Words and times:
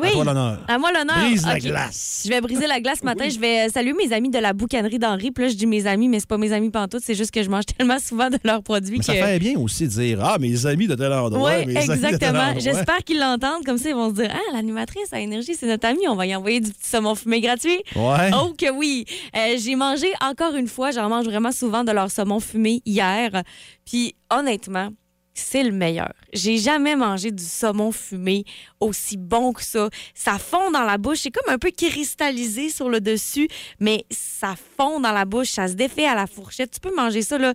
Oui. 0.00 0.08
à 0.08 0.12
toi 0.12 0.24
l'honneur. 0.24 0.58
À 0.68 0.78
moi 0.78 0.92
l'honneur. 0.92 1.16
Brise 1.16 1.46
la 1.46 1.58
glace. 1.58 2.22
Je 2.24 2.30
vais 2.30 2.40
briser 2.40 2.66
la 2.66 2.80
glace 2.80 2.98
ce 3.00 3.04
matin. 3.04 3.28
Je 3.28 3.38
vais 3.38 3.68
saluer 3.68 3.92
mes 3.92 4.12
amis 4.12 4.30
de 4.30 4.38
la 4.38 4.52
boucanerie 4.52 4.98
d'Henri. 4.98 5.30
Puis 5.30 5.44
là, 5.44 5.50
je 5.50 5.56
dis 5.56 5.66
mes 5.66 5.86
amis, 5.86 6.08
mais 6.08 6.20
c'est 6.20 6.28
pas 6.28 6.38
mes 6.38 6.52
amis 6.52 6.70
pantoute. 6.70 7.02
C'est 7.04 7.14
juste 7.14 7.30
que 7.30 7.42
je 7.42 7.50
mange 7.50 7.66
tellement 7.78 7.98
souvent 7.98 8.30
de 8.30 8.38
leurs 8.44 8.62
produits 8.62 8.98
Mais 8.98 9.04
ça 9.04 9.14
fait 9.14 9.38
bien 9.38 9.58
aussi 9.58 9.84
de 9.84 9.90
dire 9.90 10.20
Ah, 10.22 10.38
mes 10.38 10.66
amis 10.66 10.86
de 10.86 10.94
tel 10.94 11.12
endroit. 11.12 11.52
Oui, 11.58 11.66
mes 11.66 11.76
exactement. 11.76 12.54
J'espère 12.58 12.98
qu'ils 13.04 13.18
l'entendent. 13.18 13.64
Comme 13.64 13.78
ça, 13.78 13.88
ils 13.88 13.94
vont 13.94 14.10
se 14.10 14.14
dire 14.14 14.30
Ah, 14.32 14.54
l'animatrice 14.54 15.12
à 15.12 15.20
énergie, 15.20 15.54
c'est 15.54 15.66
notre 15.66 15.86
amie. 15.86 16.06
On 16.08 16.16
va 16.16 16.26
y 16.26 16.34
envoyer 16.34 16.60
du 16.60 16.70
petit 16.70 16.88
saumon 16.88 17.14
fumé 17.14 17.40
gratuit. 17.40 17.82
Ouais. 17.96 18.30
Oh 18.34 18.52
que 18.56 18.70
oui! 18.70 19.04
Euh, 19.36 19.56
j'ai 19.58 19.74
mangé 19.74 20.06
encore 20.20 20.54
une 20.54 20.68
fois, 20.68 20.90
j'en 20.90 21.08
mange 21.08 21.24
vraiment 21.26 21.52
souvent 21.52 21.84
de 21.84 21.92
leur 21.92 22.10
saumon 22.10 22.40
fumé 22.40 22.82
hier. 22.84 23.42
Puis 23.84 24.14
honnêtement, 24.30 24.90
c'est 25.38 25.62
le 25.62 25.72
meilleur. 25.72 26.12
J'ai 26.32 26.58
jamais 26.58 26.96
mangé 26.96 27.30
du 27.30 27.42
saumon 27.44 27.92
fumé 27.92 28.44
aussi 28.80 29.16
bon 29.16 29.52
que 29.52 29.62
ça. 29.62 29.88
Ça 30.14 30.38
fond 30.38 30.70
dans 30.70 30.84
la 30.84 30.98
bouche. 30.98 31.18
C'est 31.20 31.30
comme 31.30 31.52
un 31.52 31.58
peu 31.58 31.70
cristallisé 31.70 32.68
sur 32.70 32.88
le 32.88 33.00
dessus, 33.00 33.48
mais 33.80 34.04
ça 34.10 34.54
fond 34.76 35.00
dans 35.00 35.12
la 35.12 35.24
bouche. 35.24 35.48
Ça 35.48 35.68
se 35.68 35.74
défait 35.74 36.06
à 36.06 36.14
la 36.14 36.26
fourchette. 36.26 36.70
Tu 36.72 36.80
peux 36.80 36.94
manger 36.94 37.22
ça, 37.22 37.38
là, 37.38 37.52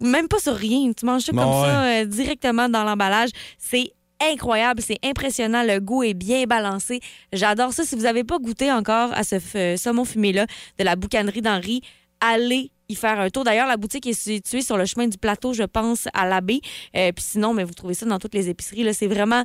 même 0.00 0.28
pas 0.28 0.38
sur 0.38 0.54
rien. 0.54 0.92
Tu 0.92 1.06
manges 1.06 1.22
ça 1.22 1.32
comme 1.32 1.40
Ouais. 1.40 1.66
ça 1.66 1.84
euh, 1.84 2.04
directement 2.04 2.68
dans 2.68 2.84
l'emballage. 2.84 3.30
C'est 3.58 3.92
incroyable, 4.20 4.80
c'est 4.80 4.98
impressionnant, 5.04 5.62
le 5.64 5.80
goût 5.80 6.02
est 6.02 6.14
bien 6.14 6.44
balancé. 6.44 7.00
J'adore 7.32 7.72
ça. 7.72 7.84
Si 7.84 7.94
vous 7.94 8.02
n'avez 8.02 8.24
pas 8.24 8.38
goûté 8.38 8.70
encore 8.72 9.12
à 9.12 9.24
ce 9.24 9.36
f- 9.36 9.76
saumon 9.76 10.04
fumé-là 10.04 10.46
de 10.78 10.84
la 10.84 10.96
boucanerie 10.96 11.42
d'Henri, 11.42 11.82
allez 12.20 12.70
y 12.88 12.94
faire 12.94 13.18
un 13.20 13.30
tour. 13.30 13.44
D'ailleurs, 13.44 13.66
la 13.66 13.76
boutique 13.76 14.06
est 14.06 14.12
située 14.12 14.62
sur 14.62 14.76
le 14.76 14.84
chemin 14.84 15.06
du 15.08 15.18
plateau, 15.18 15.52
je 15.52 15.62
pense, 15.62 16.08
à 16.12 16.26
l'abbé. 16.26 16.60
Euh, 16.96 17.12
Puis 17.12 17.24
sinon, 17.24 17.54
mais 17.54 17.64
vous 17.64 17.74
trouvez 17.74 17.94
ça 17.94 18.06
dans 18.06 18.18
toutes 18.18 18.34
les 18.34 18.48
épiceries. 18.48 18.92
C'est 18.94 19.06
vraiment 19.06 19.42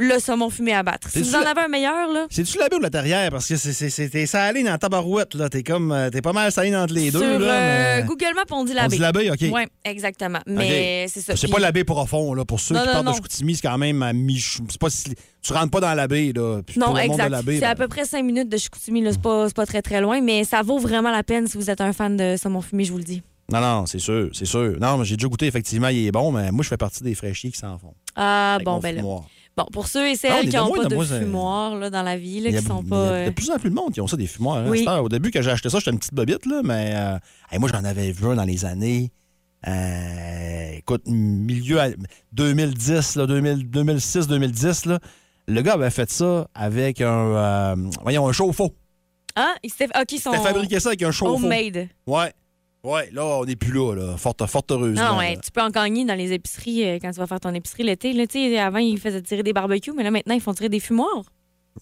le 0.00 0.18
saumon 0.18 0.48
fumé 0.50 0.72
à 0.72 0.82
battre. 0.82 1.08
Si 1.10 1.18
C'est 1.18 1.24
vous 1.30 1.34
en 1.36 1.40
avez 1.46 1.60
un 1.60 1.68
meilleur, 1.68 2.10
là, 2.12 2.26
C'est-tu 2.30 2.58
la 2.58 2.68
ou 2.74 2.80
la 2.80 2.88
terrière? 2.90 3.30
Parce 3.30 3.46
que 3.46 3.56
c'est- 3.56 4.26
salé 4.26 4.62
dans 4.62 4.70
la 4.70 4.78
tabarouette, 4.78 5.34
là. 5.34 5.48
T'es 5.48 5.62
comme. 5.62 5.92
euh, 5.92 6.08
T'es 6.10 6.22
pas 6.22 6.32
mal 6.32 6.50
salé 6.50 6.74
entre 6.74 6.94
les 6.94 7.10
deux, 7.10 7.38
là. 7.38 7.52
euh, 7.52 7.96
mais- 8.00 8.06
Google 8.06 8.34
Maps, 8.34 8.42
on 8.50 8.64
dit 8.64 8.72
On 8.72 8.76
l'abbé. 8.76 8.96
dit 8.96 9.02
l'abbé, 9.02 9.30
OK. 9.30 9.38
Oui, 9.52 9.62
exactement. 9.84 10.40
Mais 10.46 11.06
c'est 11.08 11.20
ça. 11.20 11.36
C'est 11.36 11.46
Puis- 11.46 11.52
pas 11.52 11.60
l'abbé 11.60 11.84
profond, 11.84 12.32
là. 12.34 12.44
Pour 12.44 12.60
ceux 12.60 12.74
Non, 12.74 12.80
qui 12.80 12.86
non, 12.86 12.92
partent 12.92 13.04
de 13.04 13.10
non. 13.10 13.14
Chicoutimi, 13.16 13.54
c'est 13.56 13.62
quand 13.68 13.78
même 13.78 14.02
à 14.02 14.12
mi 14.12 14.38
c'est 14.40 14.80
pas 14.80 14.90
si- 14.90 15.14
Tu 15.42 15.52
rentres 15.52 15.70
pas 15.70 15.80
dans 15.80 15.94
l'abbé, 15.94 16.32
là. 16.34 16.60
Puis 16.66 16.78
Non, 16.80 16.92
de 16.94 16.98
exact. 17.00 17.34
C'est 17.46 17.60
ben, 17.60 17.64
à 17.64 17.74
peu 17.74 17.88
près 17.88 18.04
cinq 18.04 18.24
minutes 18.24 18.48
de 18.48 18.56
Chicoutimi. 18.56 19.00
là. 19.02 19.12
C'est 19.12 19.20
pas, 19.22 19.48
pas 19.50 19.66
très, 19.66 19.82
très 19.82 20.00
loin, 20.00 20.20
mais 20.20 20.44
ça 20.44 20.62
vaut 20.62 20.78
vraiment 20.78 21.10
la 21.10 21.22
peine 21.22 21.46
si 21.46 21.56
vous 21.56 21.70
êtes 21.70 21.80
un 21.80 21.92
fan 21.92 22.16
de 22.16 22.36
saumon 22.36 22.60
fumé, 22.60 22.84
je 22.84 22.92
vous 22.92 22.98
le 22.98 23.04
dis. 23.04 23.22
Non, 23.52 23.60
non, 23.60 23.86
c'est 23.86 23.98
sûr, 23.98 24.30
c'est 24.32 24.44
sûr. 24.44 24.76
Non, 24.80 24.96
mais 24.98 25.04
j'ai 25.04 25.16
déjà 25.16 25.26
goûté, 25.28 25.46
effectivement, 25.46 25.88
il 25.88 26.06
est 26.06 26.12
bon, 26.12 26.30
mais 26.30 26.52
moi, 26.52 26.62
je 26.62 26.68
fais 26.68 26.76
partie 26.76 27.02
des 27.02 27.14
fraîchiers 27.16 27.50
qui 27.50 27.58
s'en 27.58 27.78
font. 27.78 27.94
Ah, 28.14 28.58
bon, 28.64 28.78
ben 28.78 28.94
là. 28.94 29.02
Bon, 29.56 29.64
pour 29.72 29.88
ceux 29.88 30.06
et 30.08 30.12
Ah, 30.12 30.16
celles 30.16 30.32
mais 30.32 30.40
qui 30.42 30.46
de 30.48 30.56
n'ont 30.56 30.70
pas 30.72 30.84
de 30.86 31.04
ça- 31.04 31.18
fumoir 31.20 31.74
là, 31.76 31.90
dans 31.90 32.02
la 32.02 32.16
vie, 32.16 32.40
là, 32.40 32.50
Il 32.50 32.56
a- 32.56 32.60
qui 32.60 32.66
sont 32.66 32.80
il 32.82 32.86
y 32.86 32.90
pas. 32.90 32.96
a 33.08 33.10
euh, 33.12 33.26
de 33.26 33.30
plus 33.30 33.50
en 33.50 33.58
plus 33.58 33.68
de 33.70 33.74
monde 33.74 33.92
qui 33.92 34.00
ont 34.00 34.06
ça, 34.06 34.16
des 34.16 34.26
fumoirs. 34.26 34.58
hein, 34.58 34.66
Oui. 34.68 34.86
Au 34.88 35.08
début, 35.08 35.30
quand 35.30 35.42
j'ai 35.42 35.50
acheté 35.50 35.68
ça, 35.68 35.78
j'étais 35.78 35.90
une 35.90 35.98
petite 35.98 36.14
bobite, 36.14 36.46
là, 36.46 36.60
mais 36.64 36.92
euh, 36.94 37.18
hey, 37.52 37.58
moi, 37.58 37.68
j'en 37.72 37.84
avais 37.84 38.12
vu 38.12 38.26
un 38.26 38.34
dans 38.36 38.44
les 38.44 38.64
années. 38.64 39.10
euh, 39.68 40.70
écoute, 40.78 41.02
milieu 41.06 41.80
à- 41.80 41.88
2010, 42.32 43.16
là, 43.16 43.26
2000 43.26 43.68
2006-2010, 43.70 44.86
là, 44.86 44.98
le 45.46 45.60
gars 45.62 45.74
avait 45.74 45.90
fait 45.90 46.10
ça 46.10 46.48
avec 46.54 47.00
un, 47.02 47.08
euh, 47.08 47.76
voyons, 48.02 48.26
un 48.28 48.32
chauffe-eau. 48.32 48.74
Ah, 49.36 49.54
ils 49.62 49.70
s'étaient- 49.70 49.96
ok, 50.00 50.12
ils 50.12 50.18
sont. 50.20 50.32
Il 50.32 50.36
a 50.38 50.40
fabriqué 50.40 50.80
ça 50.80 50.88
avec 50.90 51.02
un 51.02 51.10
chauffe-eau. 51.10 51.34
Homemade. 51.34 51.88
Ouais. 52.06 52.32
Ouais, 52.82 53.10
là, 53.12 53.24
on 53.26 53.44
n'est 53.44 53.56
plus 53.56 53.72
là, 53.72 53.94
là. 53.94 54.16
Fort, 54.16 54.34
fort 54.48 54.64
heureusement. 54.70 55.12
Non, 55.12 55.18
ouais, 55.18 55.34
là. 55.34 55.40
tu 55.44 55.50
peux 55.50 55.60
en 55.60 55.68
gagner 55.70 56.04
dans 56.06 56.14
les 56.14 56.32
épiceries 56.32 56.84
euh, 56.88 56.98
quand 57.00 57.10
tu 57.10 57.18
vas 57.18 57.26
faire 57.26 57.40
ton 57.40 57.52
épicerie 57.54 57.82
l'été. 57.82 58.12
là. 58.14 58.66
Avant, 58.66 58.78
ils 58.78 58.98
faisaient 58.98 59.20
tirer 59.20 59.42
des 59.42 59.52
barbecues, 59.52 59.92
mais 59.94 60.02
là, 60.02 60.10
maintenant, 60.10 60.34
ils 60.34 60.40
font 60.40 60.54
tirer 60.54 60.70
des 60.70 60.80
fumoirs. 60.80 61.24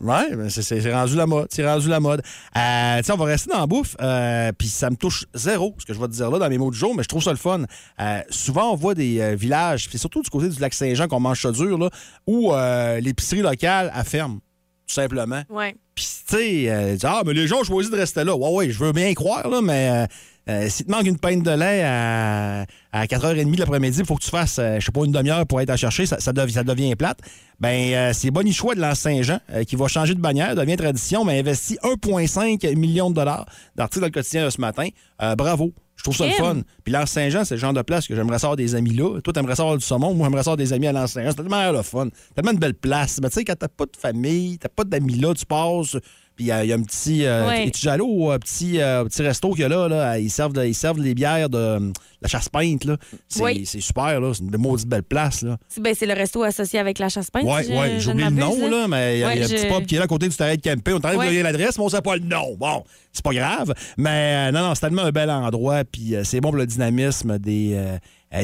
Ouais, 0.00 0.34
ben, 0.36 0.50
c'est- 0.50 0.62
c'est 0.62 0.80
c'est 0.82 0.92
rendu 0.92 1.16
la 1.16 1.26
mode. 1.26 1.46
C'est 1.50 1.66
rendu 1.66 1.88
la 1.88 1.98
mode. 1.98 2.20
Euh, 2.56 3.00
on 3.10 3.16
va 3.16 3.24
rester 3.24 3.50
dans 3.50 3.60
la 3.60 3.66
bouffe, 3.66 3.96
euh, 4.02 4.52
puis 4.56 4.68
ça 4.68 4.90
me 4.90 4.96
touche 4.96 5.24
zéro, 5.34 5.74
ce 5.78 5.86
que 5.86 5.94
je 5.94 5.98
vais 5.98 6.06
te 6.08 6.12
dire 6.12 6.30
là 6.30 6.38
dans 6.38 6.48
mes 6.48 6.58
mots 6.58 6.70
du 6.70 6.76
jour, 6.78 6.94
mais 6.94 7.02
je 7.04 7.08
trouve 7.08 7.22
ça 7.22 7.30
le 7.30 7.36
fun. 7.38 7.62
Euh, 8.00 8.20
souvent, 8.28 8.72
on 8.72 8.76
voit 8.76 8.94
des 8.94 9.34
villages, 9.34 9.88
puis 9.88 9.98
surtout 9.98 10.20
du 10.22 10.28
côté 10.30 10.48
du 10.50 10.60
lac 10.60 10.74
Saint-Jean 10.74 11.08
qu'on 11.08 11.20
mange 11.20 11.40
ça 11.40 11.52
dur, 11.52 11.78
là, 11.78 11.90
où 12.26 12.52
l'épicerie 13.00 13.40
locale, 13.40 13.90
elle 13.96 14.04
ferme, 14.04 14.40
tout 14.86 14.94
simplement. 14.94 15.42
Ouais. 15.48 15.74
Puis, 15.94 16.06
tu 16.28 16.36
sais, 16.36 16.98
ah, 17.04 17.22
mais 17.24 17.32
les 17.32 17.46
gens 17.46 17.60
ont 17.60 17.64
choisi 17.64 17.90
de 17.90 17.96
rester 17.96 18.24
là. 18.24 18.36
Ouais, 18.36 18.50
ouais, 18.50 18.70
je 18.70 18.78
veux 18.84 18.92
bien 18.92 19.12
croire, 19.14 19.48
là, 19.48 19.60
mais 19.62 20.06
euh, 20.48 20.68
si 20.68 20.84
te 20.84 20.90
manque 20.90 21.06
une 21.06 21.18
pinte 21.18 21.42
de 21.42 21.50
lait 21.50 21.82
à, 21.84 22.64
à 22.92 23.04
4h30 23.06 23.54
de 23.54 23.58
l'après-midi, 23.60 23.98
il 24.00 24.06
faut 24.06 24.16
que 24.16 24.22
tu 24.24 24.30
fasses, 24.30 24.58
euh, 24.58 24.76
je 24.80 24.86
sais 24.86 24.92
pas, 24.92 25.04
une 25.04 25.12
demi-heure 25.12 25.46
pour 25.46 25.60
être 25.60 25.70
à 25.70 25.76
chercher, 25.76 26.06
ça, 26.06 26.18
ça, 26.20 26.32
dev- 26.32 26.48
ça 26.50 26.64
devient 26.64 26.94
plate. 26.96 27.18
Ben, 27.60 27.92
euh, 27.94 28.12
c'est 28.14 28.30
Bonichois 28.30 28.74
de 28.74 28.80
l'Anse 28.80 29.00
Saint-Jean 29.00 29.38
euh, 29.52 29.64
qui 29.64 29.76
va 29.76 29.88
changer 29.88 30.14
de 30.14 30.20
bannière, 30.20 30.54
devient 30.54 30.76
tradition, 30.76 31.24
mais 31.24 31.38
investit 31.38 31.76
1,5 31.82 32.74
million 32.76 33.10
de 33.10 33.14
dollars 33.16 33.46
d'articles 33.76 34.00
dans 34.00 34.06
le 34.06 34.12
quotidien 34.12 34.44
de 34.44 34.50
ce 34.50 34.60
matin. 34.60 34.88
Bravo. 35.36 35.72
Je 35.96 36.04
trouve 36.04 36.14
ça 36.16 36.26
le 36.26 36.30
fun. 36.32 36.60
Puis 36.84 36.92
l'Anse 36.92 37.10
Saint-Jean, 37.10 37.44
c'est 37.44 37.56
le 37.56 37.60
genre 37.60 37.72
de 37.72 37.82
place 37.82 38.06
que 38.06 38.14
j'aimerais 38.14 38.38
savoir 38.38 38.54
des 38.56 38.76
amis 38.76 38.94
là. 38.94 39.20
Toi, 39.20 39.32
t'aimerais 39.32 39.56
savoir 39.56 39.76
du 39.76 39.84
saumon. 39.84 40.14
Moi, 40.14 40.28
j'aimerais 40.28 40.44
savoir 40.44 40.56
des 40.56 40.72
amis 40.72 40.86
à 40.86 40.92
l'Anse 40.92 41.10
Saint-Jean. 41.10 41.30
C'est 41.30 41.42
tellement 41.42 41.72
le 41.72 41.82
fun. 41.82 42.06
Tellement 42.36 42.52
une 42.52 42.58
belle 42.60 42.74
place. 42.74 43.18
Mais 43.20 43.28
tu 43.30 43.34
sais, 43.34 43.44
quand 43.44 43.56
t'as 43.58 43.66
pas 43.66 43.84
de 43.86 43.96
famille, 43.98 44.58
t'as 44.58 44.68
pas 44.68 44.84
d'amis 44.84 45.16
là, 45.18 45.34
tu 45.34 45.44
passes. 45.44 45.96
Puis 46.38 46.44
il 46.44 46.48
y, 46.50 46.52
a 46.52 46.62
il 46.64 46.68
y 46.68 46.72
a 46.72 46.76
un 46.76 46.82
petit. 46.82 47.26
Euh, 47.26 47.48
Ouais. 47.48 47.66
Es-tu 47.66 47.80
jaloux 47.80 48.06
au 48.26 48.30
euh, 48.30 48.38
petit, 48.38 48.80
euh, 48.80 49.02
petit 49.06 49.22
resto 49.22 49.50
qu'il 49.50 49.62
y 49.62 49.64
a 49.64 49.68
là, 49.68 49.88
là? 49.88 50.18
Ils 50.20 50.30
servent, 50.30 50.52
de- 50.52 50.64
ils 50.64 50.74
servent 50.74 51.00
les 51.00 51.12
bières 51.12 51.50
de 51.50 51.58
euh, 51.58 51.80
la 52.22 52.28
chasse 52.28 52.48
peinte. 52.48 52.84
là. 52.84 52.96
C'est 53.26 53.42
Oui. 53.42 53.66
super. 53.66 54.20
là. 54.20 54.32
C'est 54.32 54.44
une 54.44 54.56
maudite 54.56 54.86
belle 54.86 55.02
place. 55.02 55.42
Là. 55.42 55.56
C'est 55.68 55.82
ben, 55.82 55.96
c'est 55.98 56.06
le 56.06 56.12
resto 56.14 56.44
associé 56.44 56.78
avec 56.78 57.00
la 57.00 57.08
chasse 57.08 57.28
peinte. 57.32 57.42
Ouais, 57.42 57.64
si 57.64 57.72
je- 57.72 57.76
ouais, 57.76 57.90
je 57.94 57.98
j'ai 57.98 58.14
ne 58.14 58.22
oublié 58.26 58.30
le 58.30 58.36
nom, 58.36 58.68
là, 58.70 58.86
mais 58.86 59.16
il 59.16 59.20
y 59.20 59.24
a, 59.24 59.26
Ouais, 59.26 59.34
il 59.36 59.40
y 59.40 59.42
a 59.42 59.46
un 59.46 59.48
petit 59.48 59.66
pub 59.66 59.86
qui 59.86 59.96
est 59.96 59.98
là 59.98 60.04
à 60.04 60.06
côté 60.06 60.28
du 60.28 60.36
terrain 60.36 60.54
de 60.54 60.60
camping. 60.60 60.94
On 60.94 61.00
t'arrive 61.00 61.36
de 61.38 61.42
l'adresse, 61.42 61.76
mais 61.76 61.82
on 61.84 61.88
sait 61.88 62.02
pas 62.02 62.14
le 62.14 62.22
nom. 62.22 62.54
Bon, 62.56 62.84
c'est 63.12 63.24
pas 63.24 63.34
grave. 63.34 63.74
Mais 63.96 64.48
euh, 64.48 64.52
non, 64.52 64.60
non, 64.68 64.74
c'est 64.76 64.82
tellement 64.82 65.02
un 65.02 65.10
bel 65.10 65.30
endroit, 65.30 65.82
puis 65.90 66.14
c'est 66.22 66.40
bon 66.40 66.50
pour 66.50 66.58
le 66.58 66.66
dynamisme 66.66 67.36
des, 67.40 67.76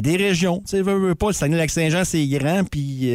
des 0.02 0.16
régions. 0.16 0.58
Tu 0.66 0.70
sais, 0.76 0.82
veux, 0.82 0.98
veux 0.98 1.14
pas, 1.14 1.28
le 1.28 1.32
Saguenay-Lac-Saint-Jean, 1.34 2.04
c'est 2.04 2.26
grand, 2.26 2.64
puis 2.68 3.14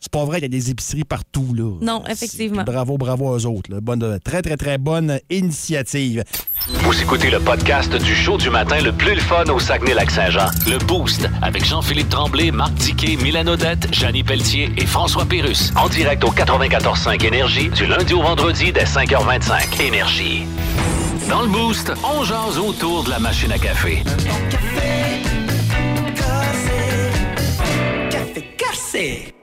c'est 0.00 0.12
pas 0.12 0.24
vrai 0.24 0.40
qu'il 0.40 0.52
y 0.52 0.56
a 0.56 0.60
des 0.60 0.70
épiceries 0.70 1.04
partout, 1.04 1.54
là. 1.54 1.76
Non, 1.80 2.04
effectivement. 2.08 2.62
puis 2.64 2.72
bravo, 2.72 2.96
bravo 2.98 3.28
aux 3.34 3.46
autres. 3.46 3.70
là. 3.72 3.80
Bonne, 3.80 4.18
très, 4.24 4.42
très, 4.42 4.56
très 4.56 4.78
bonne 4.78 5.18
initiative. 5.30 6.24
Vous 6.68 7.00
écoutez 7.02 7.30
le 7.30 7.40
podcast 7.40 7.94
du 7.94 8.14
show 8.14 8.36
du 8.36 8.50
matin 8.50 8.80
le 8.80 8.92
plus 8.92 9.14
le 9.14 9.20
fun 9.20 9.44
au 9.46 9.58
Saguenay-Lac-Saint-Jean. 9.58 10.46
Le 10.66 10.78
Boost 10.78 11.28
avec 11.42 11.64
Jean-Philippe 11.64 12.08
Tremblay, 12.10 12.50
Marc 12.50 12.74
Tiquet, 12.76 13.16
Milan 13.16 13.46
Odette, 13.46 13.92
Janine 13.92 14.24
Pelletier 14.24 14.70
et 14.76 14.86
François 14.86 15.24
Pérus. 15.24 15.72
En 15.76 15.88
direct 15.88 16.22
au 16.24 16.30
94.5 16.30 17.24
Énergie 17.26 17.68
du 17.70 17.86
lundi 17.86 18.14
au 18.14 18.22
vendredi 18.22 18.72
dès 18.72 18.84
5h25. 18.84 19.80
Énergie. 19.82 20.44
Dans 21.28 21.42
le 21.42 21.48
Boost, 21.48 21.92
on 22.04 22.24
jase 22.24 22.58
autour 22.58 23.04
de 23.04 23.10
la 23.10 23.18
machine 23.18 23.52
à 23.52 23.58
café. 23.58 24.02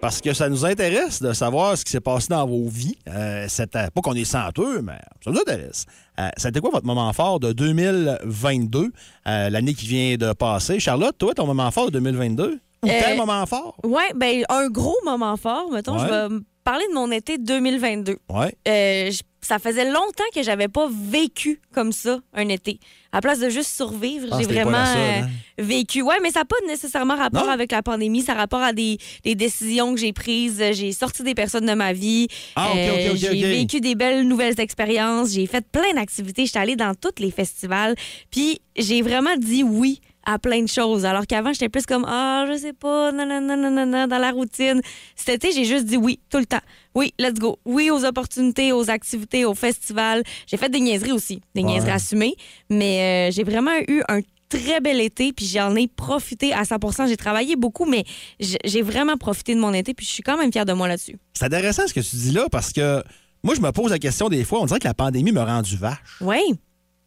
Parce 0.02 0.22
que 0.22 0.34
ça 0.34 0.50
nous 0.50 0.66
intéresse 0.66 1.22
de 1.22 1.32
savoir 1.34 1.78
ce 1.78 1.86
qui 1.86 1.92
s'est 1.92 2.00
passé 2.00 2.28
dans 2.30 2.46
vos 2.48 2.68
vies. 2.68 2.98
Euh, 3.08 3.46
c'était 3.48 3.90
pas 3.94 4.02
qu'on 4.02 4.14
est 4.14 4.26
senteux, 4.26 4.82
mais 4.82 4.98
ça 5.24 5.32
nous 5.32 5.38
intéresse. 5.40 5.86
Euh, 6.20 6.30
c'était 6.38 6.60
quoi 6.60 6.72
votre 6.72 6.86
moment 6.88 7.12
fort 7.14 7.40
de 7.40 7.52
2022, 7.54 8.92
euh, 9.28 9.50
l'année 9.50 9.74
qui 9.74 9.86
vient 9.88 10.16
de 10.18 10.34
passer? 10.34 10.80
Charlotte, 10.80 11.16
toi, 11.18 11.34
ton 11.34 11.46
moment 11.46 11.70
fort 11.72 11.88
de 11.88 11.92
2022? 12.00 12.60
Ou 12.84 12.88
Euh, 12.88 12.92
tel 13.04 13.18
moment 13.18 13.46
fort? 13.46 13.76
Ouais, 13.84 14.12
ben 14.16 14.44
un 14.50 14.68
gros 14.70 14.98
moment 15.06 15.38
fort, 15.38 15.70
mettons, 15.72 15.94
Ouais. 16.00 16.08
je 16.08 16.34
vais 16.34 16.40
parler 16.64 16.86
de 16.90 16.94
mon 16.96 17.12
été 17.12 17.38
2022. 17.38 18.18
Ouais. 18.30 18.56
Euh, 18.68 19.12
je- 19.12 19.22
ça 19.46 19.59
faisait 19.59 19.86
longtemps 19.92 20.24
que 20.34 20.42
j'avais 20.44 20.68
pas 20.68 20.88
vécu 20.92 21.59
comme 21.74 21.92
ça 21.92 22.20
un 22.34 22.50
été. 22.50 22.80
À 23.12 23.22
place 23.22 23.40
de 23.40 23.50
juste 23.50 23.74
survivre, 23.76 24.28
Ah, 24.32 24.38
j'ai 24.40 24.46
vraiment 24.46 24.86
seule, 24.86 24.97
euh, 24.97 25.22
hein? 25.22 25.30
vécu. 25.58 26.02
Ouais, 26.02 26.16
mais 26.22 26.32
ça 26.32 26.40
n'a 26.40 26.46
pas 26.46 26.56
nécessairement 26.68 27.16
rapport 27.16 27.46
Non? 27.46 27.52
avec 27.52 27.72
la 27.72 27.82
pandémie, 27.82 28.22
ça 28.22 28.34
a 28.34 28.36
rapport 28.36 28.62
à 28.62 28.74
des, 28.74 28.97
des 29.24 29.36
décisions 29.36 29.94
que 29.94 30.00
j'ai 30.02 30.12
prises. 30.12 30.62
J'ai 30.74 30.92
sorti 30.92 31.24
des 31.24 31.34
personnes 31.36 31.66
de 31.66 31.74
ma 31.74 31.94
vie. 31.94 32.28
Euh, 32.32 32.52
Ah, 32.58 32.72
ok, 32.72 32.78
ok, 32.78 33.12
ok, 33.12 33.18
j'ai 33.18 33.42
vécu 33.47 33.80
des 33.80 33.96
belles 33.96 34.28
nouvelles 34.28 34.59
expériences. 34.59 35.32
J'ai 35.32 35.46
fait 35.48 35.66
plein 35.66 35.94
d'activités. 35.94 36.46
J'étais 36.46 36.59
allée 36.59 36.76
dans 36.76 36.94
tous 36.94 37.20
les 37.22 37.32
festivals. 37.32 37.96
Puis 38.32 38.59
j'ai 38.76 39.02
vraiment 39.02 39.38
dit 39.38 39.64
oui 39.64 40.02
à 40.26 40.40
plein 40.40 40.62
de 40.62 40.68
choses. 40.68 41.06
Alors 41.06 41.28
qu'avant, 41.28 41.54
j'étais 41.54 41.70
plus 41.70 41.86
comme 41.86 42.06
Ah, 42.08 42.46
je 42.52 42.58
sais 42.58 42.74
pas, 42.74 43.12
nanana, 43.12 43.56
nanana, 43.56 44.08
dans 44.08 44.18
la 44.18 44.32
routine. 44.32 44.82
Cet 45.16 45.44
été, 45.46 45.52
j'ai 45.54 45.66
juste 45.66 45.86
dit 45.86 45.98
oui, 45.98 46.20
tout 46.30 46.38
le 46.40 46.46
temps. 46.46 46.62
Oui, 46.96 47.14
let's 47.20 47.36
go. 47.40 47.60
Oui 47.66 47.90
aux 47.92 48.06
opportunités, 48.06 48.72
aux 48.72 48.90
activités, 48.90 49.46
aux 49.46 49.54
festivals. 49.56 50.24
J'ai 50.48 50.58
fait 50.58 50.70
des 50.70 50.80
niaiseries 50.80 51.12
aussi, 51.12 51.42
des 51.54 51.62
Ouais. 51.62 51.72
niaiseries 51.72 51.92
assumées. 51.92 52.36
Mais 52.70 53.30
euh, 53.30 53.32
j'ai 53.34 53.44
vraiment 53.44 53.72
eu 53.88 54.02
un 54.10 54.20
très 54.48 54.80
bel 54.80 55.02
été, 55.02 55.34
puis 55.34 55.46
j'en 55.48 55.76
ai 55.76 55.88
profité 55.88 56.54
à 56.54 56.64
100 56.66 57.08
J'ai 57.08 57.18
travaillé 57.18 57.56
beaucoup, 57.56 57.86
mais 57.86 58.04
j'ai 58.40 58.82
vraiment 58.82 59.18
profité 59.18 59.56
de 59.56 59.60
mon 59.60 59.74
été, 59.74 59.94
puis 59.94 60.06
je 60.06 60.12
suis 60.12 60.24
quand 60.24 60.38
même 60.38 60.52
fière 60.52 60.66
de 60.66 60.74
moi 60.74 60.88
là-dessus. 60.88 61.18
C'est 61.34 61.46
intéressant 61.46 61.88
ce 61.88 61.94
que 61.94 62.00
tu 62.00 62.16
dis 62.16 62.32
là 62.32 62.46
parce 62.52 62.72
que 62.72 63.04
moi, 63.44 63.54
je 63.56 63.62
me 63.62 63.72
pose 63.72 63.92
la 63.92 64.00
question 64.00 64.30
des 64.30 64.44
fois. 64.44 64.60
On 64.62 64.66
dirait 64.66 64.80
que 64.80 64.88
la 64.88 64.94
pandémie 64.94 65.32
me 65.32 65.42
rend 65.42 65.62
du 65.62 65.78
vache. 65.78 66.18
Oui. 66.22 66.40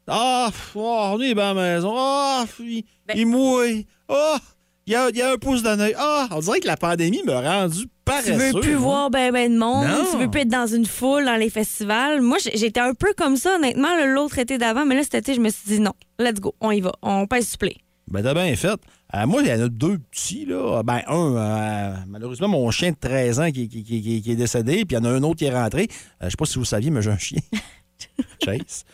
Ah, 0.08 0.50
oh, 0.75 1.10
on 1.14 1.20
est 1.20 1.34
bien 1.34 1.50
à 1.50 1.55
la 1.55 1.75
maison. 1.75 1.94
Ah, 1.96 2.44
pff, 2.46 2.60
il, 2.60 2.84
Ben- 3.06 3.14
il 3.16 3.26
mouille. 3.26 3.87
Ah, 4.08 4.38
il 4.87 4.93
y 4.93 4.96
a, 4.96 5.10
il 5.10 5.16
y 5.16 5.22
a 5.22 5.32
un 5.32 5.37
pouce 5.37 5.62
de 5.62 5.70
nez. 5.76 5.94
Ah, 5.99 6.28
on 6.31 6.40
dirait 6.40 6.60
que 6.60 6.66
la 6.66 6.76
pandémie 6.78 7.22
me 7.26 7.32
rend 7.32 7.43
rendu 7.43 7.81
Tu 7.82 7.88
paresseux. 8.05 8.32
veux 8.55 8.60
plus 8.60 8.72
moi. 8.72 8.81
voir 8.81 9.10
ben 9.10 9.31
ben 9.32 9.52
de 9.52 9.58
monde, 9.58 9.87
Non. 9.87 10.05
tu 10.10 10.16
veux 10.16 10.31
plus 10.31 10.40
être 10.40 10.49
dans 10.49 10.66
une 10.66 10.87
foule, 10.87 11.26
dans 11.26 11.37
les 11.37 11.50
festivals. 11.50 12.22
Moi, 12.22 12.38
j'étais 12.55 12.81
un 12.81 12.94
peu 12.94 13.12
comme 13.16 13.37
ça, 13.37 13.56
honnêtement, 13.56 13.88
l'autre 14.06 14.38
été 14.38 14.56
d'avant, 14.56 14.87
mais 14.87 14.94
là, 14.96 15.02
cet 15.02 15.16
été, 15.16 15.34
je 15.34 15.40
me 15.40 15.50
suis 15.50 15.66
dit 15.66 15.81
non, 15.81 15.93
let's 16.19 16.40
go, 16.40 16.55
on 16.60 16.70
y 16.70 16.81
va, 16.81 16.93
on 17.02 17.26
pèse 17.26 17.49
supplé. 17.50 17.76
Ben, 18.10 18.22
t'as 18.22 18.32
bien 18.32 18.56
fait. 18.56 18.81
Euh, 19.14 19.26
moi, 19.26 19.43
il 19.43 19.49
y 19.49 19.52
en 19.52 19.60
a 19.62 19.69
deux 19.69 19.99
petits, 19.99 20.46
là. 20.46 20.82
Ben, 20.82 21.02
un, 21.06 21.37
euh, 21.37 21.94
malheureusement, 22.06 22.49
mon 22.49 22.70
chien 22.70 22.93
de 22.93 22.96
13 22.99 23.40
ans 23.40 23.50
qui, 23.50 23.69
qui- 23.69 23.82
qui- 23.84 24.00
qui- 24.02 24.22
qui 24.22 24.32
est 24.32 24.37
décédé, 24.37 24.87
puis 24.87 24.88
il 24.90 24.94
y 24.94 24.96
en 24.99 25.05
a 25.05 25.10
un 25.10 25.22
autre 25.22 25.37
qui 25.37 25.44
est 25.44 25.55
rentré. 25.55 25.88
Euh, 26.22 26.25
je 26.26 26.31
sais 26.31 26.37
pas 26.38 26.46
si 26.46 26.58
vous 26.58 26.64
saviez, 26.64 26.90
mais 26.90 27.02
j'ai 27.02 27.10
un 27.10 27.19
chien. 27.19 27.40
Chase. 28.43 28.84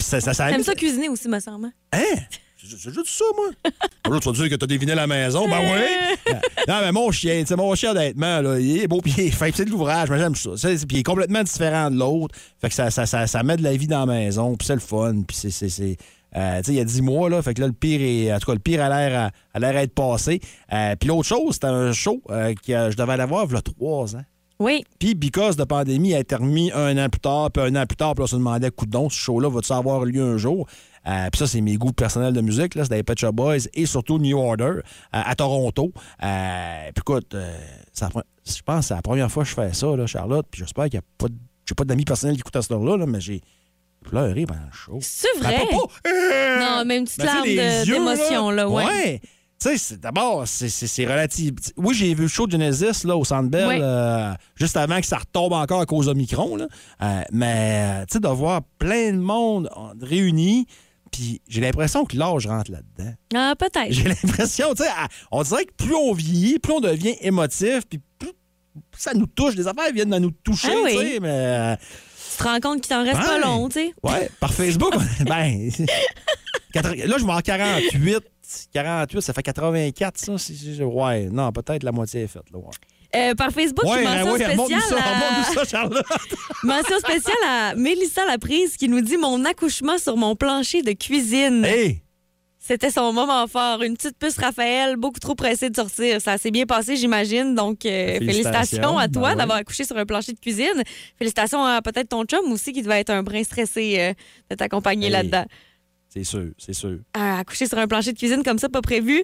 Ça, 0.00 0.20
ça, 0.20 0.34
ça 0.34 0.74
cuisiner 0.74 1.08
aussi, 1.08 1.28
me 1.28 1.40
semble. 1.40 1.70
hein? 1.92 2.00
C'est 2.58 2.78
c'est 2.78 2.92
juste 2.94 3.08
ça, 3.10 3.24
moi. 3.36 3.48
Là, 4.10 4.18
tu 4.20 4.28
vas 4.28 4.32
dire 4.32 4.48
que 4.50 4.54
t'as 4.56 4.66
deviné 4.66 4.94
la 4.94 5.06
maison. 5.06 5.48
Ben 5.48 5.60
oui. 5.60 6.32
non, 6.68 6.80
mais 6.82 6.90
mon 6.90 7.10
chien, 7.12 7.40
tu 7.42 7.46
sais, 7.46 7.56
mon 7.56 7.74
chien, 7.74 7.90
honnêtement, 7.92 8.40
là, 8.40 8.58
il 8.58 8.78
est 8.82 8.88
beau, 8.88 9.00
puis 9.00 9.14
il 9.18 9.32
c'est 9.32 9.64
de 9.64 9.70
l'ouvrage, 9.70 10.10
mais 10.10 10.18
j'aime 10.18 10.34
ça. 10.34 10.50
C'est- 10.56 10.86
Puis 10.86 10.96
il 10.96 11.00
est 11.00 11.04
complètement 11.04 11.42
différent 11.44 11.90
de 11.90 11.96
l'autre. 11.98 12.34
Fait 12.60 12.68
que 12.68 12.74
ça, 12.74 12.90
ça, 12.90 13.06
ça, 13.06 13.26
ça 13.26 13.42
met 13.42 13.56
de 13.56 13.62
la 13.62 13.76
vie 13.76 13.86
dans 13.86 14.00
la 14.00 14.06
maison, 14.06 14.56
puis 14.56 14.66
c'est 14.66 14.74
le 14.74 14.80
fun, 14.80 15.22
puis 15.26 15.36
c'est. 15.36 15.50
c'est- 15.50 15.68
c'est- 15.68 15.96
euh, 16.36 16.58
tu 16.58 16.64
sais, 16.64 16.72
il 16.72 16.76
y 16.76 16.80
a 16.80 16.84
10 16.84 17.02
mois, 17.02 17.30
là, 17.30 17.40
fait 17.40 17.54
que 17.54 17.60
là, 17.60 17.66
le 17.68 17.72
pire 17.72 18.00
est. 18.02 18.32
En 18.34 18.38
tout 18.38 18.46
cas, 18.46 18.52
le 18.54 18.58
pire 18.58 18.82
a 18.82 18.88
l'air 18.88 19.30
à, 19.54 19.82
être 19.82 19.94
passé. 19.94 20.40
Euh, 20.72 20.96
puis 20.96 21.08
l'autre 21.08 21.28
chose, 21.28 21.54
c'était 21.54 21.66
un 21.68 21.92
show 21.92 22.20
euh, 22.30 22.52
que 22.54 22.90
je 22.90 22.96
devais 22.96 23.12
aller 23.12 23.24
voir 23.26 23.46
il 23.48 23.54
y 23.54 23.56
a 23.56 23.62
trois 23.62 24.16
ans. 24.16 24.24
Oui. 24.58 24.84
Puis, 24.98 25.14
because 25.14 25.56
de 25.56 25.64
pandémie, 25.64 26.14
a 26.14 26.20
été 26.20 26.34
remis 26.34 26.70
un 26.72 26.96
an 26.96 27.08
plus 27.08 27.20
tard. 27.20 27.50
Puis, 27.50 27.62
un 27.62 27.74
an 27.76 27.84
plus 27.86 27.96
tard, 27.96 28.14
puis 28.14 28.20
là, 28.20 28.24
on 28.24 28.26
se 28.28 28.36
demandait, 28.36 28.70
coudon, 28.70 29.08
ce 29.10 29.18
show-là 29.18 29.48
va-tu 29.50 29.72
avoir 29.72 30.04
lieu 30.04 30.22
un 30.22 30.36
jour? 30.38 30.66
Euh, 31.06 31.28
puis 31.30 31.38
ça, 31.38 31.46
c'est 31.46 31.60
mes 31.60 31.76
goûts 31.76 31.92
personnels 31.92 32.32
de 32.32 32.40
musique. 32.40 32.74
Là, 32.74 32.84
c'est 32.84 32.94
des 32.94 33.02
Pet 33.02 33.18
Shop 33.18 33.32
Boys 33.32 33.68
et 33.74 33.86
surtout 33.86 34.18
New 34.18 34.36
Order 34.38 34.64
euh, 34.64 34.80
à 35.12 35.34
Toronto. 35.36 35.92
Euh, 36.22 36.90
puis 36.94 37.00
écoute, 37.02 37.34
euh, 37.34 37.56
je 37.94 38.62
pense 38.64 38.80
que 38.80 38.86
c'est 38.88 38.94
la 38.94 39.02
première 39.02 39.30
fois 39.30 39.44
que 39.44 39.48
je 39.50 39.54
fais 39.54 39.72
ça, 39.72 39.94
là, 39.94 40.06
Charlotte. 40.06 40.46
Puis 40.50 40.60
j'espère 40.60 40.84
qu'il 40.86 40.94
n'y 40.98 41.04
a 41.04 41.08
pas, 41.18 41.26
j'ai 41.64 41.74
pas 41.76 41.84
d'amis 41.84 42.04
personnels 42.04 42.34
qui 42.36 42.40
écoutent 42.40 42.56
à 42.56 42.62
ce 42.62 42.72
là 42.74 42.96
là, 42.96 43.06
mais 43.06 43.20
j'ai 43.20 43.40
pleuré 44.02 44.46
pendant 44.46 44.60
le 44.60 44.72
show. 44.72 44.98
C'est 45.00 45.28
vrai? 45.38 45.58
Pas- 45.70 45.76
pas- 46.02 46.78
Non, 46.80 46.84
même 46.84 47.00
une 47.00 47.04
petite 47.04 47.18
ben, 47.18 47.26
larme 47.26 47.44
les 47.44 47.84
d'émotion, 47.84 48.50
là, 48.50 48.68
ouais. 48.68 48.84
Ouais. 48.84 49.20
Tu 49.58 49.78
sais, 49.78 49.96
d'abord, 49.96 50.46
c'est- 50.46 51.06
relatif. 51.06 51.52
Oui, 51.76 51.94
j'ai 51.94 52.12
vu 52.14 52.22
le 52.22 52.28
show 52.28 52.46
de 52.46 52.52
Genesis 52.52 53.06
là, 53.06 53.16
au 53.16 53.24
Centre 53.24 53.48
Bell 53.48 53.78
euh, 53.82 54.32
juste 54.54 54.76
avant 54.76 55.00
que 55.00 55.06
ça 55.06 55.16
retombe 55.18 55.54
encore 55.54 55.80
à 55.80 55.86
cause 55.86 56.06
d'Omicron. 56.06 56.56
là. 56.56 56.66
Euh, 57.02 57.20
mais, 57.32 58.04
tu 58.06 58.14
sais, 58.14 58.20
de 58.20 58.28
voir 58.28 58.60
plein 58.78 59.12
de 59.12 59.18
monde 59.18 59.70
euh, 59.74 59.94
réuni, 60.04 60.66
puis 61.10 61.40
j'ai 61.48 61.62
l'impression 61.62 62.04
que 62.04 62.16
l'âge 62.18 62.46
rentre 62.46 62.70
là-dedans. 62.70 63.14
Ah, 63.34 63.54
peut-être. 63.58 63.90
J'ai 63.92 64.04
l'impression, 64.22 64.74
tu 64.74 64.82
sais, 64.82 64.88
à- 64.90 65.08
on 65.32 65.42
dirait 65.42 65.64
que 65.64 65.72
plus 65.72 65.94
on 65.94 66.12
vieillit, 66.12 66.58
plus 66.58 66.74
on 66.74 66.80
devient 66.80 67.16
émotif, 67.22 67.86
puis 67.88 67.98
plus 68.18 68.32
ça 68.98 69.14
nous 69.14 69.26
touche. 69.26 69.54
Les 69.54 69.66
affaires 69.66 69.90
viennent 69.92 70.10
de 70.10 70.18
nous 70.18 70.32
toucher, 70.32 70.68
Ah 70.70 70.80
oui. 70.84 70.90
tu 70.92 70.98
sais, 71.14 71.20
mais... 71.20 71.28
euh, 71.30 71.76
Tu 72.32 72.36
te 72.36 72.42
rends 72.46 72.60
compte 72.60 72.82
qu'il 72.82 72.90
t'en 72.94 73.02
reste 73.04 73.22
pas 73.22 73.38
long, 73.38 73.68
tu 73.70 73.80
sais. 73.80 73.94
Ouais, 74.02 74.30
par 74.38 74.52
Facebook, 74.52 74.94
ben. 75.24 75.70
là, 76.74 77.14
je 77.18 77.24
vais 77.24 77.32
en 77.32 77.40
48. 77.40 78.18
48, 78.72 79.20
ça 79.20 79.32
fait 79.32 79.42
84, 79.42 80.16
ça. 80.18 80.32
ouais, 80.86 81.24
non, 81.30 81.52
peut-être 81.52 81.82
la 81.82 81.92
moitié 81.92 82.22
est 82.22 82.26
faite. 82.26 82.50
Là, 82.52 82.58
ouais. 82.58 82.64
Euh, 83.14 83.34
par 83.34 83.50
Facebook, 83.50 83.84
ouais, 83.84 84.02
mention 84.04 84.32
ouais, 84.32 84.44
spéciale, 84.44 84.82
ça, 84.82 84.96
à... 84.98 85.44
ça, 85.54 85.64
Charlotte. 85.64 86.04
mention 86.64 86.98
spéciale 86.98 87.36
à 87.48 87.74
Mélissa 87.74 88.26
Laprise 88.26 88.76
qui 88.76 88.88
nous 88.88 89.00
dit 89.00 89.16
mon 89.16 89.44
accouchement 89.44 89.96
sur 89.98 90.16
mon 90.16 90.34
plancher 90.36 90.82
de 90.82 90.92
cuisine. 90.92 91.64
hey! 91.64 92.02
C'était 92.58 92.90
son 92.90 93.12
moment 93.12 93.46
fort. 93.46 93.80
Une 93.84 93.96
petite 93.96 94.18
puce 94.18 94.36
Raphaël, 94.38 94.96
beaucoup 94.96 95.20
trop 95.20 95.36
pressée 95.36 95.70
de 95.70 95.76
sortir. 95.76 96.20
Ça 96.20 96.36
s'est 96.36 96.50
bien 96.50 96.66
passé, 96.66 96.96
j'imagine. 96.96 97.54
Donc, 97.54 97.86
euh, 97.86 98.18
Félicitations. 98.18 98.98
à 98.98 99.06
toi 99.06 99.20
Ben 99.22 99.28
ouais. 99.30 99.36
d'avoir 99.36 99.58
accouché 99.58 99.84
sur 99.84 99.96
un 99.96 100.04
plancher 100.04 100.32
de 100.32 100.40
cuisine. 100.40 100.82
Félicitations 101.16 101.64
à 101.64 101.80
peut-être 101.80 102.08
ton 102.08 102.24
chum 102.24 102.50
aussi 102.50 102.72
qui 102.72 102.82
devait 102.82 102.98
être 102.98 103.10
un 103.10 103.22
brin 103.22 103.44
stressé 103.44 103.96
euh, 104.00 104.12
de 104.50 104.56
t'accompagner 104.56 105.06
Hey. 105.06 105.12
là-dedans. 105.12 105.44
C'est 106.16 106.24
sûr, 106.24 106.46
c'est 106.56 106.72
sûr. 106.72 106.98
Ah, 107.12 107.40
accoucher 107.40 107.66
sur 107.66 107.76
un 107.76 107.86
plancher 107.86 108.12
de 108.14 108.18
cuisine 108.18 108.42
comme 108.42 108.58
ça, 108.58 108.70
pas 108.70 108.80
prévu. 108.80 109.22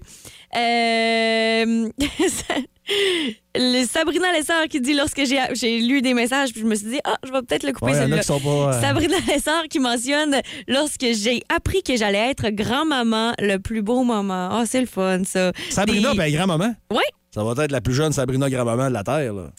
Euh... 0.54 1.88
le 3.54 3.86
Sabrina 3.86 4.30
Lessard 4.32 4.68
qui 4.68 4.78
dit 4.80 4.92
lorsque 4.92 5.22
j'ai 5.24 5.80
lu 5.80 6.02
des 6.02 6.12
messages, 6.12 6.52
puis 6.52 6.60
je 6.60 6.66
me 6.66 6.74
suis 6.74 6.88
dit, 6.88 7.00
ah, 7.04 7.16
je 7.24 7.32
vais 7.32 7.40
peut-être 7.40 7.62
le 7.64 7.72
couper 7.72 7.92
Ouais, 7.92 7.98
celui-là. 7.98 8.20
euh, 8.20 8.80
Sabrina 8.80 9.16
Lessard 9.26 9.64
qui 9.70 9.78
mentionne 9.78 10.40
lorsque 10.68 11.06
j'ai 11.14 11.42
appris 11.48 11.82
que 11.82 11.96
j'allais 11.96 12.30
être 12.30 12.50
grand-maman, 12.50 13.32
le 13.38 13.56
plus 13.56 13.80
beau 13.80 14.04
moment. 14.04 14.50
Ah, 14.52 14.64
c'est 14.66 14.80
le 14.80 14.86
fun, 14.86 15.22
ça. 15.24 15.52
Sabrina, 15.70 16.10
Des- 16.12 16.18
ben, 16.18 16.30
grand-maman. 16.30 16.74
Oui. 16.90 17.04
Ça 17.34 17.42
va 17.42 17.64
être 17.64 17.72
la 17.72 17.80
plus 17.80 17.94
jeune 17.94 18.12
Sabrina 18.12 18.50
grand-maman 18.50 18.88
de 18.88 18.94
la 18.94 19.02
Terre, 19.04 19.32
là. 19.32 19.50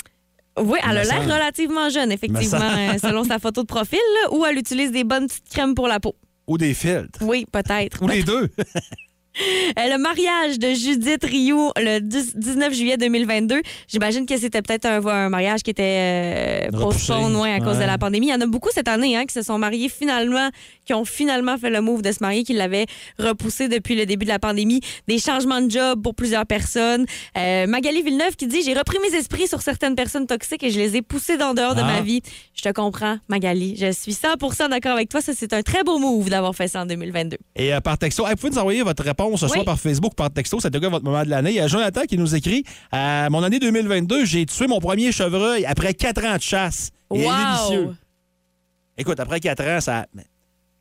Oui, 0.60 0.78
elle 0.88 0.98
a 1.00 1.04
l'air 1.04 1.24
relativement 1.24 1.90
jeune, 1.90 2.12
effectivement, 2.12 2.60
Me 2.60 2.94
euh, 2.94 2.98
selon 3.00 3.24
sa 3.24 3.40
photo 3.40 3.64
de 3.64 3.68
profil, 3.68 3.98
là, 4.22 4.34
ou 4.36 4.46
elle 4.46 4.60
utilise 4.60 4.92
des 4.92 5.04
bonnes 5.04 5.26
petites 5.26 5.50
crèmes 5.50 5.74
pour 5.74 5.88
la 5.88 6.00
peau. 6.00 6.16
Ou 6.48 6.57
des 6.57 6.74
filtres. 6.74 7.19
Oui, 7.22 7.45
peut-être. 7.51 8.01
Ou 8.04 8.07
les 8.07 8.24
deux. 8.24 8.50
Euh, 9.36 9.90
le 9.90 9.98
mariage 9.98 10.60
de 10.60 10.74
Judith 10.75 11.24
Rioux 11.24 11.72
le 11.75 12.00
10 12.00 12.38
19 12.38 12.74
juillet 12.74 12.98
2022. 12.98 13.62
J'imagine 13.88 14.28
que 14.28 14.38
c'était 14.38 14.62
peut-être 14.62 14.86
un, 14.86 15.04
un 15.06 15.30
mariage 15.30 15.63
qui 15.63 15.72
était 15.72 16.68
euh, 16.68 16.72
postpone 16.72 17.36
ouais, 17.38 17.54
à 17.54 17.60
cause 17.60 17.80
de 17.80 17.84
la 17.84 17.98
pandémie. 17.98 18.28
Il 18.28 18.30
y 18.30 18.34
en 18.36 18.42
a 18.42 18.45
beaucoup 18.45 18.69
cette 18.72 18.88
année 18.88 19.18
hein, 19.18 19.25
qui 19.25 19.34
se 19.34 19.42
sont 19.42 19.57
mariés 19.57 19.90
finalement, 19.90 20.50
qui 20.86 20.94
ont 20.94 21.06
finalement 21.06 21.58
fait 21.58 21.70
le 21.70 21.82
move 21.82 22.02
de 22.02 22.12
se 22.12 22.18
marier, 22.22 22.44
qui 22.44 22.54
l'avaient 22.54 22.86
repoussé 23.20 23.68
depuis 23.68 23.96
le 23.96 24.06
début 24.06 24.26
de 24.26 24.32
la 24.32 24.40
pandémie. 24.40 24.82
Des 25.08 25.20
changements 25.20 25.62
de 25.62 25.70
job 25.72 26.02
pour 26.02 26.16
plusieurs 26.16 26.46
personnes. 26.46 27.06
Euh, 27.38 27.68
Magali 27.68 28.02
Villeneuve 28.02 28.36
qui 28.36 28.48
dit 28.48 28.62
J'ai 28.64 28.74
repris 28.74 28.98
mes 29.00 29.16
esprits 29.18 29.48
sur 29.48 29.62
certaines 29.62 29.96
personnes 29.96 30.28
toxiques 30.28 30.64
et 30.64 30.70
je 30.72 30.80
les 30.80 30.96
ai 30.98 31.02
poussées 31.02 31.38
dans 31.38 31.54
dehors 31.54 31.76
de 31.76 31.82
Ah. 31.82 31.86
ma 31.86 32.02
vie. 32.02 32.22
Je 32.54 32.62
te 32.62 32.70
comprends, 32.72 33.18
Magali. 33.30 33.76
Je 33.78 33.92
suis 33.92 34.14
100% 34.14 34.70
d'accord 34.70 34.94
avec 34.94 35.10
toi. 35.10 35.22
Ça, 35.22 35.34
c'est 35.36 35.54
un 35.54 35.62
très 35.62 35.84
beau 35.84 36.00
move 36.00 36.30
d'avoir 36.30 36.56
fait 36.56 36.68
ça 36.68 36.82
en 36.82 36.86
2022. 36.86 37.38
Et 37.56 37.74
euh, 37.74 37.80
par 37.82 37.98
texto, 37.98 38.26
Hey, 38.26 38.32
vous 38.32 38.38
pouvez 38.38 38.52
nous 38.52 38.60
envoyer 38.60 38.82
votre 38.84 39.04
réponse 39.04 39.40
ce 39.42 39.48
soir 39.48 39.64
par 39.66 39.80
Facebook 39.80 40.12
ou 40.14 40.16
par 40.16 40.32
texto? 40.32 40.60
C'était 40.60 40.80
quoi 40.80 40.90
votre 40.90 41.06
moment 41.06 41.24
de 41.24 41.30
l'année? 41.30 41.52
Il 41.52 41.56
y 41.56 41.60
a 41.60 41.68
Jonathan 41.68 42.02
qui 42.04 42.18
nous 42.18 42.36
écrit 42.36 42.64
euh, 42.94 43.30
Mon 43.30 43.42
année 43.44 43.60
2022, 43.60 44.26
j'ai 44.26 44.46
tué 44.46 44.68
mon 44.68 44.80
premier 44.80 45.12
chevreuil 45.12 45.66
après 45.66 45.94
quatre 45.94 46.24
ans 46.26 46.36
de 46.38 46.42
chasse. 46.42 46.92
Est 47.14 47.25
Wow! 47.25 47.32
délicieux. 47.70 47.96
Écoute, 48.98 49.20
après 49.20 49.40
quatre 49.40 49.63
ans, 49.63 49.82
ça. 49.82 50.06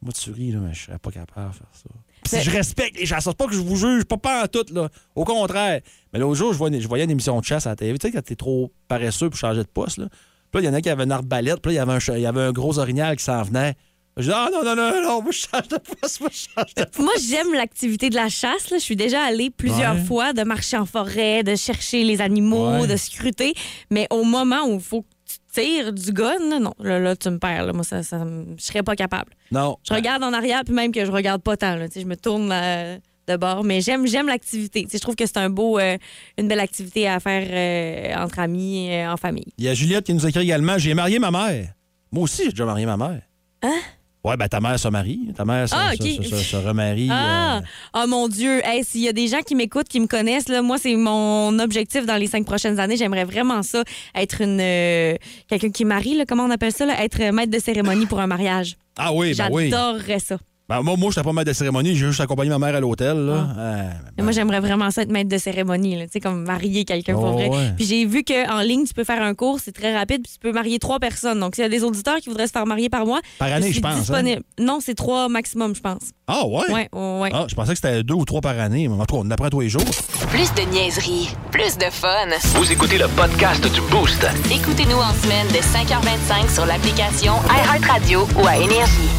Moi, 0.02 0.12
tu 0.12 0.30
ris, 0.32 0.50
là, 0.52 0.59
mais 0.61 0.75
je 0.75 0.85
serais 0.87 0.99
pas 0.99 1.11
capable 1.11 1.50
de 1.50 1.56
faire 1.56 1.66
ça. 1.73 1.88
Mais- 2.32 2.42
je 2.42 2.50
respecte 2.50 2.99
les 2.99 3.06
chasseurs. 3.06 3.35
Pas 3.35 3.47
que 3.47 3.54
je 3.54 3.61
vous 3.61 3.76
juge, 3.76 4.04
pas, 4.04 4.16
pas 4.16 4.44
en 4.44 4.47
tout, 4.47 4.64
là. 4.73 4.88
Au 5.14 5.25
contraire. 5.25 5.80
Mais 6.12 6.18
l'autre 6.18 6.37
jour, 6.37 6.52
je 6.52 6.59
voyais, 6.59 6.80
je 6.80 6.88
voyais 6.88 7.04
une 7.04 7.11
émission 7.11 7.38
de 7.38 7.44
chasse 7.44 7.66
à 7.66 7.71
la 7.71 7.76
télé. 7.76 7.97
Tu 7.99 8.06
sais, 8.09 8.12
quand 8.12 8.23
t'es 8.23 8.37
trop 8.37 8.73
paresseux 8.88 9.30
pour 9.30 9.38
changer 9.38 9.62
de 9.62 9.68
poste, 9.68 9.99
là. 9.99 10.09
Puis 10.50 10.61
là, 10.62 10.68
il 10.68 10.73
y 10.73 10.75
en 10.75 10.75
a 10.75 10.80
qui 10.82 10.90
avaient 10.90 11.04
une 11.04 11.12
arbalète, 11.12 11.61
puis 11.62 11.71
là, 11.71 11.73
il 11.73 11.76
y 11.76 11.78
avait 11.78 11.92
un, 11.92 11.99
che- 11.99 12.14
il 12.16 12.21
y 12.23 12.26
avait 12.26 12.42
un 12.42 12.52
gros 12.52 12.78
orignal 12.78 13.16
qui 13.16 13.25
s'en 13.25 13.42
venait. 13.42 13.75
Je 14.18 14.25
dis, 14.25 14.30
ah 14.35 14.50
non, 14.52 14.62
non, 14.62 14.76
non, 14.76 15.02
non, 15.02 15.23
moi, 15.23 15.32
je 15.32 15.38
change 15.38 15.68
de 15.68 15.78
poste, 15.78 16.21
moi, 16.21 16.28
je 16.30 16.37
change 16.54 16.75
de 16.75 16.85
poste. 16.85 16.99
Moi, 16.99 17.12
j'aime 17.26 17.54
l'activité 17.54 18.11
de 18.11 18.14
la 18.14 18.28
chasse. 18.28 18.68
là. 18.71 18.76
Je 18.76 18.82
suis 18.82 18.94
déjà 18.97 19.23
allée 19.25 19.49
plusieurs 19.49 19.94
Ouais. 19.94 20.04
fois 20.04 20.35
de 20.35 20.42
marcher 20.42 20.76
en 20.76 20.85
forêt, 20.85 21.42
de 21.42 21.56
chercher 21.56 22.04
les 22.04 22.21
animaux, 22.21 22.80
Ouais. 22.80 22.87
de 22.87 22.97
scruter. 22.97 23.54
Mais 23.90 24.06
au 24.11 24.25
moment 24.25 24.66
où 24.68 24.75
il 24.75 24.80
faut 24.80 25.06
tires 25.52 25.92
du 25.92 26.12
gun, 26.12 26.59
non, 26.61 26.73
là, 26.80 26.99
là, 26.99 27.14
tu 27.16 27.28
me 27.30 27.38
perds. 27.38 27.66
là. 27.66 27.73
Moi, 27.73 27.85
ça, 27.85 28.02
ça, 28.02 28.25
je 28.56 28.62
serais 28.62 28.82
pas 28.82 28.97
capable. 28.97 29.32
Non. 29.50 29.76
Je 29.87 29.94
regarde 29.94 30.23
en 30.23 30.32
arrière, 30.32 30.62
puis 30.64 30.75
même 30.75 30.92
que 30.92 31.04
je 31.04 31.11
regarde 31.11 31.42
pas 31.42 31.56
tant. 31.56 31.76
là. 31.76 31.87
Je 31.94 32.04
me 32.04 32.16
tourne 32.16 32.50
euh, 32.52 32.99
de 33.28 33.37
bord. 33.37 33.62
Mais 33.62 33.80
j'aime 33.80 34.06
j'aime 34.06 34.26
l'activité. 34.26 34.87
Je 34.92 34.99
trouve 34.99 35.14
que 35.14 35.26
c'est 35.26 35.37
un 35.37 35.50
beau, 35.50 35.78
euh, 35.78 35.97
une 36.38 36.49
belle 36.49 36.61
activité 36.61 37.06
à 37.09 37.21
faire 37.21 37.47
euh, 37.50 38.23
entre 38.25 38.38
amis, 38.38 38.90
en 39.06 39.16
famille. 39.16 39.52
Il 39.59 39.64
y 39.64 39.68
a 39.68 39.75
Juliette 39.75 40.06
qui 40.06 40.14
nous 40.14 40.26
écrit 40.26 40.42
également 40.42 40.78
J'ai 40.78 40.94
marié 40.94 41.18
ma 41.18 41.30
mère. 41.30 41.68
Moi 42.11 42.25
aussi, 42.25 42.44
j'ai 42.44 42.50
déjà 42.50 42.64
marié 42.64 42.87
ma 42.87 42.97
mère. 42.97 43.23
Hein? 43.62 43.80
Ouais, 44.24 44.36
ben 44.36 44.46
ta 44.46 44.60
mère 44.60 44.78
se 44.78 44.86
marie. 44.86 45.18
Ta 45.36 45.44
mère 45.44 45.68
se, 45.68 45.74
Ah, 45.74 45.90
se- 45.96 46.02
ok. 46.02 46.24
se- 46.24 46.30
se- 46.30 46.44
se 46.44 46.56
remarie. 46.56 47.08
Ah, 47.10 47.56
euh, 47.58 47.60
oh 48.04 48.06
mon 48.06 48.28
Dieu. 48.28 48.60
Hey, 48.64 48.84
S'il 48.84 49.00
y 49.00 49.08
a 49.08 49.12
des 49.12 49.26
gens 49.26 49.40
qui 49.40 49.56
m'écoutent, 49.56 49.88
qui 49.88 49.98
me 49.98 50.06
connaissent, 50.06 50.48
là, 50.48 50.62
moi, 50.62 50.78
c'est 50.78 50.94
mon 50.94 51.58
objectif 51.58 52.06
dans 52.06 52.16
les 52.16 52.28
cinq 52.28 52.44
prochaines 52.46 52.78
années. 52.78 52.96
J'aimerais 52.96 53.24
vraiment 53.24 53.62
ça, 53.64 53.82
être 54.14 54.40
une 54.40 54.60
euh, 54.60 55.16
quelqu'un 55.48 55.70
qui 55.70 55.84
marie, 55.84 56.14
là, 56.16 56.24
comment 56.24 56.44
on 56.44 56.50
appelle 56.50 56.72
ça, 56.72 56.86
là, 56.86 57.02
être 57.02 57.18
maître 57.32 57.50
de 57.50 57.58
cérémonie 57.58 58.06
pour 58.06 58.20
un 58.20 58.28
mariage. 58.28 58.76
Ah 58.96 59.12
oui, 59.12 59.34
ben 59.34 59.48
oui. 59.50 59.70
J'adorerais 59.70 60.20
ça. 60.20 60.38
Ben, 60.72 60.82
moi, 60.82 60.96
moi 60.96 61.10
je 61.10 61.18
n'étais 61.20 61.26
pas 61.28 61.32
maître 61.34 61.48
de 61.48 61.52
cérémonie, 61.52 61.90
j'ai 61.94 62.06
juste 62.06 62.20
accompagné 62.20 62.48
ma 62.48 62.58
mère 62.58 62.74
à 62.74 62.80
l'hôtel. 62.80 63.14
là. 63.26 63.46
Ah. 63.50 63.60
Euh, 63.60 63.90
moi, 64.22 64.32
j'aimerais 64.32 64.60
vraiment 64.60 64.90
ça 64.90 65.02
être 65.02 65.10
maître 65.10 65.28
de 65.28 65.36
cérémonie, 65.36 65.96
là, 65.96 66.06
tu 66.06 66.12
sais, 66.12 66.20
comme 66.20 66.44
marier 66.44 66.86
quelqu'un 66.86 67.12
pour 67.12 67.24
Oh, 67.24 67.32
vrai. 67.32 67.48
ouais. 67.50 67.72
Puis 67.76 67.84
j'ai 67.84 68.06
vu 68.06 68.24
qu'en 68.24 68.60
ligne, 68.60 68.84
tu 68.86 68.94
peux 68.94 69.04
faire 69.04 69.20
un 69.22 69.34
cours, 69.34 69.58
c'est 69.60 69.72
très 69.72 69.94
rapide, 69.94 70.22
puis 70.22 70.32
tu 70.32 70.38
peux 70.38 70.52
marier 70.52 70.78
trois 70.78 70.98
personnes. 70.98 71.40
Donc, 71.40 71.56
s'il 71.56 71.62
y 71.62 71.66
a 71.66 71.68
des 71.68 71.84
auditeurs 71.84 72.16
qui 72.20 72.30
voudraient 72.30 72.46
se 72.46 72.52
faire 72.52 72.64
marier 72.64 72.88
par 72.88 73.04
mois, 73.04 73.20
Par 73.38 73.52
année, 73.52 73.70
je 73.70 73.80
pense, 73.80 73.92
hein? 73.92 73.98
disponible. 73.98 74.42
Non, 74.58 74.78
c'est 74.80 74.94
trois 74.94 75.28
maximum, 75.28 75.74
je 75.74 75.80
pense. 75.82 76.04
Ah, 76.26 76.46
ouais? 76.46 76.70
Ouais, 76.72 76.88
ouais. 76.94 77.30
Ah, 77.34 77.44
je 77.48 77.54
pensais 77.54 77.72
que 77.72 77.78
c'était 77.82 78.02
deux 78.02 78.14
ou 78.14 78.24
trois 78.24 78.40
par 78.40 78.58
année. 78.58 78.88
Mais 78.88 78.94
en 78.94 79.04
tout 79.04 79.16
cas, 79.16 79.22
on 79.22 79.26
en 79.26 79.30
apprend 79.30 79.50
tous 79.50 79.60
les 79.60 79.68
jours. 79.68 79.84
Plus 80.30 80.54
de 80.54 80.62
niaiserie, 80.72 81.28
plus 81.50 81.76
de 81.76 81.84
fun. 81.90 82.08
Vous 82.54 82.72
écoutez 82.72 82.96
le 82.96 83.08
podcast 83.08 83.62
du 83.62 83.80
Boost. 83.90 84.26
Écoutez-nous 84.50 84.96
en 84.96 85.12
semaine 85.12 85.48
de 85.48 85.58
5h25 85.58 86.48
sur 86.54 86.64
l'application 86.64 87.34
iHeartRadio 87.50 88.26
ou 88.42 88.46
à 88.46 88.56
Énergie. 88.56 89.10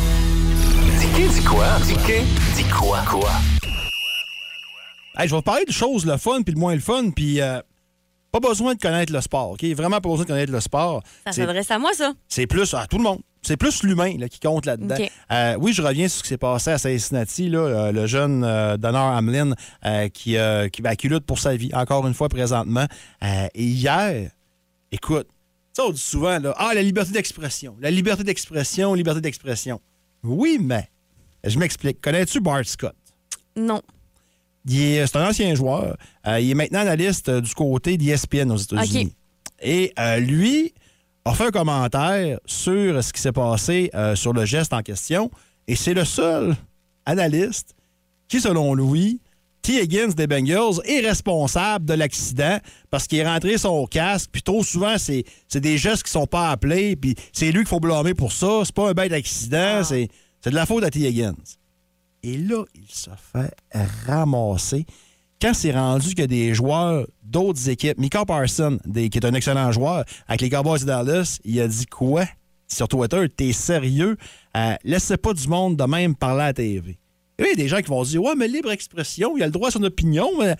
Dis 1.15 1.27
dis 1.29 1.43
quoi? 1.43 1.67
Dis 1.85 1.95
dis 2.55 2.63
quoi? 2.69 3.01
Quoi? 3.07 3.29
Hey, 5.15 5.27
je 5.27 5.31
vais 5.31 5.35
vous 5.35 5.41
parler 5.43 5.63
de 5.65 5.71
choses 5.71 6.07
le 6.07 6.17
fun 6.17 6.41
puis 6.41 6.55
le 6.55 6.59
moins 6.59 6.73
le 6.73 6.81
fun, 6.81 7.11
puis 7.11 7.39
euh, 7.39 7.61
pas 8.31 8.39
besoin 8.39 8.73
de 8.73 8.79
connaître 8.79 9.13
le 9.13 9.21
sport, 9.21 9.51
OK? 9.51 9.63
Vraiment 9.63 10.01
pas 10.01 10.09
besoin 10.09 10.23
de 10.23 10.29
connaître 10.29 10.51
le 10.51 10.59
sport. 10.59 11.03
Ça 11.25 11.31
s'adresse 11.33 11.69
à 11.69 11.77
moi, 11.77 11.93
ça. 11.93 12.13
C'est 12.27 12.47
plus 12.47 12.73
à 12.73 12.87
tout 12.87 12.97
le 12.97 13.03
monde. 13.03 13.19
C'est 13.43 13.57
plus 13.57 13.83
l'humain 13.83 14.17
là, 14.17 14.27
qui 14.27 14.39
compte 14.39 14.65
là-dedans. 14.65 14.95
Euh, 15.31 15.55
oui, 15.59 15.71
je 15.71 15.83
reviens 15.83 16.07
sur 16.07 16.17
ce 16.17 16.23
qui 16.23 16.29
s'est 16.29 16.37
passé 16.37 16.71
à 16.71 16.77
Cincinnati, 16.79 17.47
là, 17.47 17.59
euh, 17.59 17.91
le 17.91 18.07
jeune 18.07 18.43
euh, 18.43 18.77
Donner 18.77 18.97
Hamlin 18.97 19.53
euh, 19.85 20.09
qui, 20.09 20.37
euh, 20.37 20.67
qui, 20.69 20.81
ben, 20.81 20.95
qui 20.95 21.09
lutte 21.09 21.25
pour 21.25 21.37
sa 21.37 21.55
vie, 21.55 21.69
encore 21.75 22.07
une 22.07 22.15
fois 22.15 22.29
présentement. 22.29 22.87
Euh, 23.21 23.47
et 23.53 23.63
hier, 23.63 24.31
écoute, 24.91 25.27
ça 25.73 25.83
on 25.85 25.91
dit 25.91 26.01
souvent, 26.01 26.39
là, 26.39 26.55
ah, 26.57 26.71
la 26.73 26.81
liberté 26.81 27.11
d'expression, 27.11 27.75
la 27.81 27.91
liberté 27.91 28.23
d'expression, 28.23 28.95
liberté 28.95 29.21
d'expression. 29.21 29.79
Oui, 30.23 30.57
mais, 30.59 30.89
je 31.49 31.57
m'explique. 31.59 31.99
Connais-tu 32.01 32.39
Bart 32.41 32.65
Scott? 32.65 32.95
Non. 33.55 33.81
Est- 34.69 35.05
C'est 35.07 35.17
un 35.17 35.29
ancien 35.29 35.53
joueur. 35.55 35.97
Euh, 36.27 36.39
il 36.39 36.51
est 36.51 36.55
maintenant 36.55 36.79
analyste 36.79 37.29
euh, 37.29 37.41
du 37.41 37.53
côté 37.53 37.97
d'ESPN 37.97 38.51
aux 38.51 38.57
États-Unis. 38.57 39.13
Et 39.61 39.93
euh, 39.99 40.17
lui 40.19 40.73
a 41.25 41.33
fait 41.33 41.45
un 41.45 41.51
commentaire 41.51 42.39
sur 42.45 43.03
ce 43.03 43.13
qui 43.13 43.21
s'est 43.21 43.31
passé 43.31 43.89
euh, 43.93 44.15
sur 44.15 44.33
le 44.33 44.45
geste 44.45 44.73
en 44.73 44.81
question. 44.81 45.29
Et 45.67 45.75
c'est 45.75 45.93
le 45.93 46.05
seul 46.05 46.55
analyste 47.05 47.75
qui, 48.27 48.39
selon 48.41 48.73
lui, 48.73 49.21
T. 49.61 49.81
Higgins 49.81 50.09
des 50.09 50.27
Bengals 50.27 50.81
est 50.85 50.99
responsable 50.99 51.85
de 51.85 51.93
l'accident 51.93 52.57
parce 52.89 53.07
qu'il 53.07 53.19
est 53.19 53.27
rentré 53.27 53.57
son 53.57 53.85
casque. 53.85 54.29
Puis 54.33 54.41
trop 54.41 54.63
souvent, 54.63 54.95
c'est 54.97 55.23
des 55.53 55.77
gestes 55.77 56.03
qui 56.03 56.11
sont 56.11 56.27
pas 56.27 56.49
appelés. 56.51 56.95
Puis 56.97 57.15
c'est 57.31 57.47
lui 57.51 57.59
qu'il 57.59 57.67
faut 57.67 57.79
blâmer 57.79 58.13
pour 58.13 58.31
ça. 58.33 58.61
C'est 58.65 58.75
pas 58.75 58.89
un 58.89 58.93
bête 58.93 59.13
accident. 59.13 59.81
C'est 59.85 60.09
c'est 60.43 60.49
de 60.49 60.55
la 60.55 60.65
faute 60.65 60.83
à 60.83 60.89
T. 60.89 60.99
Higgins. 61.07 61.35
Et 62.21 62.37
là, 62.37 62.63
il 62.75 62.89
se 62.89 63.09
fait 63.31 63.53
ramasser 64.05 64.85
quand 65.41 65.53
c'est 65.53 65.71
rendu 65.71 66.13
a 66.21 66.27
des 66.27 66.53
joueurs 66.53 67.05
d'autres 67.21 67.69
équipes. 67.69 67.97
Mika 67.97 68.23
Parson, 68.23 68.79
qui 68.93 68.99
est 68.99 69.25
un 69.25 69.33
excellent 69.33 69.71
joueur, 69.73 70.05
avec 70.27 70.41
les 70.41 70.49
Cowboys 70.49 70.79
de 70.79 70.85
Dallas, 70.85 71.39
il 71.43 71.59
a 71.59 71.67
dit 71.67 71.85
quoi 71.85 72.25
sur 72.67 72.87
Twitter? 72.87 73.27
T'es 73.27 73.51
sérieux? 73.51 74.17
Euh, 74.55 74.75
laissez 74.85 75.17
pas 75.17 75.33
du 75.33 75.47
monde 75.49 75.75
de 75.75 75.83
même 75.83 76.15
parler 76.15 76.43
à 76.43 76.45
la 76.47 76.53
TV. 76.53 76.97
Il 77.39 77.45
y 77.45 77.49
a 77.49 77.55
des 77.55 77.67
gens 77.67 77.81
qui 77.81 77.89
vont 77.89 78.03
dire 78.03 78.23
Ouais, 78.23 78.35
mais 78.37 78.47
libre 78.47 78.71
expression, 78.71 79.35
il 79.35 79.43
a 79.43 79.47
le 79.47 79.51
droit 79.51 79.67
à 79.67 79.71
son 79.71 79.83
opinion. 79.83 80.29
mais 80.39 80.55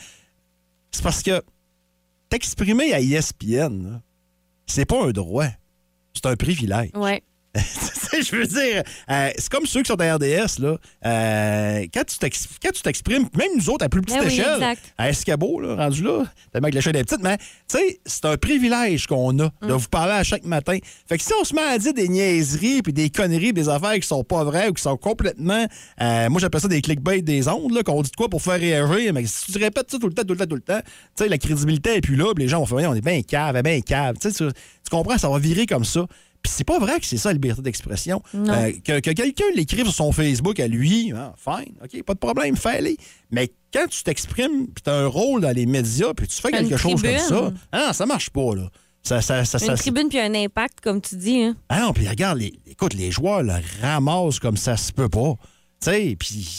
C'est 0.92 1.04
parce 1.04 1.24
que 1.24 1.42
t'exprimer 2.28 2.94
à 2.94 3.00
ESPN, 3.00 4.02
c'est 4.66 4.86
pas 4.86 5.06
un 5.06 5.12
droit. 5.12 5.48
C'est 6.14 6.26
un 6.26 6.36
privilège. 6.36 6.92
Ouais. 6.96 7.24
Tu 8.14 8.22
sais, 8.22 8.32
je 8.32 8.36
veux 8.36 8.46
dire, 8.46 8.84
euh, 9.10 9.30
c'est 9.36 9.50
comme 9.50 9.66
ceux 9.66 9.82
qui 9.82 9.88
sont 9.88 10.00
à 10.00 10.16
RDS, 10.16 10.60
là. 10.60 10.78
Euh, 11.06 11.86
quand 11.94 12.04
tu 12.06 12.82
t'exprimes, 12.84 13.28
même 13.36 13.50
nous 13.56 13.70
autres, 13.72 13.86
à 13.86 13.90
plus 13.90 14.02
petite 14.02 14.20
Ben 14.20 14.28
oui, 14.28 14.34
échelle, 14.34 14.54
exact. 14.56 14.94
à 14.98 15.10
Escabo, 15.10 15.60
là, 15.60 15.76
rendu 15.76 16.04
là, 16.04 16.24
tellement 16.52 16.70
que 16.70 16.76
l'échelle 16.76 16.96
est 16.96 17.04
petite, 17.04 17.24
mais 17.24 17.38
tu 17.38 17.78
sais, 17.78 18.00
c'est 18.06 18.26
un 18.26 18.38
privilège 18.38 19.08
qu'on 19.08 19.40
a 19.40 19.46
Mm. 19.62 19.68
de 19.68 19.74
vous 19.74 19.88
parler 19.88 20.14
à 20.14 20.24
chaque 20.24 20.46
matin. 20.46 20.78
Fait 21.08 21.18
que 21.18 21.24
si 21.24 21.32
on 21.40 21.44
se 21.44 21.56
met 21.56 21.62
à 21.62 21.78
dire 21.80 21.94
des 21.94 22.08
niaiseries, 22.08 22.82
puis 22.84 22.94
des 22.94 23.10
conneries, 23.10 23.54
des 23.54 23.70
affaires 23.70 23.96
qui 23.96 24.08
sont 24.08 24.24
pas 24.24 24.44
vraies 24.44 24.70
ou 24.70 24.74
qui 24.74 24.82
sont 24.84 24.98
complètement, 24.98 25.66
euh, 26.02 26.30
moi 26.30 26.40
j'appelle 26.40 26.62
ça 26.62 26.68
des 26.68 26.82
clickbait 26.82 27.22
des 27.24 27.48
ondes, 27.48 27.74
là, 27.74 27.82
qu'on 27.84 28.02
dit 28.04 28.12
de 28.12 28.16
quoi 28.16 28.30
pour 28.30 28.42
faire 28.42 28.60
réagir, 28.60 29.14
mais 29.14 29.26
si 29.26 29.52
tu 29.52 29.58
répètes 29.58 29.90
ça 29.90 29.98
tout 30.00 30.08
le 30.08 30.14
temps, 30.14 30.24
tout 30.24 30.34
le 30.34 30.40
temps, 30.40 30.46
tout 30.48 30.56
le 30.56 30.62
temps, 30.62 30.82
tu 31.18 31.24
sais, 31.24 31.30
la 31.30 31.38
crédibilité 31.38 31.96
est 31.96 32.02
plus 32.02 32.16
là, 32.16 32.34
puis 32.36 32.44
les 32.44 32.50
gens 32.50 32.64
vont 32.64 32.78
faire, 32.78 32.90
on 32.90 32.96
est 32.96 33.02
bien 33.02 33.22
cave, 33.22 33.60
bien 33.64 33.82
cave. 33.82 34.16
Tu 34.20 34.44
comprends, 34.92 35.18
ça 35.18 35.30
va 35.30 35.40
virer 35.40 35.66
comme 35.66 35.86
ça. 35.86 36.06
Puis 36.44 36.52
c'est 36.54 36.66
pas 36.66 36.78
vrai 36.78 37.00
que 37.00 37.06
c'est 37.06 37.18
ça, 37.18 37.30
la 37.30 37.34
liberté 37.34 37.62
d'expression. 37.62 38.22
Euh, 38.36 38.72
que, 38.86 39.00
que 39.00 39.12
quelqu'un 39.12 39.46
l'écrive 39.56 39.86
sur 39.86 39.94
son 39.94 40.12
Facebook 40.12 40.60
à 40.60 40.68
lui, 40.68 41.14
ah, 41.16 41.34
fine, 41.38 41.74
OK, 41.82 42.04
pas 42.04 42.14
de 42.14 42.20
problème, 42.20 42.58
fais-le. 42.58 42.96
Mais 43.32 43.50
quand 43.74 43.88
tu 43.90 44.04
t'exprimes, 44.04 44.68
puis 44.68 44.84
tu 44.84 44.90
as 44.90 44.94
un 44.94 45.08
rôle 45.08 45.42
dans 45.42 45.56
les 45.56 45.66
médias, 45.66 46.14
puis 46.14 46.28
tu 46.28 46.42
fais 46.42 46.52
quelque 46.52 46.76
chose 46.78 47.02
comme 47.02 47.18
ça, 47.18 47.54
ah, 47.72 47.94
ça 47.94 48.06
marche 48.06 48.30
pas, 48.30 48.56
là. 48.56 48.70
Ça, 49.06 49.22
ça, 49.22 49.44
ça, 49.44 49.58
Une 49.58 49.66
ça- 49.68 49.76
tribune 49.76 50.08
puis 50.08 50.20
un 50.20 50.34
impact, 50.34 50.80
comme 50.82 51.02
tu 51.02 51.16
dis. 51.18 51.42
Hein. 51.44 51.56
Ah 51.68 51.82
non, 51.82 51.92
puis 51.94 52.08
regarde, 52.08 52.40
les, 52.40 52.54
écoute, 52.68 52.94
les 52.94 53.12
joueurs 53.12 53.44
le 53.44 53.54
ramassent 53.82 54.40
comme 54.40 54.56
ça 54.56 54.78
se 54.78 54.94
peut 54.94 55.10
pas. 55.10 55.34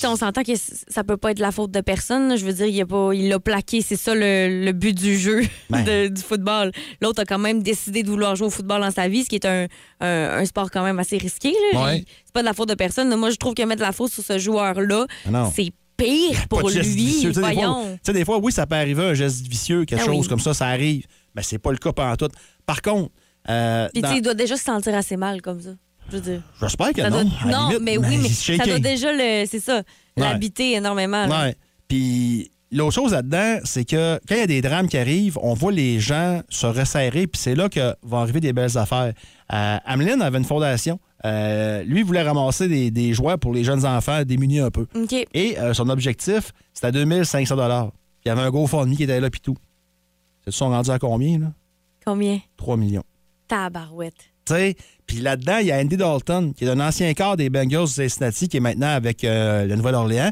On 0.04 0.16
s'entend 0.16 0.42
que 0.42 0.52
ça 0.56 1.04
peut 1.04 1.16
pas 1.16 1.30
être 1.30 1.38
la 1.38 1.50
faute 1.52 1.70
de 1.70 1.80
personne, 1.80 2.36
je 2.36 2.44
veux 2.44 2.52
dire, 2.52 2.66
il 2.66 2.80
a 2.80 2.86
pas, 2.86 3.10
il 3.12 3.28
l'a 3.28 3.38
plaqué. 3.40 3.80
C'est 3.82 3.96
ça 3.96 4.14
le, 4.14 4.64
le 4.64 4.72
but 4.72 4.92
du 4.96 5.16
jeu 5.18 5.42
Ben. 5.70 5.82
de- 5.84 6.08
du 6.08 6.20
football. 6.22 6.70
L'autre 7.00 7.22
a 7.22 7.24
quand 7.24 7.38
même 7.38 7.62
décidé 7.62 8.02
de 8.02 8.10
vouloir 8.10 8.36
jouer 8.36 8.46
au 8.46 8.50
football 8.50 8.80
dans 8.82 8.90
sa 8.90 9.08
vie, 9.08 9.24
ce 9.24 9.28
qui 9.28 9.36
est 9.36 9.46
un, 9.46 9.66
un- 10.00 10.38
un 10.38 10.44
sport 10.44 10.70
quand 10.70 10.82
même 10.84 10.98
assez 10.98 11.16
risqué. 11.18 11.52
Ouais. 11.74 12.04
C'est 12.24 12.32
pas 12.32 12.40
de 12.40 12.46
la 12.46 12.54
faute 12.54 12.68
de 12.68 12.74
personne. 12.74 13.14
Moi, 13.16 13.30
je 13.30 13.36
trouve 13.36 13.54
que 13.54 13.62
mettre 13.62 13.82
la 13.82 13.92
faute 13.92 14.12
sur 14.12 14.22
ce 14.24 14.38
joueur-là, 14.38 15.06
Ah 15.32 15.50
c'est 15.54 15.70
pire 15.96 16.48
pour 16.48 16.62
de 16.70 16.78
lui. 16.80 16.84
Tu 17.20 17.20
sais, 17.20 17.26
des 17.28 17.32
fois- 17.34 17.52
Voyons. 17.52 17.84
Tu 17.94 17.98
sais, 18.04 18.12
des 18.12 18.24
fois, 18.24 18.38
oui, 18.38 18.50
ça 18.52 18.66
peut 18.66 18.74
arriver 18.76 19.04
un 19.04 19.14
geste 19.14 19.46
vicieux, 19.46 19.84
quelque 19.84 20.02
Ah 20.02 20.06
chose 20.06 20.22
oui. 20.22 20.28
comme 20.28 20.40
ça, 20.40 20.52
ça 20.52 20.66
arrive. 20.66 21.06
Mais 21.36 21.42
c'est 21.42 21.58
pas 21.58 21.70
le 21.70 21.78
cas 21.78 21.92
pendant 21.92 22.16
tout. 22.16 22.28
Par 22.66 22.82
contre, 22.82 23.10
euh, 23.48 23.88
Puis 23.92 24.02
dans- 24.02 24.12
il 24.12 24.22
doit 24.22 24.34
déjà 24.34 24.56
se 24.56 24.64
sentir 24.64 24.94
assez 24.94 25.16
mal 25.16 25.40
comme 25.42 25.60
ça. 25.60 25.70
Je 26.10 26.16
veux 26.16 26.22
dire. 26.22 26.42
j'espère 26.60 26.92
que 26.92 27.00
Ça 27.02 27.10
non. 27.10 27.24
doit- 27.24 27.50
non, 27.50 27.68
limite, 27.68 27.82
mais 27.82 27.96
oui, 27.98 28.18
mais 28.22 28.28
ça 28.28 28.64
doit 28.64 28.78
déjà 28.78 29.12
le. 29.12 29.46
C'est 29.46 29.60
ça. 29.60 29.82
L'habiter 30.16 30.72
énormément. 30.74 31.26
là. 31.26 31.44
Ouais. 31.46 31.56
Puis 31.88 32.50
l'autre 32.70 32.94
chose 32.94 33.12
là-dedans, 33.12 33.58
c'est 33.64 33.84
que 33.84 34.20
quand 34.28 34.34
il 34.34 34.40
y 34.40 34.42
a 34.42 34.46
des 34.46 34.62
drames 34.62 34.88
qui 34.88 34.96
arrivent, 34.98 35.38
on 35.42 35.54
voit 35.54 35.72
les 35.72 35.98
gens 36.00 36.42
se 36.48 36.66
resserrer, 36.66 37.26
puis 37.26 37.40
c'est 37.40 37.54
là 37.54 37.68
que 37.68 37.94
vont 38.02 38.18
arriver 38.18 38.40
des 38.40 38.52
belles 38.52 38.76
affaires. 38.78 39.12
Euh, 39.52 39.76
Ameline 39.84 40.22
avait 40.22 40.38
une 40.38 40.44
fondation. 40.44 40.98
Euh, 41.24 41.82
lui 41.84 42.02
voulait 42.02 42.22
ramasser 42.22 42.68
des, 42.68 42.90
des 42.90 43.14
jouets 43.14 43.38
pour 43.38 43.54
les 43.54 43.64
jeunes 43.64 43.86
enfants 43.86 44.22
démunis 44.24 44.60
un 44.60 44.70
peu. 44.70 44.86
Et 45.32 45.58
euh, 45.58 45.72
son 45.72 45.88
objectif, 45.88 46.52
c'était 46.74 46.92
2500 46.92 47.56
Puis 47.56 47.64
il 48.24 48.28
y 48.28 48.30
avait 48.30 48.42
un 48.42 48.50
GoFundMe 48.50 48.94
qui 48.94 49.04
était 49.04 49.20
là, 49.20 49.30
puis 49.30 49.40
tout. 49.40 49.56
Ils 50.46 50.52
sont 50.52 50.68
rendus 50.68 50.90
à 50.90 50.98
combien, 50.98 51.38
là? 51.38 51.46
Combien? 52.04 52.38
3 52.58 52.76
millions. 52.76 53.04
Tabarouette. 53.48 54.33
Puis 55.06 55.18
là-dedans, 55.18 55.58
il 55.58 55.66
y 55.66 55.72
a 55.72 55.78
Andy 55.78 55.96
Dalton, 55.96 56.52
qui 56.54 56.64
est 56.64 56.68
un 56.68 56.80
ancien 56.80 57.12
quart 57.14 57.36
des 57.36 57.50
Bengals 57.50 57.82
de 57.82 57.86
Cincinnati, 58.08 58.48
qui 58.48 58.56
est 58.56 58.60
maintenant 58.60 58.88
avec 58.94 59.22
euh, 59.24 59.66
le 59.66 59.76
Nouvelle-Orléans, 59.76 60.30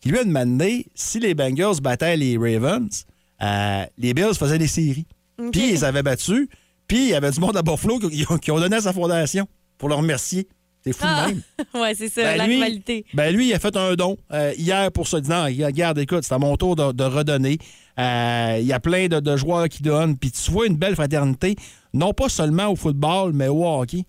qui 0.00 0.10
lui 0.10 0.18
a 0.18 0.24
demandé 0.24 0.86
si 0.94 1.18
les 1.20 1.34
Bengals 1.34 1.80
battaient 1.82 2.16
les 2.16 2.36
Ravens, 2.36 3.04
euh, 3.42 3.84
les 3.98 4.14
Bills 4.14 4.34
faisaient 4.34 4.58
des 4.58 4.66
séries. 4.66 5.06
Puis 5.50 5.70
ils 5.72 5.84
avaient 5.84 6.02
battus, 6.02 6.46
puis 6.86 6.98
il 7.04 7.08
y 7.08 7.14
avait 7.14 7.30
du 7.30 7.40
monde 7.40 7.56
à 7.56 7.62
Buffalo 7.62 7.98
qui, 7.98 8.24
qui 8.42 8.50
ont 8.50 8.60
donné 8.60 8.76
à 8.76 8.80
sa 8.82 8.92
fondation 8.92 9.46
pour 9.78 9.88
le 9.88 9.94
remercier. 9.94 10.46
C'est 10.84 10.92
fou 10.92 11.04
de 11.04 11.08
Ah, 11.10 11.28
même. 11.28 11.42
ouais, 11.80 11.94
c'est 11.94 12.08
ça, 12.08 12.22
Ben, 12.22 12.36
la 12.36 12.46
lui- 12.46 12.54
rivalité. 12.56 13.06
Ben 13.14 13.34
lui, 13.34 13.48
il 13.48 13.54
a 13.54 13.58
fait 13.60 13.76
un 13.76 13.94
don 13.94 14.18
euh, 14.32 14.52
hier 14.58 14.90
pour 14.92 15.06
ça. 15.08 15.18
Il 15.18 15.22
dit, 15.22 15.30
Non, 15.30 15.44
regarde, 15.44 15.98
écoute, 15.98 16.24
c'est 16.24 16.34
à 16.34 16.38
mon 16.38 16.56
tour 16.56 16.74
de, 16.76 16.90
de 16.92 17.04
redonner. 17.04 17.58
Euh, 18.00 18.58
Il 18.60 18.66
y 18.66 18.72
a 18.72 18.80
plein 18.80 19.06
de, 19.06 19.20
de 19.20 19.36
joueurs 19.36 19.68
qui 19.68 19.82
donnent. 19.82 20.16
Puis 20.16 20.32
tu 20.32 20.50
vois 20.50 20.66
une 20.66 20.76
belle 20.76 20.94
fraternité, 20.96 21.54
non 21.94 22.12
pas 22.12 22.28
seulement 22.28 22.68
au 22.68 22.76
football, 22.76 23.32
mais 23.32 23.48
au 23.48 23.64
hockey. 23.66 24.04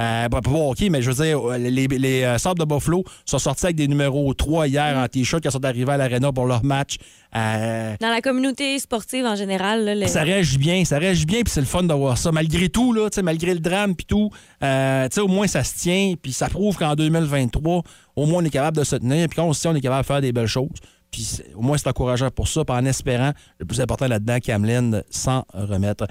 Euh, 0.00 0.28
pas 0.28 0.40
au 0.50 0.70
hockey, 0.70 0.88
mais 0.88 1.00
je 1.00 1.10
veux 1.10 1.24
dire, 1.24 1.46
les, 1.50 1.70
les, 1.70 1.86
les, 1.86 2.22
euh, 2.24 2.38
Sabres 2.38 2.64
de 2.64 2.68
Buffalo 2.68 3.04
sont 3.24 3.38
sortis 3.38 3.66
avec 3.66 3.76
des 3.76 3.86
numéros 3.86 4.34
3 4.34 4.66
hier 4.66 4.96
en 4.96 5.06
T-shirt 5.06 5.42
quand 5.42 5.50
ils 5.50 5.52
sont 5.52 5.64
arrivés 5.64 5.92
à 5.92 5.96
l'Arena 5.96 6.32
pour 6.32 6.46
leur 6.46 6.64
match. 6.64 6.96
Euh, 7.36 7.94
Dans 8.00 8.08
la 8.08 8.20
communauté 8.20 8.78
sportive 8.80 9.24
en 9.26 9.36
général, 9.36 9.84
là, 9.84 10.08
ça 10.08 10.22
réagit 10.22 10.58
bien, 10.58 10.84
ça 10.84 10.98
réagit 10.98 11.26
bien, 11.26 11.42
puis 11.42 11.52
c'est 11.52 11.60
le 11.60 11.66
fun 11.66 11.84
de 11.84 11.94
voir 11.94 12.18
ça. 12.18 12.32
Malgré 12.32 12.68
tout, 12.68 12.92
là, 12.92 13.08
malgré 13.22 13.54
le 13.54 13.60
drame, 13.60 13.94
puis 13.94 14.06
tout, 14.06 14.30
euh, 14.64 15.08
au 15.18 15.28
moins 15.28 15.46
ça 15.46 15.62
se 15.62 15.78
tient, 15.78 16.14
puis 16.20 16.32
ça 16.32 16.48
prouve 16.48 16.76
qu'en 16.76 16.94
2023, 16.94 17.82
au 18.16 18.26
moins 18.26 18.42
on 18.42 18.44
est 18.44 18.50
capable 18.50 18.78
de 18.78 18.84
se 18.84 18.96
tenir, 18.96 19.28
puis 19.28 19.36
quand 19.36 19.44
on 19.44 19.52
se 19.52 19.60
tient, 19.60 19.70
on 19.70 19.76
est 19.76 19.80
capable 19.80 20.02
de 20.02 20.06
faire 20.06 20.20
des 20.20 20.32
belles 20.32 20.46
choses. 20.46 20.80
Puis 21.12 21.42
au 21.54 21.60
moins 21.60 21.76
c'est 21.78 21.88
encourageant 21.88 22.30
pour 22.30 22.48
ça, 22.48 22.64
puis 22.64 22.74
en 22.74 22.84
espérant, 22.86 23.32
le 23.58 23.66
plus 23.66 23.80
important 23.80 24.08
là-dedans, 24.08 24.38
qu'Ameline 24.40 25.04
s'en 25.10 25.44
remettre. 25.54 26.06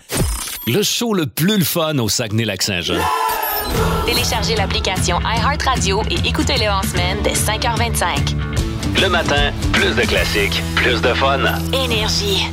Le 0.68 0.84
show 0.84 1.15
le 1.15 1.25
plus 1.25 1.58
le 1.58 1.63
fun 1.63 1.98
au 1.98 2.08
Saguenay-Lac-Saint-Jean. 2.08 3.01
Téléchargez 4.06 4.56
l'application 4.56 5.20
iHeartRadio 5.22 6.03
et 6.12 6.27
écoutez-le 6.27 6.70
en 6.70 6.84
semaine 6.84 7.18
dès 7.24 7.34
5h25. 7.34 8.36
Le 9.01 9.10
matin, 9.10 9.51
plus 9.74 9.96
de 9.96 10.01
classiques, 10.03 10.62
plus 10.75 11.01
de 11.01 11.13
fun. 11.15 11.39
Énergie. 11.74 12.46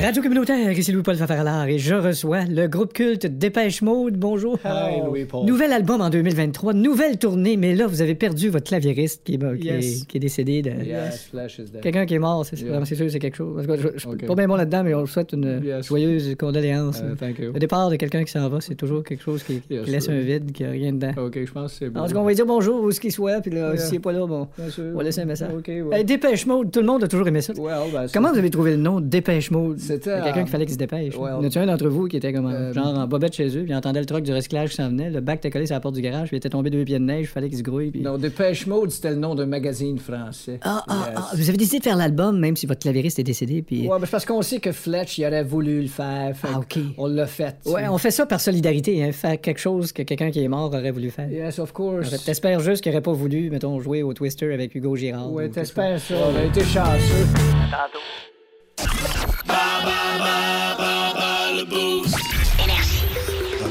Radio 0.00 0.22
communautaire, 0.22 0.70
ici 0.78 0.92
Louis-Paul 0.92 1.16
Fafaralard 1.16 1.66
et 1.68 1.78
je 1.78 1.94
reçois 1.94 2.44
le 2.44 2.68
groupe 2.68 2.92
culte 2.92 3.26
Dépêche 3.26 3.80
Mode. 3.82 4.14
Bonjour. 4.16 4.58
Hi, 4.64 5.00
Louis-Paul. 5.04 5.46
Nouvel 5.46 5.72
album 5.72 6.00
en 6.02 6.10
2023, 6.10 6.74
nouvelle 6.74 7.16
tournée, 7.18 7.56
mais 7.56 7.74
là, 7.74 7.86
vous 7.86 8.02
avez 8.02 8.14
perdu 8.14 8.50
votre 8.50 8.66
claviériste 8.66 9.22
qui 9.24 9.34
est, 9.34 9.38
qui 9.58 9.68
est- 9.68 9.72
Yes. 9.80 10.04
qui 10.04 10.18
est 10.18 10.20
décédé. 10.20 10.62
De... 10.62 10.70
Yes, 10.70 11.28
Flash 11.30 11.58
is 11.58 11.70
dead. 11.72 11.80
Quelqu'un 11.80 12.04
qui 12.06 12.14
est 12.14 12.18
mort, 12.18 12.44
c'est 12.44 12.56
Yeah. 12.60 12.68
vraiment- 12.68 12.84
c'est 12.84 12.94
sûr, 12.94 13.10
c'est 13.10 13.18
quelque 13.18 13.36
chose. 13.36 13.58
En 13.58 13.62
tout 13.62 13.68
cas, 13.68 13.76
je, 13.76 13.88
je 13.94 13.98
suis 14.00 14.08
Ok. 14.08 14.26
pas 14.26 14.34
bien 14.34 14.46
bon 14.46 14.54
là-dedans, 14.56 14.84
mais 14.84 14.94
on 14.94 15.00
vous 15.00 15.06
souhaite 15.06 15.32
une 15.32 15.62
Yes. 15.64 15.86
joyeuse 15.86 16.34
condoléance. 16.38 16.98
Uh, 17.00 17.16
thank 17.16 17.38
you. 17.38 17.52
Le 17.54 17.58
départ 17.58 17.90
de 17.90 17.96
quelqu'un 17.96 18.22
qui 18.22 18.30
s'en 18.30 18.48
va, 18.50 18.60
c'est 18.60 18.74
toujours 18.76 19.02
quelque 19.02 19.22
chose 19.22 19.42
qui, 19.42 19.62
laisse 19.70 20.08
un 20.10 20.18
vide, 20.20 20.52
qui 20.52 20.62
a 20.64 20.70
rien 20.70 20.92
dedans. 20.92 21.12
OK, 21.16 21.38
je 21.44 21.50
pense 21.50 21.72
que 21.72 21.78
c'est 21.78 21.90
bon. 21.90 22.00
En 22.00 22.06
tout 22.06 22.12
cas, 22.12 22.18
on 22.20 22.22
va 22.24 22.28
lui 22.28 22.36
dire 22.36 22.46
bonjour 22.46 22.82
où 22.84 22.90
ce 22.92 23.00
qu'il 23.00 23.12
soit, 23.12 23.40
puis 23.40 23.50
là, 23.50 23.68
Yeah. 23.72 23.76
s'il 23.78 23.94
n'est 23.94 23.98
pas 24.00 24.12
là, 24.12 24.26
bon, 24.26 24.46
on 24.58 24.96
va 24.98 25.02
laisser 25.02 25.22
un 25.22 25.24
message. 25.24 25.50
Hey. 25.66 26.04
Dépêche 26.04 26.46
Mode, 26.46 26.70
tout 26.70 26.80
le 26.80 26.86
monde 26.86 27.02
a 27.02 27.08
toujours 27.08 27.26
aimé 27.26 27.40
ça. 27.40 27.54
Well, 27.58 27.90
ben, 27.92 28.06
Comment 28.12 28.30
vous 28.30 28.38
avez 28.38 28.50
trouvé 28.50 28.72
le 28.72 28.76
nom 28.76 29.00
Dépêche 29.00 29.50
Mode? 29.50 29.78
C'était, 29.86 30.10
Il 30.10 30.18
y 30.18 30.20
a 30.20 30.22
quelqu'un 30.24 30.44
qui 30.44 30.50
fallait 30.50 30.64
qu'il 30.66 30.74
se 30.74 30.78
dépêche. 30.78 31.16
ouais, 31.16 31.30
y 31.30 31.32
en 31.32 31.42
a-tu 31.44 31.58
un 31.58 31.66
d'entre 31.66 31.88
vous 31.88 32.06
qui 32.08 32.16
était 32.16 32.32
comme 32.32 32.46
Euh, 32.46 32.72
genre 32.72 32.86
en 32.98 33.06
bobette 33.06 33.34
chez 33.34 33.48
eux, 33.56 33.62
puis 33.62 33.70
il 33.70 33.74
entendait 33.74 34.00
le 34.00 34.06
truck 34.06 34.22
du 34.22 34.32
recyclage 34.32 34.70
qui 34.70 34.76
s'en 34.76 34.88
venait, 34.88 35.10
le 35.10 35.20
bac 35.20 35.38
était 35.38 35.50
collé 35.50 35.66
sur 35.66 35.74
la 35.74 35.80
porte 35.80 35.94
du 35.94 36.00
garage, 36.02 36.28
puis 36.28 36.36
il 36.36 36.38
était 36.38 36.48
tombé 36.50 36.70
deux 36.70 36.84
pieds 36.84 36.98
de 36.98 37.04
neige, 37.04 37.22
il 37.22 37.26
fallait 37.26 37.48
qu'il 37.48 37.58
se 37.58 37.62
grouille. 37.62 37.90
Puis... 37.90 38.02
Non, 38.02 38.18
Dépêche 38.18 38.66
Mode, 38.66 38.90
c'était 38.90 39.10
le 39.10 39.16
nom 39.16 39.34
d'un 39.34 39.46
magazine 39.46 39.98
français. 39.98 40.58
Ah, 40.62 40.82
ah, 40.88 40.94
Yes. 41.08 41.14
ah, 41.18 41.30
vous 41.34 41.48
avez 41.48 41.58
décidé 41.58 41.78
de 41.78 41.84
faire 41.84 41.96
l'album, 41.96 42.38
même 42.38 42.56
si 42.56 42.66
votre 42.66 42.80
clavieriste 42.80 43.18
est 43.18 43.22
décédé, 43.24 43.62
puis... 43.62 43.86
Ouais, 43.88 43.96
c'est 44.00 44.10
parce 44.10 44.24
qu'on 44.26 44.42
sait 44.42 44.58
que 44.60 44.72
Fletch, 44.72 45.18
il 45.18 45.26
aurait 45.26 45.44
voulu 45.44 45.80
le 45.82 45.88
faire. 45.88 46.36
fait 46.36 46.48
Ah, 46.52 46.58
OK. 46.58 46.78
On 46.98 47.06
l'a 47.06 47.26
fait. 47.26 47.56
sais. 47.62 47.70
Ouais, 47.70 47.88
on 47.88 47.98
fait 47.98 48.10
ça 48.10 48.26
par 48.26 48.40
solidarité, 48.40 49.02
hein, 49.04 49.12
faire 49.12 49.40
quelque 49.40 49.60
chose 49.60 49.92
que 49.92 50.02
quelqu'un 50.02 50.30
qui 50.30 50.42
est 50.42 50.48
mort 50.48 50.66
aurait 50.72 50.90
voulu 50.90 51.10
faire. 51.10 51.30
Yes, 51.30 51.58
of 51.58 51.70
En 51.70 51.72
course. 51.74 52.10
fait, 52.10 52.18
T'espères 52.18 52.60
juste 52.60 52.82
qu'il 52.82 52.92
aurait 52.92 53.00
pas 53.02 53.12
voulu, 53.12 53.50
mettons, 53.50 53.78
jouer 53.80 54.02
au 54.02 54.12
Twister 54.14 54.52
avec 54.52 54.74
Hugo 54.74 54.96
Girard. 54.96 55.32
Ouais, 55.32 55.48
t'espères 55.48 56.00
ça. 56.00 56.14
On 56.32 56.36
a 56.36 56.44
été 56.44 56.60
chanceux. 56.64 57.26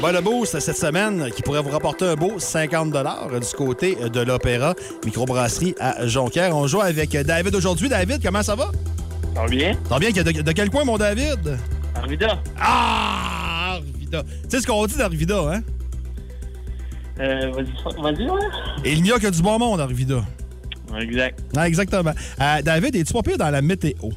Bon 0.06 0.14
le 0.14 0.22
boost 0.22 0.60
cette 0.60 0.78
semaine 0.78 1.32
qui 1.36 1.42
pourrait 1.42 1.62
vous 1.62 1.72
rapporter 1.72 2.06
un 2.06 2.16
beau 2.16 2.38
50 2.38 2.92
du 2.92 3.56
côté 3.58 3.96
de 3.96 4.22
l'Opéra 4.22 4.76
Microbrasserie 5.04 5.76
à 5.80 6.06
Jonquière. 6.06 6.56
On 6.56 6.68
joue 6.68 6.82
avec 6.82 7.12
David 7.12 7.56
aujourd'hui. 7.56 7.90
David, 7.90 8.22
comment 8.24 8.44
ça 8.44 8.56
va? 8.56 8.72
Ça 9.34 9.42
va 9.42 9.48
bien? 9.48 9.76
T'as 9.90 10.00
bien? 10.00 10.12
De, 10.12 10.22
de 10.42 10.52
quel 10.52 10.70
coin, 10.70 10.84
mon 10.86 10.98
David? 10.98 11.58
Arvida? 11.96 12.40
Ah! 12.60 13.78
Arvida. 13.78 14.24
Tu 14.24 14.50
sais 14.50 14.62
ce 14.62 14.68
qu'on 14.68 14.86
dit 14.86 14.98
d'Arvida, 14.98 15.40
hein? 15.40 15.62
Euh, 17.20 17.52
vas-y, 17.52 18.02
vas-y, 18.02 18.30
ouais. 18.30 18.40
Et 18.84 18.94
il 18.94 19.02
n'y 19.02 19.12
a 19.12 19.18
que 19.18 19.28
du 19.28 19.42
bon 19.42 19.58
monde, 19.58 19.80
Arvida. 19.80 20.24
Exact. 21.00 21.40
Ah, 21.56 21.68
exactement. 21.68 22.14
Euh, 22.42 22.62
David, 22.62 22.96
es-tu 22.96 23.14
pas 23.14 23.22
pire 23.22 23.38
dans 23.38 23.50
la 23.50 23.62
météo? 23.62 24.10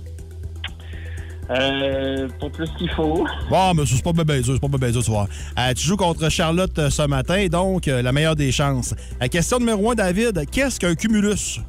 Euh, 1.51 2.29
pas 2.41 2.51
plus 2.51 2.69
qu'il 2.77 2.91
faut. 2.91 3.27
Bon, 3.49 3.75
mais 3.75 3.85
c'est 3.87 4.03
pas 4.03 4.13
bien 4.13 4.41
dur, 4.41 4.55
c'est 4.61 4.71
pas 4.71 4.79
bien 4.79 4.91
dur, 4.91 5.03
tu 5.03 5.11
vois. 5.11 5.27
Euh, 5.59 5.73
tu 5.75 5.83
joues 5.85 5.97
contre 5.97 6.29
Charlotte 6.29 6.79
euh, 6.79 6.91
ce 6.91 7.03
matin, 7.03 7.47
donc 7.47 7.89
euh, 7.89 8.03
la 8.03 8.13
meilleure 8.13 8.37
des 8.37 8.53
chances. 8.53 8.95
Question 9.31 9.59
numéro 9.59 9.91
1, 9.91 9.95
David. 9.95 10.45
Qu'est-ce 10.51 10.79
qu'un 10.79 10.95
cumulus? 10.95 11.61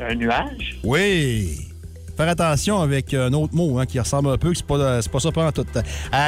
Un 0.00 0.14
nuage? 0.16 0.80
Oui. 0.82 1.58
Faire 2.16 2.28
attention 2.28 2.80
avec 2.80 3.14
un 3.14 3.32
autre 3.34 3.54
mot 3.54 3.78
hein, 3.78 3.86
qui 3.86 4.00
ressemble 4.00 4.30
un 4.30 4.36
peu, 4.36 4.52
c'est 4.52 4.66
pas, 4.66 5.00
pas 5.00 5.20
ça 5.20 5.30
pendant 5.30 5.52
tout. 5.52 5.64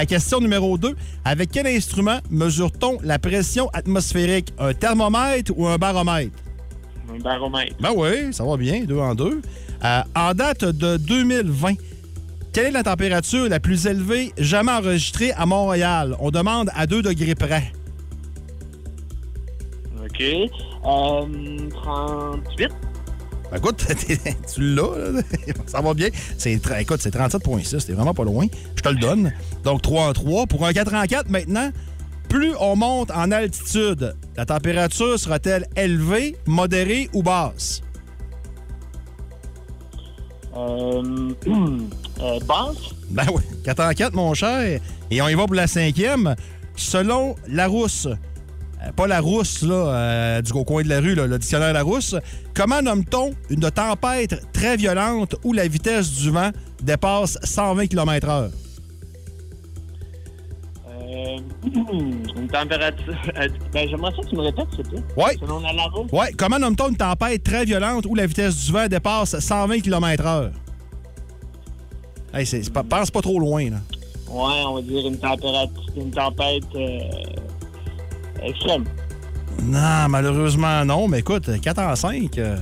Question 0.07 0.41
numéro 0.41 0.79
2. 0.79 0.95
Avec 1.25 1.51
quel 1.51 1.67
instrument 1.67 2.19
mesure-t-on 2.31 2.99
la 3.03 3.19
pression 3.19 3.69
atmosphérique? 3.73 4.55
Un 4.59 4.75
thermomètre 4.75 5.53
ou 5.57 5.67
un 5.67 5.77
baromètre? 5.77 6.39
Un 7.13 7.19
baromètre? 7.19 7.75
Ben 7.81 7.91
oui, 7.97 8.33
ça 8.33 8.45
va 8.45 8.57
bien, 8.57 8.85
deux 8.85 8.99
en 8.99 9.15
deux. 9.15 9.43
En 9.83 10.33
date 10.35 10.65
de 10.65 10.97
2020, 10.97 11.75
quelle 12.53 12.67
est 12.67 12.71
la 12.73 12.83
température 12.83 13.49
la 13.49 13.61
plus 13.61 13.87
élevée 13.87 14.33
jamais 14.37 14.73
enregistrée 14.73 15.33
à 15.33 15.47
Montréal? 15.47 16.17
On 16.21 16.31
demande 16.31 16.71
à 16.75 16.87
2 16.87 17.03
degrés 17.03 17.35
près. 17.35 17.73
OK. 20.05 20.21
Euh, 20.21 21.71
38? 21.71 22.69
Ben, 23.51 23.57
écoute, 23.57 23.87
tu 24.55 24.75
l'as, 24.75 25.23
ça 25.67 25.81
va 25.81 25.95
bien. 25.95 26.09
C'est, 26.37 26.61
écoute, 26.81 27.01
c'est 27.01 27.15
37,6, 27.15 27.81
c'est 27.81 27.93
vraiment 27.93 28.15
pas 28.15 28.25
loin. 28.25 28.47
Je 28.77 28.83
te 28.83 28.89
le 28.89 28.97
donne. 28.97 29.33
Donc 29.65 29.83
3 29.83 30.09
en 30.09 30.13
3. 30.13 30.47
Pour 30.47 30.67
un 30.67 30.73
4 30.73 30.95
en 30.95 31.05
4, 31.05 31.31
maintenant, 31.31 31.71
plus 32.29 32.53
on 32.61 32.77
monte 32.77 33.11
en 33.13 33.31
altitude, 33.31 34.15
la 34.37 34.47
température 34.47 35.19
sera-t-elle 35.19 35.67
élevée, 35.77 36.37
modérée 36.47 37.09
ou 37.13 37.23
basse? 37.23 37.83
Euh, 40.57 41.31
euh, 42.21 42.39
basse? 42.47 42.77
Ben 43.11 43.27
oui, 43.33 43.43
4 43.65 43.81
en 43.81 43.91
4, 43.93 44.15
mon 44.15 44.35
cher. 44.35 44.81
Et 45.11 45.23
on 45.23 45.29
y 45.29 45.35
va 45.35 45.47
pour 45.47 45.55
la 45.55 45.67
cinquième. 45.67 46.35
Selon 46.77 47.37
Larousse, 47.49 48.07
euh, 48.07 48.93
pas 48.97 49.07
Larousse, 49.07 49.63
là, 49.63 49.75
euh, 49.75 50.43
du 50.43 50.53
au 50.53 50.65
coin 50.65 50.83
de 50.83 50.89
la 50.89 51.01
rue, 51.01 51.15
là, 51.15 51.27
le 51.27 51.39
dictionnaire 51.39 51.73
Larousse, 51.73 52.17
comment 52.55 52.83
nomme-t-on 52.83 53.33
une 53.51 53.71
tempête 53.71 54.43
très 54.53 54.77
violente 54.77 55.37
où 55.45 55.53
la 55.53 55.69
vitesse 55.69 56.11
du 56.13 56.31
vent 56.31 56.51
dépasse 56.83 57.39
120 57.43 57.87
km/h? 57.87 58.51
Euh, 61.27 61.39
une 62.37 62.49
température... 62.49 63.15
euh, 63.39 63.49
ben, 63.73 63.89
j'aimerais 63.89 64.11
ça 64.17 64.23
que 64.23 64.29
tu 64.29 64.37
me 64.37 64.43
répètes, 64.43 64.67
s'il 64.75 64.85
te 64.85 64.89
plaît. 64.91 65.03
Oui. 65.17 65.33
Selon 65.41 65.61
la? 65.61 65.71
Ouais, 66.13 66.33
comment 66.37 66.59
nomme-t-on 66.59 66.89
une 66.89 66.97
tempête 66.97 67.43
très 67.45 67.65
violente 67.65 68.07
où 68.07 68.15
la 68.15 68.27
vitesse 68.27 68.57
du 68.67 68.73
vent 68.73 68.87
dépasse 68.89 69.39
120 69.39 69.81
km/h? 69.81 70.51
Hey, 72.35 72.47
c'est, 72.47 72.63
c'est 72.63 72.73
pas- 72.73 72.83
pense 72.83 73.11
pas 73.11 73.21
trop 73.21 73.39
loin, 73.39 73.71
là. 73.71 73.77
Ouais, 74.31 74.63
on 74.67 74.75
va 74.77 74.83
dire 74.83 75.07
une 75.07 75.19
température... 75.19 75.83
Une 75.97 76.11
tempête... 76.11 76.65
euh, 76.75 76.99
extrême. 78.43 78.85
Non, 79.63 80.09
malheureusement, 80.09 80.85
non. 80.85 81.09
Mais 81.09 81.19
écoute, 81.21 81.51
4 81.61 81.79
en 81.81 81.95
5, 81.95 82.39
euh, 82.39 82.57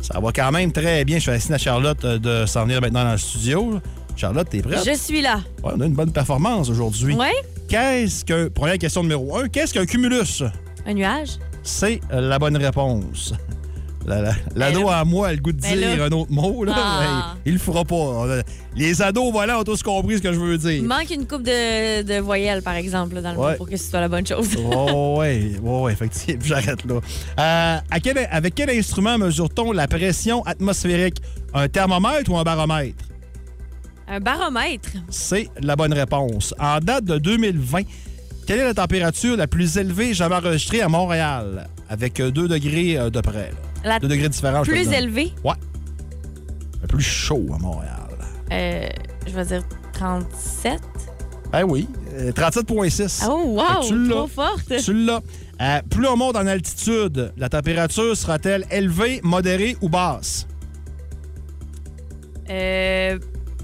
ça 0.00 0.18
va 0.20 0.32
quand 0.32 0.50
même 0.50 0.72
très 0.72 1.04
bien. 1.04 1.18
Je 1.18 1.24
fais 1.24 1.32
assigner 1.32 1.56
à 1.56 1.58
Charlotte 1.58 2.02
euh, 2.04 2.18
de 2.18 2.46
s'en 2.46 2.64
venir 2.64 2.80
maintenant 2.80 3.04
dans 3.04 3.12
le 3.12 3.18
studio. 3.18 3.78
Charlotte, 4.16 4.48
t'es 4.50 4.62
prête? 4.62 4.82
Je 4.84 4.96
suis 4.96 5.20
là. 5.20 5.40
Ouais, 5.62 5.72
on 5.76 5.80
a 5.80 5.86
une 5.86 5.92
bonne 5.94 6.10
performance 6.12 6.70
aujourd'hui. 6.70 7.14
Ouais? 7.14 7.30
Qu'est-ce 7.68 8.24
que. 8.24 8.48
Première 8.48 8.78
question 8.78 9.02
numéro 9.02 9.36
1. 9.36 9.48
Qu'est-ce 9.48 9.74
qu'un 9.74 9.86
cumulus? 9.86 10.42
Un 10.86 10.94
nuage? 10.94 11.30
C'est 11.62 12.00
euh, 12.12 12.20
la 12.20 12.38
bonne 12.38 12.56
réponse. 12.56 13.34
La- 14.06 14.22
la- 14.22 14.32
L'ado 14.56 14.84
Ben 14.86 14.92
à 14.92 15.04
moi 15.04 15.28
a 15.28 15.32
le 15.34 15.38
goût 15.38 15.52
de 15.52 15.60
Ben 15.60 15.76
dire 15.76 15.98
là- 15.98 16.04
un 16.04 16.10
autre 16.12 16.32
mot, 16.32 16.64
là. 16.64 16.72
Ah. 16.74 17.34
mais 17.34 17.50
il 17.50 17.52
le 17.54 17.58
fera 17.58 17.84
pas. 17.84 18.24
Les 18.74 19.02
ados, 19.02 19.30
voilà, 19.32 19.58
ont 19.60 19.64
tous 19.64 19.82
compris 19.82 20.16
ce 20.16 20.22
que 20.22 20.32
je 20.32 20.38
veux 20.38 20.54
Il 20.54 20.58
dire. 20.60 20.82
manque 20.84 21.10
une 21.10 21.26
coupe 21.26 21.42
de, 21.42 22.00
de 22.00 22.18
voyelles, 22.18 22.62
par 22.62 22.72
exemple, 22.74 23.16
là, 23.16 23.20
dans 23.20 23.32
le 23.32 23.38
Ouais. 23.38 23.50
mot 23.50 23.56
pour 23.58 23.68
que 23.68 23.76
ce 23.76 23.90
soit 23.90 24.00
la 24.00 24.08
bonne 24.08 24.26
chose. 24.26 24.48
Oh, 24.64 25.16
ouais, 25.18 25.52
ouais, 25.60 25.80
ouais, 25.80 25.92
effectivement, 25.92 26.42
j'arrête 26.46 26.82
là. 26.86 26.94
Euh, 26.94 27.78
à 27.90 28.00
quel- 28.00 28.26
avec 28.30 28.54
quel 28.54 28.70
instrument 28.70 29.18
mesure-t-on 29.18 29.72
la 29.72 29.86
pression 29.86 30.42
atmosphérique? 30.46 31.20
Un 31.52 31.68
thermomètre 31.68 32.30
ou 32.30 32.38
un 32.38 32.44
baromètre? 32.44 33.04
Un 34.10 34.20
baromètre? 34.20 34.90
C'est 35.10 35.48
la 35.60 35.76
bonne 35.76 35.92
réponse. 35.92 36.54
En 36.58 36.78
date 36.78 37.04
de 37.04 37.18
2020, 37.18 37.82
quelle 38.46 38.60
est 38.60 38.64
la 38.64 38.74
température 38.74 39.36
la 39.36 39.46
plus 39.46 39.76
élevée 39.76 40.14
jamais 40.14 40.36
enregistrée 40.36 40.80
à 40.80 40.88
Montréal? 40.88 41.68
Avec 41.90 42.16
2 42.20 42.30
degrés 42.48 42.96
euh, 42.96 43.10
de 43.10 43.20
près. 43.20 43.52
La 43.84 43.98
2 43.98 44.08
degrés 44.08 44.28
différents, 44.28 44.62
plus 44.62 44.90
élevée? 44.92 45.32
Ouais. 45.44 45.54
Le 46.80 46.86
plus 46.86 47.02
chaud 47.02 47.46
à 47.54 47.58
Montréal. 47.58 47.92
Euh, 48.50 48.88
je 49.26 49.32
vais 49.32 49.44
dire 49.44 49.62
37. 49.92 50.80
Ben 51.52 51.64
oui, 51.64 51.88
euh, 52.14 52.30
37,6. 52.32 53.26
Oh, 53.28 53.56
wow! 53.56 53.86
Tu. 53.86 54.08
Trop 54.08 54.26
forte! 54.26 54.72
Tu 54.84 54.92
l'as. 54.92 55.20
Euh, 55.60 55.80
plus 55.90 56.06
on 56.06 56.16
monte 56.16 56.36
en 56.36 56.46
altitude, 56.46 57.32
la 57.36 57.48
température 57.48 58.16
sera-t-elle 58.16 58.64
élevée, 58.70 59.20
modérée 59.22 59.76
ou 59.80 59.88
basse? 59.88 60.46
Euh, 62.48 63.18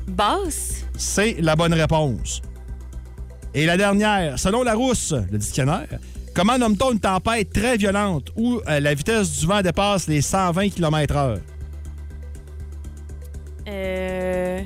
basse? 0.07 0.85
C'est 0.97 1.37
la 1.41 1.57
bonne 1.57 1.75
réponse. 1.75 2.41
Et 3.55 3.67
la 3.67 3.77
dernière, 3.77 4.39
selon 4.39 4.63
Larousse, 4.63 5.15
le 5.31 5.39
dictionnaire, 5.39 5.87
comment 6.35 6.59
nomme-t-on 6.59 6.93
une 6.93 7.01
tempête 7.01 7.53
très 7.53 7.77
violente 7.77 8.31
où 8.37 8.61
euh, 8.69 8.81
la 8.81 8.95
vitesse 8.95 9.39
du 9.39 9.47
vent 9.47 9.63
dépasse 9.63 10.09
les 10.09 10.23
120 10.23 10.71
km/h? 10.71 11.39
Euh, 13.69 14.61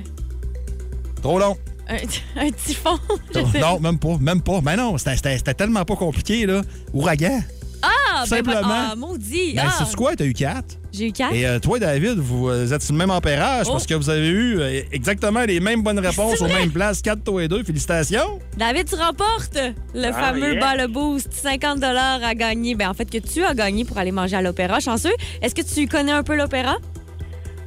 Trop 1.21 1.39
long. 1.39 1.57
un, 1.87 1.95
un 2.41 2.51
typhon? 2.51 2.97
Je 3.33 3.39
sais- 3.51 3.59
Non, 3.59 3.79
même 3.79 3.97
pas, 3.99 4.17
même 4.19 4.41
pas. 4.41 4.59
Mais 4.61 4.75
non, 4.75 4.97
c'était- 4.97 5.15
c'était 5.15 5.37
c'était 5.37 5.53
tellement 5.53 5.85
pas 5.85 5.95
compliqué, 5.95 6.45
là. 6.45 6.61
Ouragan. 6.93 7.41
Ah, 7.81 8.21
ben, 8.21 8.25
simplement. 8.25 8.59
ah, 8.91 8.95
maudit! 8.97 9.53
Ben, 9.55 9.63
ah, 9.67 9.85
c'est 9.87 9.95
quoi? 9.95 10.15
T'as 10.15 10.25
eu 10.25 10.33
4. 10.33 10.63
J'ai 10.91 11.07
eu 11.07 11.11
4. 11.11 11.33
Et 11.33 11.45
euh, 11.47 11.59
toi, 11.59 11.79
David, 11.79 12.17
vous 12.17 12.49
euh, 12.49 12.71
êtes 12.73 12.81
sur 12.81 12.93
le 12.93 12.97
même 12.99 13.11
ampérage 13.11 13.67
Oh. 13.69 13.73
parce 13.73 13.85
que 13.85 13.93
vous 13.93 14.09
avez 14.09 14.27
eu 14.27 14.59
euh, 14.59 14.81
exactement 14.91 15.43
les 15.45 15.59
mêmes 15.59 15.81
bonnes 15.83 15.99
réponses 15.99 16.41
aux 16.41 16.47
mêmes 16.47 16.71
places. 16.71 17.01
4, 17.01 17.23
toi 17.23 17.43
et 17.43 17.47
2. 17.47 17.63
Félicitations. 17.63 18.39
David, 18.57 18.89
tu 18.89 18.95
remportes 18.95 19.57
le 19.93 20.07
Ah, 20.07 20.13
fameux 20.13 20.53
yeah. 20.53 20.59
bas 20.59 20.75
le 20.75 20.87
boost, 20.87 21.31
50 21.33 21.83
à 21.83 22.33
gagner. 22.35 22.75
Ben, 22.75 22.89
en 22.89 22.93
fait, 22.93 23.09
que 23.09 23.17
tu 23.19 23.43
as 23.45 23.53
gagné 23.53 23.85
pour 23.85 23.97
aller 23.97 24.11
manger 24.11 24.35
à 24.35 24.41
l'opéra. 24.41 24.79
Chanceux. 24.79 25.13
Est-ce 25.41 25.55
que 25.55 25.61
tu 25.61 25.87
connais 25.87 26.11
un 26.11 26.23
peu 26.23 26.35
l'opéra? 26.35 26.77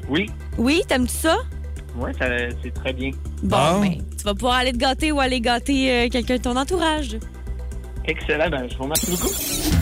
Oui. 0.09 0.29
Oui, 0.59 0.83
t'aimes-tu 0.87 1.15
ça? 1.17 1.37
Ouais, 1.97 2.13
ça, 2.19 2.27
c'est 2.63 2.73
très 2.75 2.93
bien. 2.93 3.11
Bon, 3.43 3.57
Bon. 3.57 3.81
ben, 3.81 3.95
tu 4.19 4.25
vas 4.25 4.35
pouvoir 4.35 4.55
aller 4.57 4.73
te 4.73 4.79
gâter 4.79 5.13
ou 5.13 5.21
aller 5.21 5.41
gâter 5.41 5.91
euh, 5.91 6.09
quelqu'un 6.11 6.37
de 6.37 6.43
ton 6.43 6.57
entourage. 6.57 7.17
Excellent, 8.07 8.51
ben, 8.51 8.67
je 8.71 8.77
vous 8.77 8.83
remercie 8.85 9.11
beaucoup. 9.13 9.82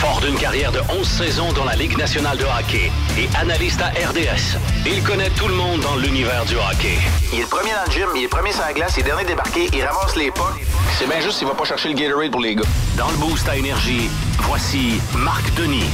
Fort 0.00 0.22
d'une 0.22 0.36
carrière 0.36 0.72
de 0.72 0.80
11 0.98 1.06
saisons 1.06 1.52
dans 1.52 1.64
la 1.66 1.76
Ligue 1.76 1.98
nationale 1.98 2.38
de 2.38 2.44
hockey 2.44 2.90
et 3.18 3.28
analyste 3.36 3.82
à 3.82 3.88
RDS, 3.88 4.56
il 4.86 5.02
connaît 5.02 5.28
tout 5.28 5.46
le 5.46 5.52
monde 5.52 5.80
dans 5.82 5.94
l'univers 5.96 6.42
du 6.46 6.54
hockey. 6.54 6.96
Il 7.34 7.40
est 7.40 7.42
le 7.42 7.48
premier 7.48 7.72
dans 7.72 7.84
le 7.86 7.92
gym, 7.92 8.08
il 8.14 8.20
est 8.20 8.22
le 8.22 8.28
premier 8.30 8.50
sur 8.50 8.62
la 8.62 8.72
glace, 8.72 8.94
il 8.96 9.00
est 9.00 9.02
dernier 9.02 9.26
débarqué, 9.26 9.68
il 9.74 9.84
ramasse 9.84 10.16
les 10.16 10.30
pas. 10.30 10.54
C'est 10.98 11.06
bien 11.06 11.20
juste 11.20 11.36
s'il 11.36 11.46
va 11.46 11.52
pas 11.52 11.66
chercher 11.66 11.90
le 11.90 11.96
Gatorade 11.96 12.30
pour 12.30 12.40
les 12.40 12.54
gars. 12.54 12.62
Dans 12.96 13.10
le 13.10 13.16
boost 13.18 13.46
à 13.46 13.58
Énergie, 13.58 14.08
voici 14.38 15.02
Marc 15.18 15.52
Denis. 15.54 15.90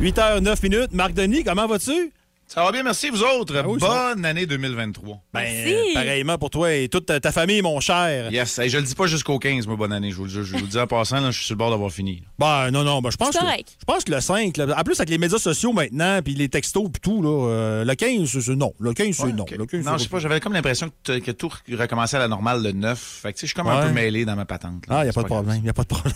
8h09 0.00 0.62
minutes. 0.62 0.92
Marc 0.92 1.12
Denis, 1.12 1.44
comment 1.44 1.66
vas-tu? 1.66 2.10
Ça 2.54 2.62
va 2.64 2.70
bien, 2.70 2.82
merci, 2.82 3.08
vous 3.08 3.22
autres. 3.22 3.54
Ah 3.56 3.66
oui, 3.66 3.78
Bonne 3.80 4.26
année 4.26 4.44
2023. 4.44 5.22
Ben, 5.32 5.40
Merci. 5.40 5.72
euh, 5.72 5.94
pareillement 5.94 6.36
pour 6.36 6.50
toi 6.50 6.70
et 6.74 6.86
toute 6.90 7.06
ta, 7.06 7.18
ta 7.18 7.32
famille, 7.32 7.62
mon 7.62 7.80
cher. 7.80 8.30
Yes, 8.30 8.58
Hey, 8.58 8.68
je 8.68 8.76
le 8.76 8.82
dis 8.82 8.94
pas 8.94 9.06
jusqu'au 9.06 9.38
15, 9.38 9.66
moi, 9.66 9.76
bonne 9.76 9.92
année. 9.94 10.10
Je 10.10 10.16
vous, 10.16 10.24
le 10.24 10.28
dis- 10.30 10.34
je 10.44 10.52
vous 10.56 10.60
le 10.60 10.66
dis 10.66 10.78
en 10.78 10.86
passant, 10.86 11.20
là, 11.20 11.30
je 11.30 11.38
suis 11.38 11.46
sur 11.46 11.54
le 11.54 11.58
bord 11.60 11.70
d'avoir 11.70 11.90
fini. 11.90 12.22
Ben, 12.38 12.70
non, 12.70 12.84
non, 12.84 13.00
ben, 13.00 13.08
je 13.10 13.16
pense 13.16 13.30
que, 13.30 13.38
je 13.42 13.84
pense 13.86 14.04
que 14.04 14.12
le 14.12 14.20
5, 14.20 14.54
là, 14.58 14.66
en 14.78 14.82
plus 14.82 15.00
avec 15.00 15.08
les 15.08 15.16
médias 15.16 15.38
sociaux 15.38 15.72
maintenant, 15.72 16.20
puis 16.22 16.34
les 16.34 16.50
textos 16.50 16.90
puis 16.92 17.00
tout, 17.00 17.22
là, 17.22 17.48
euh, 17.48 17.84
le 17.86 17.94
15, 17.94 18.38
c'est 18.38 18.54
non. 18.54 18.74
Le 18.78 18.92
15, 18.92 19.14
c'est 19.16 19.22
Ouais, 19.22 19.32
non. 19.32 19.44
ok. 19.44 19.52
Le 19.52 19.64
15, 19.64 19.84
non, 19.86 19.96
je 19.96 20.02
sais 20.02 20.08
pas, 20.10 20.18
j'avais 20.18 20.38
comme 20.40 20.52
l'impression 20.52 20.90
que, 21.04 21.30
tout 21.30 21.50
recommençait 21.72 22.18
à 22.18 22.20
la 22.20 22.28
normale 22.28 22.62
le 22.62 22.72
9. 22.72 22.98
Fait 23.22 23.32
que, 23.32 23.38
tu 23.38 23.40
sais, 23.40 23.46
je 23.46 23.52
suis 23.52 23.54
comme 23.54 23.68
un 23.68 23.86
peu 23.86 23.92
mêlé 23.94 24.26
dans 24.26 24.36
ma 24.36 24.44
patente. 24.44 24.86
là. 24.88 24.96
Ah, 24.98 25.00
il 25.00 25.04
n'y 25.04 25.08
a 25.10 25.12
pas 25.14 25.22
de 25.22 25.26
problème. 25.26 25.60
Il 25.64 25.70
a 25.70 25.72
pas 25.72 25.82
de 25.84 25.88
problème. 25.88 26.14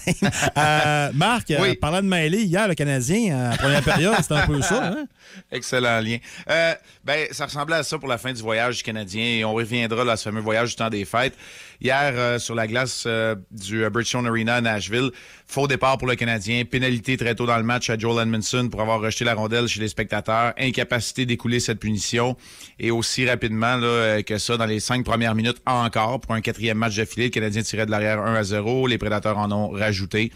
Euh, 0.58 1.10
Marc, 1.14 1.50
euh, 1.50 1.56
Oui. 1.62 1.76
parlant 1.76 2.02
de 2.02 2.08
mêlée, 2.08 2.42
hier, 2.42 2.68
le 2.68 2.74
Canadien, 2.74 3.52
en 3.52 3.56
première 3.56 3.82
période, 3.82 4.16
c'était 4.20 4.34
un 4.34 4.46
peu 4.46 4.60
ça. 4.60 4.88
Hein? 4.88 5.06
Excellent 5.50 6.00
lien. 6.00 6.18
Euh, 6.50 6.74
ben, 7.04 7.26
ça 7.30 7.46
ressemblait 7.46 7.76
à 7.76 7.82
ça 7.82 7.98
pour 7.98 8.08
la 8.08 8.18
fin 8.18 8.32
du 8.32 8.42
voyage 8.42 8.82
Canadien 8.82 9.24
et 9.24 9.44
on 9.44 9.54
reviendra 9.54 10.04
là, 10.04 10.12
à 10.12 10.16
ce 10.16 10.24
fameux 10.24 10.40
voyage 10.40 10.70
du 10.70 10.76
temps 10.76 10.90
des 10.90 11.04
fêtes. 11.04 11.34
Hier, 11.80 12.12
euh, 12.14 12.38
sur 12.38 12.54
la 12.54 12.66
glace 12.66 13.04
euh, 13.06 13.34
du 13.50 13.88
Bridgestone 13.90 14.26
Arena 14.26 14.56
à 14.56 14.60
Nashville, 14.60 15.10
faux 15.46 15.68
départ 15.68 15.98
pour 15.98 16.08
le 16.08 16.14
Canadien, 16.14 16.64
pénalité 16.64 17.16
très 17.16 17.34
tôt 17.34 17.46
dans 17.46 17.56
le 17.58 17.62
match 17.62 17.90
à 17.90 17.98
Joel 17.98 18.26
Edmondson 18.26 18.68
pour 18.70 18.80
avoir 18.80 19.00
rejeté 19.00 19.24
la 19.24 19.34
rondelle 19.34 19.68
chez 19.68 19.80
les 19.80 19.88
spectateurs, 19.88 20.54
incapacité 20.58 21.26
d'écouler 21.26 21.60
cette 21.60 21.78
punition 21.78 22.36
et 22.78 22.90
aussi 22.90 23.28
rapidement 23.28 23.76
là, 23.76 23.86
euh, 23.86 24.22
que 24.22 24.38
ça, 24.38 24.56
dans 24.56 24.66
les 24.66 24.80
cinq 24.80 25.04
premières 25.04 25.34
minutes 25.34 25.60
encore, 25.66 26.20
pour 26.20 26.32
un 26.32 26.40
quatrième 26.40 26.78
match 26.78 26.96
d'affilée, 26.96 27.26
le 27.26 27.30
Canadien 27.30 27.62
tirait 27.62 27.86
de 27.86 27.90
l'arrière 27.90 28.20
1 28.20 28.34
à 28.34 28.42
0, 28.42 28.86
les 28.86 28.98
Prédateurs 28.98 29.38
en 29.38 29.52
ont 29.52 29.68
rajouté. 29.68 30.32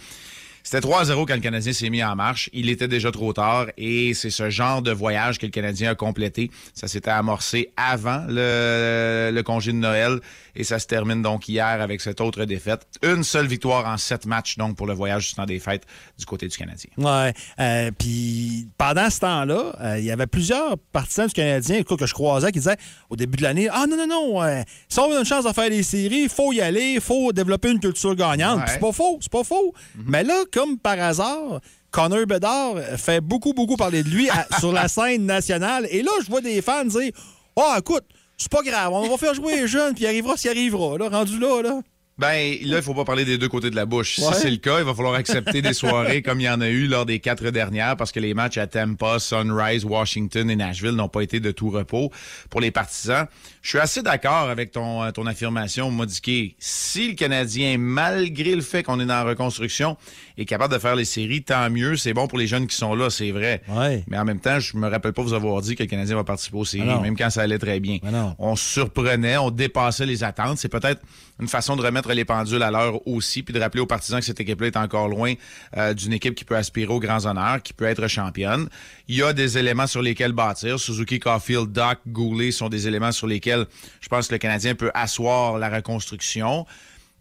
C'était 0.63 0.87
3-0 0.87 1.27
quand 1.27 1.35
le 1.35 1.41
Canadien 1.41 1.73
s'est 1.73 1.91
mis 1.91 2.03
en 2.05 2.15
marche. 2.17 2.51
Il 2.53 2.69
était 2.69 2.89
déjà 2.89 3.11
trop 3.11 3.33
tard 3.33 3.67
et 3.77 4.15
c'est 4.15 4.31
ce 4.31 4.51
genre 4.51 4.83
de 4.83 4.93
voyage 4.93 5.39
que 5.39 5.47
le 5.47 5.51
Canadien 5.53 5.93
a 5.93 5.95
complété. 5.95 6.51
Ça 6.75 6.89
s'était 6.89 7.11
amorcé 7.11 7.71
avant 7.77 8.25
le, 8.29 9.31
le 9.33 9.43
congé 9.43 9.73
de 9.73 9.79
Noël 9.79 10.21
et 10.61 10.65
ça 10.65 10.79
se 10.79 10.87
termine 10.87 11.23
donc 11.23 11.49
hier 11.49 11.67
avec 11.67 12.01
cette 12.01 12.21
autre 12.21 12.45
défaite. 12.45 12.87
Une 13.03 13.25
seule 13.25 13.47
victoire 13.47 13.87
en 13.87 13.97
sept 13.97 14.27
matchs 14.27 14.57
donc 14.59 14.77
pour 14.77 14.87
le 14.87 14.95
voyage 14.95 15.29
du 15.29 15.35
temps 15.35 15.47
des 15.47 15.59
fêtes 15.59 15.85
du 16.19 16.25
côté 16.27 16.47
du 16.49 16.57
Canadien. 16.57 16.91
Ouais. 16.99 17.33
Euh, 17.59 17.91
Puis 17.99 18.69
pendant 18.79 19.11
ce 19.11 19.21
temps-là, 19.21 19.73
euh, 19.81 19.99
il 19.99 20.05
y 20.05 20.11
avait 20.11 20.27
plusieurs 20.27 20.77
partisans 20.93 21.27
du 21.27 21.33
Canadien 21.33 21.83
que 21.83 22.07
je 22.07 22.13
croisais 22.15 22.53
qui 22.53 22.59
disaient 22.61 22.77
au 23.09 23.17
début 23.17 23.37
de 23.39 23.43
l'année 23.43 23.69
Ah 23.73 23.87
non, 23.89 23.97
non, 23.97 24.07
non, 24.07 24.43
euh, 24.43 24.63
si 24.89 24.99
on 25.01 25.13
a 25.13 25.19
une 25.19 25.25
chance 25.25 25.45
de 25.45 25.53
faire 25.53 25.71
des 25.71 25.83
séries, 25.83 26.23
il 26.25 26.29
faut 26.29 26.53
y 26.53 26.61
aller, 26.61 26.93
il 26.95 27.01
faut 27.01 27.33
développer 27.33 27.71
une 27.71 27.81
culture 27.81 28.15
gagnante. 28.15 28.59
Ouais. 28.59 28.65
Puis 28.65 28.75
C'est 28.75 28.81
pas 28.81 28.93
faux, 28.93 29.19
c'est 29.21 29.33
pas 29.33 29.45
faux. 29.45 29.75
Mais 30.07 30.23
là, 30.23 30.45
comme 30.53 30.79
par 30.79 30.99
hasard, 31.01 31.61
Connor 31.91 32.27
Bedard 32.27 32.75
fait 32.99 33.21
beaucoup, 33.21 33.53
beaucoup 33.53 33.77
parler 33.77 34.03
de 34.03 34.09
lui 34.09 34.31
à- 34.31 34.47
sur 34.61 34.73
la 34.73 34.87
scène 34.97 35.27
nationale. 35.27 35.87
Et 35.91 36.03
là, 36.03 36.11
je 36.25 36.31
vois 36.31 36.41
des 36.41 36.63
fans 36.63 36.85
dire 36.85 37.11
Ah, 37.57 37.77
écoute, 37.81 38.05
c'est 38.41 38.51
pas 38.51 38.63
grave, 38.63 38.91
on 38.93 39.07
va 39.07 39.19
faire 39.19 39.35
jouer 39.35 39.55
les 39.55 39.69
jeunes, 39.69 39.93
puis 39.93 40.05
il 40.05 40.07
arrivera 40.07 40.35
s'il 40.35 40.51
arrivera. 40.51 40.97
Là, 40.97 41.11
rendu 41.11 41.39
là, 41.39 41.61
là. 41.61 41.81
Ben, 42.21 42.59
là, 42.65 42.77
il 42.77 42.83
faut 42.83 42.93
pas 42.93 43.07
parler 43.07 43.25
des 43.25 43.39
deux 43.39 43.49
côtés 43.49 43.71
de 43.71 43.77
la 43.77 43.87
bouche. 43.87 44.19
Ouais. 44.19 44.35
Si 44.35 44.43
c'est 44.43 44.51
le 44.51 44.59
cas, 44.59 44.79
il 44.79 44.85
va 44.85 44.95
falloir 44.95 45.15
accepter 45.15 45.63
des 45.63 45.73
soirées 45.73 46.21
comme 46.21 46.39
il 46.39 46.45
y 46.45 46.51
en 46.51 46.61
a 46.61 46.69
eu 46.69 46.87
lors 46.87 47.07
des 47.07 47.19
quatre 47.19 47.49
dernières 47.51 47.97
parce 47.97 48.13
que 48.13 48.21
les 48.21 48.35
matchs 48.35 48.59
à 48.59 48.67
Tampa, 48.67 49.19
Sunrise, 49.19 49.87
Washington 49.87 50.51
et 50.51 50.57
Nashville 50.57 50.91
n'ont 50.91 51.09
pas 51.09 51.23
été 51.23 51.41
de 51.41 51.51
tout 51.51 51.71
repos 51.71 52.13
pour 52.51 52.61
les 52.61 52.71
partisans. 52.71 53.27
Je 53.63 53.71
suis 53.71 53.79
assez 53.79 54.03
d'accord 54.03 54.51
avec 54.51 54.71
ton, 54.71 55.03
euh, 55.03 55.11
ton 55.13 55.27
affirmation, 55.27 55.91
Modiqué. 55.91 56.57
Si 56.59 57.09
le 57.09 57.15
Canadien, 57.15 57.77
malgré 57.79 58.55
le 58.55 58.63
fait 58.63 58.83
qu'on 58.83 59.01
est 59.01 59.07
dans 59.07 59.15
la 59.15 59.25
reconstruction, 59.25 59.97
est 60.37 60.45
capable 60.45 60.75
de 60.75 60.79
faire 60.79 60.97
les 60.97 61.05
séries, 61.05 61.43
tant 61.43 61.71
mieux. 61.71 61.97
C'est 61.97 62.13
bon 62.13 62.27
pour 62.27 62.39
les 62.39 62.47
jeunes 62.47 62.67
qui 62.67 62.77
sont 62.77 62.95
là, 62.95 63.09
c'est 63.11 63.31
vrai. 63.31 63.63
Ouais. 63.69 64.05
Mais 64.09 64.19
en 64.19 64.25
même 64.25 64.41
temps, 64.41 64.61
je 64.61 64.77
me 64.77 64.89
rappelle 64.89 65.13
pas 65.13 65.23
vous 65.23 65.35
avoir 65.35 65.61
dit 65.63 65.75
que 65.75 65.83
le 65.83 65.89
Canadien 65.89 66.17
va 66.17 66.25
participer 66.25 66.59
aux 66.59 66.65
séries, 66.65 66.89
Ah 66.91 67.01
même 67.01 67.17
quand 67.17 67.31
ça 67.31 67.43
allait 67.43 67.59
très 67.59 67.81
bien. 67.81 67.99
Ah. 68.13 68.35
On 68.39 68.57
surprenait, 68.57 69.37
on 69.39 69.51
dépassait 69.51 70.07
les 70.07 70.23
attentes. 70.25 70.59
C'est 70.59 70.69
peut-être 70.69 71.01
une 71.41 71.49
façon 71.49 71.77
de 71.77 71.83
remettre 71.83 72.13
les 72.13 72.25
pendules 72.25 72.63
à 72.63 72.71
l'heure 72.71 73.07
aussi, 73.07 73.43
puis 73.43 73.55
de 73.55 73.61
rappeler 73.61 73.81
aux 73.81 73.87
partisans 73.87 74.21
que 74.21 74.27
cette 74.27 74.41
équipe-là 74.41 74.69
est 74.69 74.77
encore 74.77 75.09
loin 75.09 75.35
euh, 75.77 75.95
d'une 75.95 76.13
équipe 76.13 76.35
qui 76.35 76.45
peut 76.45 76.57
aspirer 76.57 76.93
aux 76.93 77.01
grands 77.01 77.27
honneurs, 77.27 77.63
qui 77.63 77.73
peut 77.73 77.87
être 77.87 78.07
championne. 78.09 78.69
Il 79.09 79.17
y 79.17 79.23
a 79.23 79.33
des 79.33 79.59
éléments 79.59 79.87
sur 79.87 80.03
lesquels 80.03 80.33
bâtir. 80.33 80.79
Suzuki, 80.79 81.19
Caulfield, 81.19 81.73
Doc, 81.73 81.99
Goulet 82.07 82.51
sont 82.51 82.69
des 82.69 82.87
éléments 82.87 83.13
sur 83.13 83.27
lesquels 83.27 83.67
je 84.01 84.09
pense 84.09 84.29
que 84.29 84.35
le 84.35 84.39
Canadien 84.39 84.75
peut 84.75 84.91
asseoir 84.95 85.59
la 85.59 85.69
reconstruction. 85.69 86.67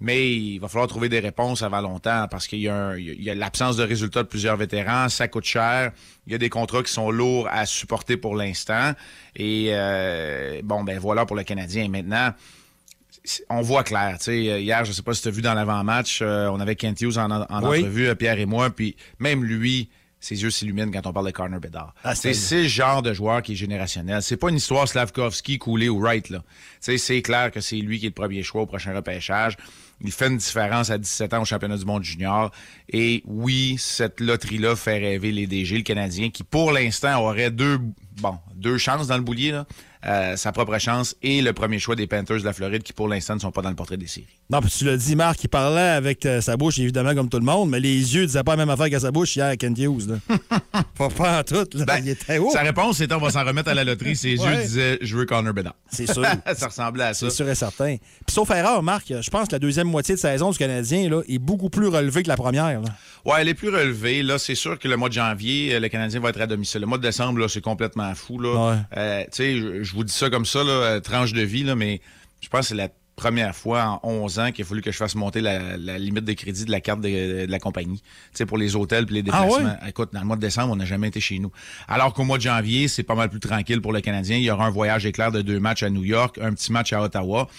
Mais 0.01 0.33
il 0.33 0.59
va 0.59 0.69
falloir 0.69 0.87
trouver 0.87 1.09
des 1.09 1.19
réponses 1.19 1.61
avant 1.61 1.81
longtemps 1.81 2.27
parce 2.31 2.47
qu'il 2.47 2.59
y 2.59 2.69
a, 2.69 2.95
l'absence 3.35 3.75
de 3.75 3.83
résultats 3.83 4.23
de 4.23 4.29
plusieurs 4.29 4.55
vétérans, 4.55 5.09
ça 5.09 5.27
coûte 5.27 5.43
cher, 5.43 5.91
il 6.25 6.31
y 6.31 6.35
a 6.35 6.37
des 6.37 6.49
contrats 6.49 6.83
qui 6.83 6.93
sont 6.93 7.11
lourds 7.11 7.49
à 7.51 7.65
supporter 7.65 8.15
pour 8.15 8.35
l'instant. 8.35 8.93
Et 9.35 9.67
euh, 9.71 10.61
bon, 10.63 10.85
ben 10.85 10.97
voilà 10.99 11.25
pour 11.25 11.35
le 11.35 11.43
Canadien. 11.43 11.89
Maintenant, 11.89 12.33
on 13.49 13.61
voit 13.61 13.83
clair. 13.83 14.17
tu 14.17 14.25
sais, 14.25 14.49
euh, 14.49 14.59
hier, 14.59 14.85
je 14.85 14.91
sais 14.91 15.01
pas 15.01 15.13
si 15.13 15.21
tu 15.21 15.27
as 15.27 15.31
vu 15.31 15.41
dans 15.41 15.53
l'avant-match, 15.53 16.19
euh, 16.21 16.47
on 16.47 16.59
avait 16.59 16.75
Kent 16.75 17.01
Hughes 17.01 17.17
en, 17.17 17.29
en 17.31 17.69
Oui. 17.69 17.79
entrevue, 17.79 18.07
euh, 18.07 18.15
Pierre 18.15 18.39
et 18.39 18.45
moi, 18.45 18.69
puis 18.69 18.95
même 19.19 19.43
lui, 19.43 19.89
ses 20.21 20.41
yeux 20.41 20.49
s'illuminent 20.49 20.91
quand 20.91 21.07
on 21.07 21.13
parle 21.13 21.27
de 21.27 21.31
Connor 21.31 21.59
Bedard. 21.59 21.93
Ah, 22.03 22.13
c'est 22.15 22.33
le 22.33 22.67
genre 22.67 23.01
de 23.01 23.13
joueur 23.13 23.41
qui 23.41 23.53
est 23.53 23.55
générationnel. 23.55 24.21
C'est 24.21 24.35
pas 24.37 24.49
une 24.49 24.57
histoire 24.57 24.87
Slavkovski, 24.87 25.57
Coulé 25.59 25.87
ou 25.89 25.99
Wright. 25.99 26.29
Là. 26.29 26.39
Tu 26.39 26.45
sais, 26.81 26.97
C'est 26.97 27.21
clair 27.21 27.51
que 27.51 27.61
c'est 27.61 27.77
lui 27.77 27.99
qui 27.99 28.05
est 28.05 28.09
le 28.09 28.13
premier 28.13 28.43
choix 28.43 28.63
au 28.63 28.65
prochain 28.65 28.93
repêchage. 28.93 29.55
Il 30.01 30.11
fait 30.11 30.27
une 30.27 30.37
différence 30.37 30.89
à 30.89 30.97
17 30.97 31.33
ans 31.33 31.41
au 31.41 31.45
championnat 31.45 31.77
du 31.77 31.85
monde 31.85 32.03
junior. 32.03 32.51
Et 32.91 33.21
oui, 33.25 33.75
cette 33.79 34.19
loterie-là 34.21 34.75
fait 34.75 34.97
rêver 34.97 35.31
les 35.31 35.45
DG, 35.47 35.75
le 35.77 35.83
Canadien, 35.83 36.29
qui 36.29 36.43
pour 36.43 36.71
l'instant 36.71 37.21
aurait 37.21 37.51
deux, 37.51 37.79
bon, 38.21 38.37
deux 38.55 38.77
chances 38.77 39.07
dans 39.07 39.17
le 39.17 39.23
boulier. 39.23 39.51
Là. 39.51 39.65
Euh, 40.05 40.37
sa 40.37 40.53
propre 40.53 40.77
chance 40.79 41.13
et 41.21 41.41
le 41.41 41.51
premier 41.51 41.77
choix 41.77 41.93
des 41.93 42.07
Panthers 42.07 42.39
de 42.39 42.45
la 42.45 42.53
Floride 42.53 42.83
qui 42.83 42.93
pour 42.93 43.09
l'instant 43.09 43.35
ne 43.35 43.39
sont 43.39 43.51
pas 43.51 43.61
dans 43.61 43.69
le 43.69 43.75
portrait 43.75 43.97
des 43.97 44.07
séries. 44.07 44.27
Non, 44.49 44.61
puis 44.61 44.69
tu 44.71 44.85
l'as 44.85 44.95
dit, 44.95 45.13
Marc, 45.13 45.43
il 45.43 45.49
parlait 45.49 45.81
avec 45.81 46.25
euh, 46.25 46.39
sa 46.39 46.55
bouche, 46.55 46.79
évidemment, 46.79 47.13
comme 47.13 47.27
tout 47.27 47.37
le 47.37 47.43
monde, 47.43 47.69
mais 47.69 47.81
les 47.81 48.15
yeux 48.15 48.25
disaient 48.25 48.43
pas 48.45 48.53
la 48.53 48.65
même 48.65 48.69
affaire 48.69 48.89
qu'à 48.89 49.01
sa 49.01 49.11
bouche 49.11 49.35
hier 49.35 49.47
à 49.47 49.57
Kent 49.57 49.77
Hughes. 49.77 50.17
Pas, 50.97 51.07
pas 51.09 51.39
en 51.39 51.43
tout. 51.43 51.65
Là. 51.77 51.85
Ben, 51.85 51.97
il 51.99 52.09
était 52.09 52.37
haut. 52.39 52.49
Sa 52.51 52.61
réponse 52.61 52.97
c'était 52.97 53.13
on 53.13 53.19
va 53.19 53.29
s'en 53.29 53.45
remettre 53.45 53.69
à 53.69 53.73
la 53.73 53.85
loterie. 53.85 54.15
Ses 54.17 54.37
Ouais. 54.37 54.55
yeux 54.55 54.61
disaient 54.63 54.97
je 55.01 55.15
veux 55.17 55.25
Connor 55.25 55.53
Bedard. 55.53 55.75
C'est 55.89 56.11
sûr. 56.11 56.25
ça 56.57 56.67
ressemblait 56.67 57.05
à 57.05 57.13
ça. 57.13 57.29
C'est 57.29 57.35
sûr 57.37 57.47
et 57.49 57.55
certain. 57.55 57.95
Puis 58.25 58.33
sauf 58.33 58.49
erreur, 58.51 58.83
Marc, 58.83 59.05
je 59.21 59.29
pense 59.29 59.47
que 59.47 59.53
la 59.55 59.59
deuxième 59.59 59.87
moitié 59.87 60.15
de 60.15 60.19
saison 60.19 60.51
du 60.51 60.57
Canadien 60.57 61.09
là, 61.09 61.21
est 61.29 61.39
beaucoup 61.39 61.69
plus 61.69 61.87
relevée 61.87 62.23
que 62.23 62.27
la 62.27 62.35
première. 62.35 62.81
là. 62.81 62.89
Ouais, 63.25 63.35
elle 63.39 63.47
est 63.47 63.53
plus 63.53 63.69
relevée. 63.69 64.23
Là, 64.23 64.37
c'est 64.39 64.55
sûr 64.55 64.77
que 64.77 64.87
le 64.89 64.97
mois 64.97 65.07
de 65.09 65.13
janvier, 65.13 65.73
euh, 65.75 65.79
le 65.79 65.87
Canadien 65.89 66.19
va 66.19 66.29
être 66.29 66.41
à 66.41 66.47
domicile. 66.47 66.81
Le 66.81 66.87
mois 66.87 66.97
de 66.97 67.03
décembre, 67.03 67.39
là, 67.39 67.47
c'est 67.47 67.61
complètement 67.61 68.13
fou. 68.15 68.39
Là. 68.39 68.49
Ouais. 68.71 68.77
Euh, 68.97 69.23
tu 69.25 69.29
sais, 69.31 69.83
je, 69.89 69.95
vous 69.95 70.03
dis 70.03 70.13
ça 70.13 70.29
comme 70.29 70.45
ça, 70.45 70.63
là, 70.63 70.71
euh, 70.71 70.99
tranche 70.99 71.33
de 71.33 71.41
vie, 71.41 71.63
là, 71.63 71.75
mais 71.75 72.01
je 72.41 72.49
pense 72.49 72.61
que 72.61 72.65
c'est 72.67 72.75
la 72.75 72.89
première 73.15 73.53
fois 73.53 73.99
en 74.01 74.09
11 74.09 74.39
ans 74.39 74.51
qu'il 74.51 74.63
a 74.63 74.67
fallu 74.67 74.81
que 74.81 74.91
je 74.91 74.97
fasse 74.97 75.13
monter 75.15 75.41
la, 75.41 75.75
la 75.77 75.97
limite 75.97 76.23
de 76.23 76.33
crédit 76.33 76.63
de 76.63 76.71
la 76.71 76.79
carte 76.79 77.01
de, 77.01 77.45
de 77.45 77.51
la 77.51 77.59
compagnie. 77.59 77.99
Tu 77.99 78.05
sais, 78.33 78.45
pour 78.45 78.57
les 78.57 78.77
hôtels 78.77 79.05
puis 79.05 79.15
les 79.15 79.29
Ah 79.31 79.43
déplacements. 79.43 79.75
Écoute, 79.87 80.09
dans 80.13 80.21
le 80.21 80.25
mois 80.25 80.37
de 80.37 80.41
décembre, 80.41 80.71
on 80.71 80.77
n'a 80.77 80.85
jamais 80.85 81.09
été 81.09 81.19
chez 81.19 81.37
nous. 81.39 81.51
Alors 81.89 82.13
qu'au 82.13 82.23
mois 82.23 82.37
de 82.37 82.43
janvier, 82.43 82.87
c'est 82.87 83.03
pas 83.03 83.15
mal 83.15 83.29
plus 83.29 83.41
tranquille 83.41 83.81
pour 83.81 83.91
le 83.91 83.99
Canadien. 83.99 84.37
Il 84.37 84.43
y 84.43 84.51
aura 84.51 84.65
un 84.65 84.69
voyage 84.69 85.05
éclair 85.05 85.33
de 85.33 85.41
deux 85.41 85.59
matchs 85.59 85.83
à 85.83 85.89
New 85.89 86.05
York, 86.05 86.39
un 86.41 86.53
petit 86.53 86.71
match 86.71 86.93
à 86.93 87.01
Ottawa. 87.01 87.49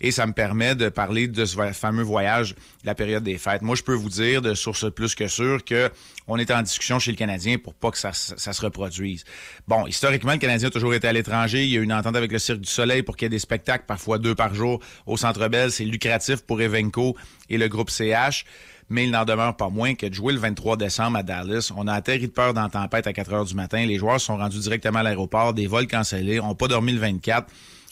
Et 0.00 0.10
ça 0.12 0.26
me 0.26 0.32
permet 0.32 0.74
de 0.74 0.88
parler 0.88 1.28
de 1.28 1.44
ce 1.44 1.72
fameux 1.72 2.02
voyage 2.02 2.54
la 2.84 2.94
période 2.94 3.22
des 3.22 3.36
fêtes. 3.36 3.60
Moi, 3.62 3.76
je 3.76 3.82
peux 3.82 3.92
vous 3.94 4.08
dire 4.08 4.40
de 4.40 4.54
source 4.54 4.90
plus 4.92 5.14
que 5.14 5.28
sûre 5.28 5.62
que 5.64 5.90
on 6.26 6.38
est 6.38 6.50
en 6.50 6.62
discussion 6.62 6.98
chez 6.98 7.10
le 7.10 7.16
Canadien 7.18 7.58
pour 7.58 7.74
pas 7.74 7.90
que 7.90 7.98
ça, 7.98 8.12
se- 8.12 8.60
reproduise. 8.62 9.24
Bon, 9.68 9.86
historiquement, 9.86 10.32
le 10.32 10.38
Canadien 10.38 10.68
a 10.68 10.70
toujours 10.70 10.94
été 10.94 11.06
à 11.06 11.12
l'étranger. 11.12 11.64
Il 11.64 11.70
y 11.70 11.76
a 11.76 11.80
eu 11.80 11.84
une 11.84 11.92
entente 11.92 12.16
avec 12.16 12.32
le 12.32 12.38
Cirque 12.38 12.60
du 12.60 12.70
Soleil 12.70 13.02
pour 13.02 13.16
qu'il 13.16 13.26
y 13.26 13.28
ait 13.28 13.30
des 13.30 13.38
spectacles, 13.38 13.84
parfois 13.86 14.18
deux 14.18 14.34
par 14.34 14.54
jour, 14.54 14.80
au 15.06 15.16
Centre 15.16 15.48
Bell. 15.48 15.70
C'est 15.70 15.84
lucratif 15.84 16.42
pour 16.42 16.62
Evenco 16.62 17.16
et 17.50 17.58
le 17.58 17.68
groupe 17.68 17.90
CH. 17.90 18.44
Mais 18.92 19.04
il 19.04 19.10
n'en 19.12 19.24
demeure 19.24 19.56
pas 19.56 19.68
moins 19.68 19.94
que 19.94 20.06
de 20.06 20.14
jouer 20.14 20.32
le 20.32 20.40
23 20.40 20.76
décembre 20.76 21.18
à 21.18 21.22
Dallas, 21.22 21.70
on 21.76 21.86
a 21.86 21.92
atterri 21.92 22.22
de 22.26 22.32
peur 22.32 22.54
dans 22.54 22.68
tempête 22.68 23.06
à 23.06 23.12
4 23.12 23.32
heures 23.32 23.44
du 23.44 23.54
matin. 23.54 23.86
Les 23.86 23.98
joueurs 23.98 24.20
sont 24.20 24.36
rendus 24.36 24.58
directement 24.58 24.98
à 24.98 25.02
l'aéroport, 25.04 25.54
des 25.54 25.68
vols 25.68 25.86
cancellés, 25.86 26.40
on 26.40 26.48
n'a 26.48 26.54
pas 26.56 26.66
dormi 26.66 26.92
le 26.92 26.98
24. 26.98 27.46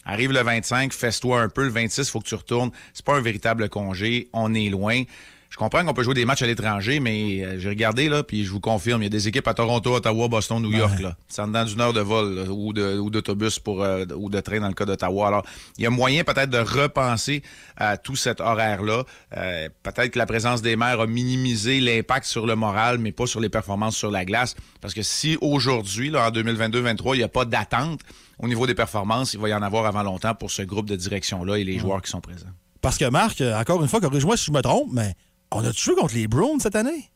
Arrive 0.09 0.33
le 0.33 0.42
25, 0.42 0.92
fesse-toi 0.92 1.40
un 1.42 1.49
peu. 1.49 1.62
Le 1.64 1.71
26, 1.71 2.01
il 2.01 2.11
faut 2.11 2.18
que 2.21 2.27
tu 2.29 2.35
retournes. 2.35 2.71
C'est 2.94 3.05
pas 3.05 3.14
un 3.16 3.21
véritable 3.21 3.68
congé. 3.68 4.29
On 4.33 4.55
est 4.55 4.71
loin. 4.71 5.03
Je 5.51 5.57
comprends 5.57 5.83
qu'on 5.83 5.94
peut 5.94 6.03
jouer 6.03 6.12
des 6.14 6.27
matchs 6.27 6.42
à 6.42 6.47
l'étranger, 6.47 7.01
mais 7.01 7.42
euh, 7.42 7.59
j'ai 7.59 7.71
regardé, 7.71 8.11
là, 8.11 8.23
puis 8.23 8.44
je 8.44 8.51
vous 8.51 8.61
confirme, 8.61 9.01
il 9.03 9.05
y 9.05 9.07
a 9.07 9.11
des 9.11 9.29
équipes 9.29 9.49
à 9.49 9.55
Toronto, 9.55 9.94
Ottawa, 9.94 10.29
Boston, 10.29 10.61
New 10.62 10.71
York, 10.73 11.01
là. 11.01 11.16
C'est 11.27 11.40
en 11.40 11.47
dedans 11.49 11.64
d'une 11.64 11.81
heure 11.81 11.92
de 11.94 12.03
vol 12.03 12.35
là, 12.35 12.42
ou 12.51 12.75
de- 12.75 12.99
ou 12.99 13.09
d'autobus 13.09 13.59
pour 13.59 13.83
euh, 13.83 14.05
ou 14.14 14.29
de 14.29 14.40
train 14.40 14.61
dans 14.61 14.68
le 14.68 14.75
cas 14.75 14.85
d'Ottawa. 14.85 15.27
Alors, 15.29 15.47
il 15.79 15.85
y 15.85 15.87
a 15.87 15.90
moyen 15.90 16.23
peut-être 16.23 16.51
de 16.51 16.59
repenser 16.59 17.42
à 17.79 17.97
tout 17.97 18.14
cet 18.14 18.42
horaire-là. 18.42 19.05
Euh, 19.38 19.68
peut-être 19.83 20.11
que 20.11 20.18
la 20.18 20.27
présence 20.27 20.61
des 20.61 20.77
maires 20.77 21.01
a 21.01 21.07
minimisé 21.07 21.81
l'impact 21.81 22.27
sur 22.27 22.47
le 22.47 22.55
moral, 22.55 22.99
mais 22.99 23.12
pas 23.12 23.27
sur 23.27 23.40
les 23.40 23.49
performances 23.49 23.97
sur 23.97 24.11
la 24.11 24.27
glace. 24.27 24.55
Parce 24.83 24.92
que 24.92 25.03
si 25.03 25.38
aujourd'hui, 25.40 26.11
là, 26.11 26.29
en 26.29 26.31
2022-2023, 26.31 27.14
il 27.14 27.18
n'y 27.18 27.25
a 27.25 27.29
pas 27.29 27.47
d'attente 27.47 28.01
au 28.38 28.48
niveau 28.48 28.66
des 28.66 28.74
performances, 28.74 29.35
il 29.35 29.40
va 29.40 29.48
y 29.48 29.55
en 29.55 29.62
avoir 29.62 29.87
avant 29.87 30.03
longtemps 30.03 30.35
pour 30.35 30.51
ce 30.51 30.62
groupe 30.62 30.87
de 30.87 30.96
direction-là 30.96 31.57
et 31.59 31.64
les 31.64 31.79
joueurs 31.79 32.03
qui 32.03 32.11
sont 32.11 32.20
présents. 32.20 32.46
Parce 32.81 32.96
que 32.98 33.05
Marc, 33.07 33.40
euh, 33.40 33.59
encore 33.59 33.83
une 33.83 33.88
fois, 33.88 34.01
corrige-moi 34.01 34.37
si 34.37 34.46
je 34.46 34.53
me 34.53 34.61
trompe, 34.62 34.90
mais 34.92 35.14
on 35.51 35.64
a 35.64 35.72
joué 35.72 35.94
contre 35.96 36.14
les 36.14 36.29
Browns 36.29 36.61
cette 36.61 36.77
année? 36.77 37.11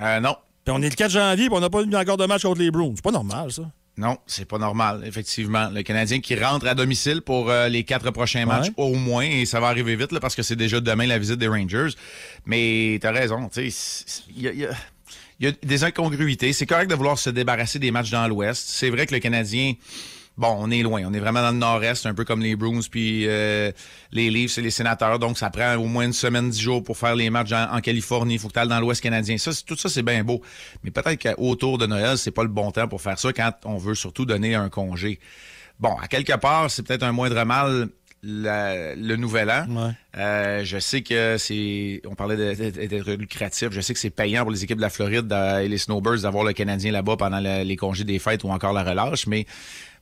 Euh, 0.00 0.20
non. 0.20 0.36
Puis 0.64 0.74
on 0.76 0.82
est 0.82 0.88
le 0.88 0.94
4 0.94 1.10
janvier, 1.10 1.46
puis 1.46 1.54
on 1.56 1.60
n'a 1.60 1.70
pas 1.70 1.82
eu 1.82 1.94
encore 1.94 2.16
de 2.16 2.26
match 2.26 2.42
contre 2.42 2.60
les 2.60 2.70
Browns. 2.70 2.92
C'est 2.96 3.04
pas 3.04 3.10
normal, 3.12 3.52
ça. 3.52 3.62
Non, 3.98 4.18
c'est 4.26 4.44
pas 4.44 4.58
normal, 4.58 5.02
effectivement. 5.06 5.70
Le 5.70 5.82
Canadien 5.82 6.20
qui 6.20 6.34
rentre 6.38 6.66
à 6.66 6.74
domicile 6.74 7.22
pour 7.22 7.48
euh, 7.50 7.68
les 7.68 7.82
quatre 7.84 8.10
prochains 8.10 8.44
matchs 8.44 8.70
au 8.76 8.94
moins, 8.94 9.24
et 9.24 9.46
ça 9.46 9.58
va 9.58 9.68
arriver 9.68 9.96
vite 9.96 10.12
là, 10.12 10.20
parce 10.20 10.34
que 10.34 10.42
c'est 10.42 10.56
déjà 10.56 10.80
demain 10.80 11.06
la 11.06 11.18
visite 11.18 11.36
des 11.36 11.48
Rangers. 11.48 11.88
Mais 12.44 12.98
t'as 13.00 13.12
raison, 13.12 13.48
tu 13.48 13.70
sais, 13.70 14.24
il 14.36 14.42
y 14.42 14.48
a, 14.48 14.52
il 14.52 14.58
y 14.60 14.66
a- 14.66 14.74
il 15.38 15.46
y 15.46 15.48
a 15.48 15.52
des 15.52 15.84
incongruités. 15.84 16.52
C'est 16.54 16.64
correct 16.66 16.88
de 16.90 16.94
vouloir 16.94 17.18
se 17.18 17.28
débarrasser 17.28 17.78
des 17.78 17.90
matchs 17.90 18.10
dans 18.10 18.26
l'Ouest. 18.26 18.64
C'est 18.70 18.88
vrai 18.88 19.06
que 19.06 19.12
le 19.14 19.20
Canadien, 19.20 19.74
bon, 20.36 20.56
on 20.58 20.70
est 20.70 20.82
loin. 20.82 21.02
On 21.06 21.12
est 21.12 21.18
vraiment 21.18 21.42
dans 21.42 21.50
le 21.50 21.58
Nord-Est, 21.58 22.06
un 22.06 22.14
peu 22.14 22.24
comme 22.24 22.40
les 22.40 22.56
Bruins 22.56 22.80
puis 22.90 23.26
euh, 23.26 23.72
les 24.12 24.30
Leafs 24.30 24.58
et 24.58 24.62
les 24.62 24.70
Sénateurs. 24.70 25.18
Donc, 25.18 25.38
ça 25.38 25.50
prend 25.50 25.76
au 25.76 25.86
moins 25.86 26.04
une 26.04 26.12
semaine, 26.12 26.50
dix 26.50 26.60
jours 26.60 26.82
pour 26.82 26.96
faire 26.96 27.14
les 27.14 27.30
matchs 27.30 27.52
en, 27.52 27.80
Californie. 27.80 28.34
Il 28.34 28.38
faut 28.38 28.48
que 28.48 28.54
tu 28.54 28.58
ailles 28.58 28.68
dans 28.68 28.80
l'Ouest 28.80 29.02
canadien. 29.02 29.38
Ça, 29.38 29.50
tout 29.66 29.76
ça, 29.76 29.88
c'est 29.88 30.02
bien 30.02 30.24
beau. 30.24 30.42
Mais 30.82 30.90
peut-être 30.90 31.20
qu'autour 31.22 31.78
de 31.78 31.86
Noël, 31.86 32.18
c'est 32.18 32.30
pas 32.30 32.42
le 32.42 32.48
bon 32.48 32.70
temps 32.70 32.88
pour 32.88 33.00
faire 33.00 33.18
ça 33.18 33.32
quand 33.32 33.52
on 33.64 33.76
veut 33.76 33.94
surtout 33.94 34.24
donner 34.24 34.54
un 34.54 34.68
congé. 34.68 35.20
Bon, 35.78 35.94
à 36.02 36.08
quelque 36.08 36.36
part, 36.36 36.70
c'est 36.70 36.82
peut-être 36.86 37.02
un 37.02 37.12
moindre 37.12 37.44
mal 37.44 37.88
la- 38.26 38.94
le 38.94 39.16
nouvel 39.16 39.50
an. 39.50 39.92
Euh, 40.18 40.64
je 40.64 40.78
sais 40.78 41.02
que 41.02 41.36
c'est. 41.38 42.02
On 42.08 42.14
parlait 42.14 42.36
d'être 42.56 43.12
lucratif. 43.12 43.68
Je 43.70 43.80
sais 43.80 43.94
que 43.94 44.00
c'est 44.00 44.10
payant 44.10 44.42
pour 44.42 44.50
les 44.50 44.64
équipes 44.64 44.76
de 44.78 44.82
la 44.82 44.90
Floride 44.90 45.32
et 45.62 45.68
les 45.68 45.78
Snowbirds 45.78 46.22
d'avoir 46.22 46.44
le 46.44 46.52
Canadien 46.52 46.90
là-bas 46.92 47.16
pendant 47.16 47.38
les 47.38 47.76
congés 47.76 48.04
des 48.04 48.18
fêtes 48.18 48.44
ou 48.44 48.50
encore 48.50 48.72
la 48.72 48.82
relâche, 48.82 49.26
mais 49.26 49.46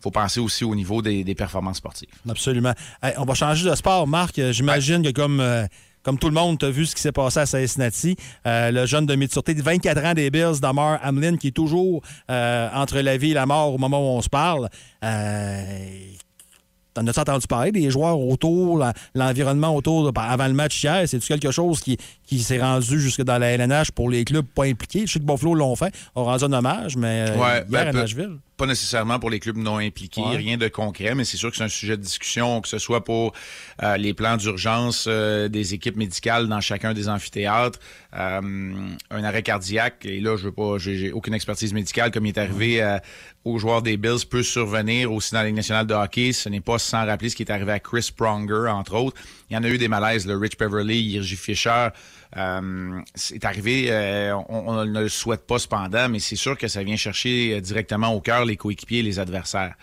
faut 0.01 0.11
penser 0.11 0.41
aussi 0.41 0.65
au 0.65 0.75
niveau 0.75 1.01
des, 1.03 1.25
des 1.25 1.35
performances 1.35 1.79
sportives. 1.79 2.09
Absolument. 2.29 2.75
Hey, 3.03 3.15
on 3.19 3.25
va 3.25 3.35
changer 3.35 3.69
de 3.69 3.75
sport, 3.75 4.07
Marc. 4.07 4.41
J'imagine 4.51 5.03
que 5.03 5.11
comme, 5.11 5.41
euh, 5.41 5.65
comme 6.03 6.19
tout 6.19 6.29
le 6.29 6.35
monde, 6.35 6.59
tu 6.59 6.67
as 6.67 6.71
vu 6.71 6.85
ce 6.85 6.95
qui 6.95 7.01
s'est 7.01 7.13
passé 7.13 7.41
à 7.41 7.47
Cincinnati. 7.47 8.15
Euh, 8.47 8.71
le 8.71 8.85
jeune 8.85 9.07
de 9.07 9.27
sûreté 9.29 9.55
de 9.55 9.63
24 9.63 10.05
ans 10.05 10.13
des 10.15 10.31
Bills, 10.31 10.61
Damar 10.61 11.01
Hamlin, 11.03 11.37
qui 11.39 11.49
est 11.49 11.53
toujours 11.57 12.03
euh, 12.31 12.69
entre 12.75 13.01
la 13.01 13.17
vie 13.17 13.31
et 13.31 13.35
la 13.35 13.47
mort 13.47 13.73
au 13.75 13.79
moment 13.79 13.99
où 14.01 14.17
on 14.19 14.21
se 14.21 14.29
parle. 14.29 14.69
Euh, 15.03 15.63
T'en 16.95 17.07
as 17.07 17.19
entendu 17.19 17.47
parler 17.49 17.73
des 17.73 17.91
joueurs 17.91 18.19
autour, 18.19 18.83
l'environnement 19.15 19.75
autour, 19.75 20.07
de- 20.07 20.11
ben, 20.13 20.23
avant 20.23 20.47
le 20.47 20.55
match 20.55 20.83
hier? 20.83 21.03
C'est-tu 21.09 21.27
quelque 21.27 21.51
chose 21.51 21.81
qui, 21.81 21.97
qui 22.27 22.39
s'est 22.41 22.61
rendu 22.61 23.01
jusque 23.01 23.23
dans 23.23 23.39
la 23.39 23.49
LNH 23.51 23.91
pour 23.91 24.09
les 24.11 24.25
clubs 24.25 24.47
pas 24.47 24.65
impliqués? 24.65 25.07
Je 25.07 25.13
sais 25.15 25.19
que 25.19 25.25
Buffalo 25.25 25.55
l'ont 25.55 25.75
fait, 25.77 25.93
ont 26.15 26.25
rendu 26.25 26.45
un 26.45 26.53
hommage, 26.53 26.97
mais 26.97 27.27
euh, 27.31 27.37
Ouais, 27.37 27.57
hier 27.59 27.65
ben, 27.69 27.89
à 27.89 27.93
Nashville. 27.93 28.37
Pas 28.57 28.67
nécessairement 28.67 29.19
pour 29.19 29.31
les 29.31 29.41
clubs 29.41 29.57
non 29.57 29.79
impliqués, 29.79 30.21
Ouais. 30.21 30.37
rien 30.37 30.57
de 30.57 30.69
concret, 30.69 31.17
mais 31.17 31.25
c'est 31.25 31.37
sûr 31.37 31.51
que 31.51 31.57
c'est 31.57 31.65
un 31.65 31.69
sujet 31.69 31.97
de 31.97 32.03
discussion, 32.03 32.61
que 32.61 32.69
ce 32.69 32.79
soit 32.79 33.03
pour 33.03 33.33
euh, 33.83 33.97
les 33.97 34.15
plans 34.15 34.37
d'urgence 34.37 35.07
euh, 35.09 35.49
des 35.49 35.75
équipes 35.75 35.97
médicales 35.97 36.47
dans 36.47 36.61
chacun 36.61 36.95
des 36.95 37.09
amphithéâtres, 37.09 37.81
euh, 38.17 38.41
un 39.11 39.25
arrêt 39.25 39.43
cardiaque, 39.43 40.05
et 40.07 40.21
là, 40.21 40.37
je 40.37 40.45
veux 40.45 40.53
pas, 40.53 40.79
j'ai 40.79 41.11
aucune 41.11 41.35
expertise 41.35 41.73
médicale, 41.73 42.13
comme 42.13 42.27
il 42.27 42.29
est 42.29 42.39
arrivé 42.39 42.99
aux 43.45 43.59
joueurs 43.59 43.83
des 43.83 43.97
Bills, 43.97 44.25
peut 44.31 44.43
survenir 44.45 45.13
aussi 45.13 45.33
dans 45.35 45.41
la 45.41 45.47
Ligue 45.47 45.57
nationale 45.57 45.87
de 45.87 45.95
hockey. 45.95 46.33
Ce 46.33 46.49
n'est 46.49 46.61
pas 46.61 46.79
sans 46.79 47.05
rappeler 47.05 47.29
ce 47.31 47.37
qui 47.37 47.43
est 47.43 47.51
arrivé 47.51 47.73
à 47.73 47.81
Chris 47.81 48.11
Pronger, 48.17 48.69
entre 48.71 48.95
autres. 48.95 49.21
Il 49.51 49.55
y 49.55 49.57
en 49.57 49.65
a 49.65 49.69
eu 49.69 49.79
des 49.79 49.89
malaises, 49.89 50.27
le 50.27 50.37
Rich 50.37 50.57
Beverly, 50.59 50.99
Irgi 51.17 51.37
Fisher. 51.37 51.89
Euh, 52.37 53.01
c'est 53.15 53.45
arrivé, 53.45 53.87
euh, 53.91 54.35
on, 54.49 54.69
on 54.69 54.85
ne 54.85 55.03
le 55.03 55.09
souhaite 55.09 55.47
pas 55.47 55.59
cependant, 55.59 56.09
mais 56.09 56.19
c'est 56.19 56.37
sûr 56.37 56.59
que 56.59 56.67
ça 56.69 56.83
vient 56.83 56.97
chercher 56.97 57.55
euh, 57.55 57.61
directement 57.61 58.09
au 58.13 58.21
cœur 58.21 58.45
les 58.45 58.57
coéquipiers 58.57 59.01
et 59.01 59.03
les 59.03 59.19
adversaires. 59.19 59.75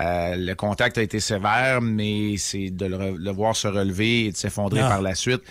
Euh, 0.00 0.36
le 0.36 0.54
contact 0.54 0.98
a 0.98 1.02
été 1.02 1.20
sévère, 1.20 1.80
mais 1.80 2.36
c'est 2.36 2.70
de 2.70 2.86
le, 2.86 3.16
le 3.16 3.30
voir 3.30 3.56
se 3.56 3.66
relever 3.68 4.26
et 4.26 4.32
de 4.32 4.36
s'effondrer 4.36 4.80
Ah. 4.80 4.88
par 4.88 5.02
la 5.02 5.14
suite 5.14 5.42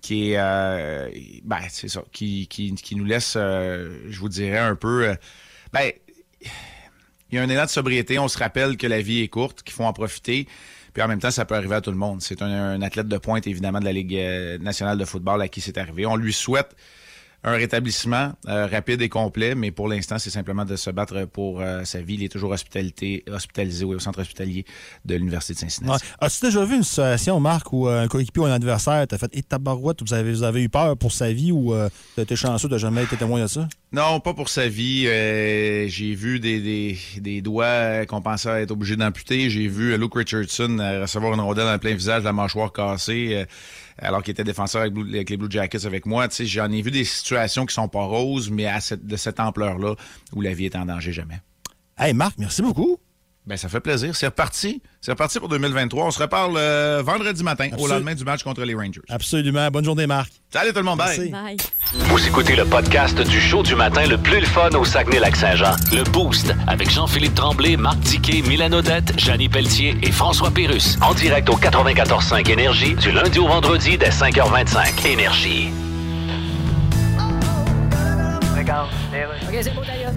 qui 0.00 0.32
est, 0.32 0.38
euh, 0.38 1.10
ben, 1.44 1.58
c'est 1.68 1.88
ça, 1.88 2.02
qui, 2.10 2.46
qui, 2.48 2.74
qui 2.74 2.96
nous 2.96 3.04
laisse, 3.04 3.34
euh, 3.36 3.98
je 4.08 4.18
vous 4.18 4.30
dirais, 4.30 4.56
un 4.58 4.74
peu, 4.74 5.14
ben, 5.74 5.90
il 7.30 7.36
y 7.36 7.38
a 7.38 7.42
un 7.42 7.48
élan 7.50 7.66
de 7.66 7.70
sobriété. 7.70 8.18
On 8.18 8.26
se 8.28 8.38
rappelle 8.38 8.78
que 8.78 8.86
la 8.86 9.02
vie 9.02 9.20
est 9.20 9.28
courte, 9.28 9.62
qu'il 9.62 9.74
faut 9.74 9.84
en 9.84 9.92
profiter. 9.92 10.48
Puis 10.92 11.02
en 11.02 11.08
même 11.08 11.20
temps, 11.20 11.30
ça 11.30 11.44
peut 11.44 11.54
arriver 11.54 11.76
à 11.76 11.80
tout 11.80 11.90
le 11.90 11.96
monde. 11.96 12.20
C'est 12.20 12.42
un, 12.42 12.80
athlète 12.82 13.08
de 13.08 13.18
pointe, 13.18 13.46
évidemment, 13.46 13.80
de 13.80 13.84
la 13.84 13.92
Ligue 13.92 14.16
euh, 14.16 14.58
nationale 14.58 14.98
de 14.98 15.04
football 15.04 15.40
à 15.42 15.48
qui 15.48 15.60
c'est 15.60 15.78
arrivé. 15.78 16.06
On 16.06 16.16
lui 16.16 16.32
souhaite 16.32 16.76
un 17.42 17.52
rétablissement 17.52 18.32
euh, 18.48 18.66
rapide 18.66 19.00
et 19.00 19.08
complet, 19.08 19.54
mais 19.54 19.70
pour 19.70 19.88
l'instant, 19.88 20.18
c'est 20.18 20.30
simplement 20.30 20.64
de 20.64 20.76
se 20.76 20.90
battre 20.90 21.24
pour 21.24 21.60
euh, 21.60 21.84
sa 21.84 22.00
vie. 22.02 22.14
Il 22.14 22.24
est 22.24 22.28
toujours 22.28 22.50
hospitalité, 22.50 23.24
hospitalisé 23.32 23.84
oui, 23.84 23.96
au 23.96 23.98
centre 23.98 24.20
hospitalier 24.20 24.66
de 25.06 25.14
l'Université 25.14 25.54
de 25.54 25.58
Cincinnati. 25.60 26.04
Ouais. 26.04 26.26
As-tu 26.26 26.44
déjà 26.44 26.64
vu 26.64 26.76
une 26.76 26.82
situation, 26.82 27.40
Marc, 27.40 27.72
où 27.72 27.88
euh, 27.88 28.02
un 28.02 28.08
coéquipier 28.08 28.42
ou 28.42 28.46
un 28.46 28.52
adversaire 28.52 29.06
t'a 29.06 29.16
fait 29.16 29.30
Et 29.32 29.42
tabarouette, 29.42 30.02
vous 30.02 30.12
avez, 30.12 30.30
vous 30.32 30.42
avez 30.42 30.62
eu 30.62 30.68
peur 30.68 30.96
pour 30.98 31.12
sa 31.12 31.32
vie 31.32 31.50
ou 31.50 31.72
euh, 31.72 31.88
t'as 32.14 32.22
été 32.22 32.36
chanceux, 32.36 32.68
t'as 32.68 32.78
jamais 32.78 33.04
été 33.04 33.16
témoin 33.16 33.40
de 33.40 33.46
ça? 33.46 33.66
Non, 33.92 34.20
pas 34.20 34.34
pour 34.34 34.48
sa 34.50 34.68
vie. 34.68 35.04
J'ai 35.04 36.14
vu 36.14 36.38
des, 36.38 36.60
des, 36.60 36.98
des 37.18 37.40
doigts 37.40 38.06
qu'on 38.06 38.22
pensait 38.22 38.62
être 38.62 38.70
obligé 38.70 38.96
d'amputer. 38.96 39.50
J'ai 39.50 39.66
vu 39.66 39.96
Luke 39.98 40.14
Richardson 40.14 40.76
recevoir 41.00 41.34
une 41.34 41.40
rondelle 41.40 41.64
dans 41.64 41.72
le 41.72 41.78
plein 41.78 41.94
visage, 41.94 42.22
la 42.22 42.32
mâchoire 42.32 42.72
cassée, 42.72 43.46
alors 44.00 44.22
qu'il 44.22 44.32
était 44.32 44.44
défenseur 44.44 44.82
avec, 44.82 45.30
les 45.30 45.36
Blue 45.36 45.50
Jackets 45.50 45.86
avec 45.86 46.06
moi. 46.06 46.28
J'en 46.40 46.70
ai 46.70 46.82
vu 46.82 46.90
des 46.90 47.04
situations 47.04 47.66
qui 47.66 47.74
sont 47.74 47.88
pas 47.88 48.04
roses, 48.04 48.50
mais 48.50 48.66
à 48.66 48.80
cette, 48.80 49.06
de 49.06 49.16
cette 49.16 49.40
ampleur-là, 49.40 49.94
où 50.34 50.40
la 50.40 50.54
vie 50.54 50.66
est 50.66 50.76
en 50.76 50.86
danger 50.86 51.12
jamais. 51.12 51.40
Hey, 51.98 52.14
Marc, 52.14 52.36
merci 52.38 52.62
beaucoup. 52.62 52.98
Ben, 53.46 53.56
ça 53.56 53.68
fait 53.68 53.80
plaisir. 53.80 54.14
C'est 54.14 54.26
reparti. 54.26 54.82
C'est 55.00 55.10
reparti 55.10 55.38
pour 55.38 55.48
2023. 55.48 56.06
On 56.06 56.10
se 56.10 56.18
reparle 56.20 56.56
euh, 56.56 57.02
vendredi 57.04 57.42
matin, 57.42 57.70
au 57.78 57.88
lendemain 57.88 58.14
du 58.14 58.24
match 58.24 58.42
contre 58.42 58.62
les 58.62 58.74
Rangers. 58.74 59.00
Absolument. 59.08 59.68
Bonne 59.70 59.84
journée, 59.84 60.06
Marc. 60.06 60.30
Salut 60.52 60.70
tout 60.72 60.78
le 60.78 60.84
monde. 60.84 60.98
Bye. 60.98 61.30
Bye. 61.30 61.56
Vous 61.94 62.26
écoutez 62.26 62.54
le 62.54 62.64
podcast 62.64 63.18
du 63.20 63.40
show 63.40 63.62
du 63.62 63.74
matin 63.74 64.06
le 64.06 64.18
plus 64.18 64.40
le 64.40 64.46
fun 64.46 64.70
au 64.70 64.84
Saguenay-Lac-Saint-Jean. 64.84 65.74
Le 65.92 66.04
Boost 66.04 66.54
avec 66.66 66.90
Jean-Philippe 66.90 67.34
Tremblay, 67.34 67.76
Marc 67.76 67.98
Diquet, 68.00 68.42
Milan 68.46 68.72
Odette, 68.72 69.18
Janine 69.18 69.50
Pelletier 69.50 69.96
et 70.02 70.12
François 70.12 70.50
Pérus. 70.50 70.98
En 71.00 71.14
direct 71.14 71.48
au 71.48 71.56
94.5 71.56 72.50
Énergie 72.50 72.94
du 72.94 73.10
lundi 73.10 73.38
au 73.38 73.48
vendredi 73.48 73.96
dès 73.96 74.10
5h25. 74.10 75.06
Énergie. 75.06 75.70
OK, 79.50 79.58
c'est 79.62 79.74
beau, 79.74 79.82
d'ailleurs. 79.84 80.12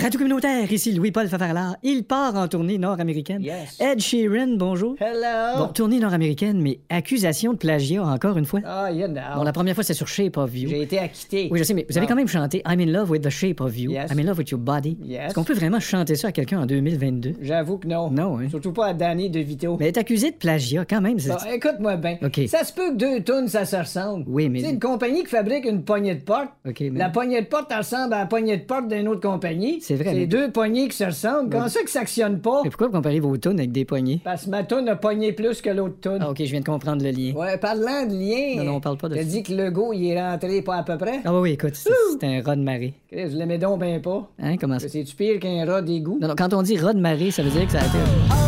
Radio 0.00 0.18
communautaire, 0.18 0.70
ici 0.72 0.92
Louis-Paul 0.92 1.26
Fafarlard. 1.28 1.76
Il 1.82 2.04
part 2.04 2.34
en 2.36 2.46
tournée 2.46 2.78
nord-américaine. 2.78 3.42
Yes. 3.42 3.78
Ed 3.80 4.00
Sheeran, 4.00 4.56
bonjour. 4.56 4.94
Hello. 5.00 5.66
Bon, 5.66 5.72
tournée 5.72 5.98
nord-américaine, 5.98 6.60
mais 6.60 6.78
accusation 6.88 7.52
de 7.52 7.58
plagiat 7.58 8.04
encore 8.04 8.38
une 8.38 8.44
fois. 8.44 8.60
Ah, 8.64 8.92
you 8.92 9.06
know. 9.08 9.20
Bon, 9.36 9.42
la 9.42 9.52
première 9.52 9.74
fois, 9.74 9.82
c'est 9.82 9.94
sur 9.94 10.06
Shape 10.06 10.36
of 10.36 10.56
You. 10.56 10.68
J'ai 10.68 10.82
été 10.82 10.98
acquitté. 11.00 11.48
Oui, 11.50 11.58
je 11.58 11.64
sais, 11.64 11.74
mais 11.74 11.84
vous 11.88 11.96
avez 11.98 12.06
Ah. 12.06 12.08
quand 12.10 12.14
même 12.16 12.28
chanté 12.28 12.62
I'm 12.66 12.80
in 12.80 12.86
love 12.86 13.10
with 13.10 13.22
the 13.22 13.30
shape 13.30 13.60
of 13.60 13.76
you. 13.76 13.90
Yes. 13.90 14.10
I'm 14.12 14.18
in 14.20 14.24
love 14.24 14.38
with 14.38 14.50
your 14.50 14.60
body. 14.60 14.96
Yes. 15.02 15.26
Est-ce 15.26 15.34
qu'on 15.34 15.44
peut 15.44 15.54
vraiment 15.54 15.80
chanter 15.80 16.14
ça 16.14 16.28
à 16.28 16.32
quelqu'un 16.32 16.60
en 16.60 16.66
2022? 16.66 17.32
J'avoue 17.40 17.78
que 17.78 17.88
non. 17.88 18.10
Non, 18.10 18.38
hein? 18.38 18.48
Surtout 18.50 18.72
pas 18.72 18.86
à 18.88 18.94
Danny 18.94 19.30
DeVito. 19.30 19.76
Mais 19.80 19.88
être 19.88 19.98
accusé 19.98 20.30
de 20.30 20.36
plagiat, 20.36 20.84
quand 20.84 21.00
même, 21.00 21.18
c'est. 21.18 21.30
Bon, 21.30 21.36
écoute-moi 21.52 21.96
bien. 21.96 22.18
OK. 22.22 22.40
Ça 22.48 22.62
se 22.62 22.72
peut 22.72 22.90
que 22.92 22.96
deux 22.96 23.22
tonnes, 23.24 23.48
ça 23.48 23.64
se 23.64 23.76
ressemble. 23.76 24.24
Oui, 24.28 24.48
mais- 24.48 24.60
C'est 24.60 24.70
une 24.70 24.80
compagnie 24.80 25.22
qui 25.24 25.30
fabrique 25.30 25.64
une 25.64 25.82
poignée 25.82 26.14
de 26.14 26.20
porte. 26.22 26.48
OK, 26.68 26.80
mais- 26.80 26.98
La 26.98 27.08
poignée 27.10 27.40
de 27.42 27.46
porte 27.46 27.66
elle 27.70 27.78
ressemble 27.78 28.14
à 28.14 28.20
la 28.20 28.26
poignée 28.26 28.56
de 28.58 28.62
porte 28.64 28.86
d'une 28.88 29.08
autre 29.08 29.20
compagnie. 29.28 29.80
C'est 29.88 29.94
vrai, 29.94 30.10
C'est 30.10 30.14
mais- 30.16 30.26
deux 30.26 30.50
poignées 30.50 30.86
qui 30.88 30.96
se 30.98 31.04
ressemblent. 31.04 31.48
Comment 31.48 31.66
ça 31.70 31.80
que 31.82 31.88
ça 31.88 32.00
actionne 32.00 32.40
pas? 32.40 32.60
Mais 32.62 32.68
pourquoi 32.68 32.88
vous 32.88 32.92
comparez 32.92 33.20
vos 33.20 33.34
tunes 33.38 33.58
avec 33.58 33.72
des 33.72 33.86
poignées? 33.86 34.20
Parce 34.22 34.44
que 34.44 34.50
ma 34.50 34.62
tonne 34.62 34.86
a 34.86 34.96
pogné 34.96 35.32
plus 35.32 35.62
que 35.62 35.70
l'autre 35.70 35.94
tonne. 36.02 36.18
Ah, 36.20 36.28
OK, 36.28 36.36
je 36.40 36.50
viens 36.50 36.60
de 36.60 36.66
comprendre 36.66 37.02
le 37.02 37.10
lien. 37.10 37.32
Ouais, 37.34 37.56
parlant 37.56 38.04
de 38.04 38.12
lien. 38.12 38.56
Non, 38.58 38.64
non, 38.64 38.76
on 38.76 38.80
parle 38.80 38.98
pas 38.98 39.08
de 39.08 39.14
ça. 39.16 39.24
dit 39.24 39.42
que 39.42 39.54
le 39.54 39.70
go, 39.70 39.94
il 39.94 40.08
est 40.10 40.20
rentré 40.22 40.60
pas 40.60 40.76
à 40.76 40.82
peu 40.82 40.98
près? 40.98 41.20
Ah, 41.24 41.32
oui, 41.32 41.40
oui, 41.40 41.50
écoute, 41.52 41.74
c'est 41.74 41.88
c'est 42.20 42.26
un 42.26 42.42
rat 42.42 42.56
de 42.56 42.60
marée. 42.60 42.92
Chris, 43.10 43.30
je 43.30 43.36
l'aimais 43.38 43.56
donc 43.56 43.80
ben 43.80 43.98
pas. 44.02 44.28
Hein, 44.38 44.58
comment 44.58 44.78
ça? 44.78 44.90
C'est-tu 44.90 45.16
pire 45.16 45.40
qu'un 45.40 45.64
rat 45.64 45.80
d'égout? 45.80 46.18
Non, 46.20 46.28
non, 46.28 46.34
quand 46.36 46.52
on 46.52 46.60
dit 46.60 46.76
rat 46.76 46.92
de 46.92 47.00
marée, 47.00 47.30
ça 47.30 47.42
veut 47.42 47.48
dire 47.50 47.64
que 47.64 47.72
ça 47.72 47.78
a 47.78 47.86
été. 47.86 48.47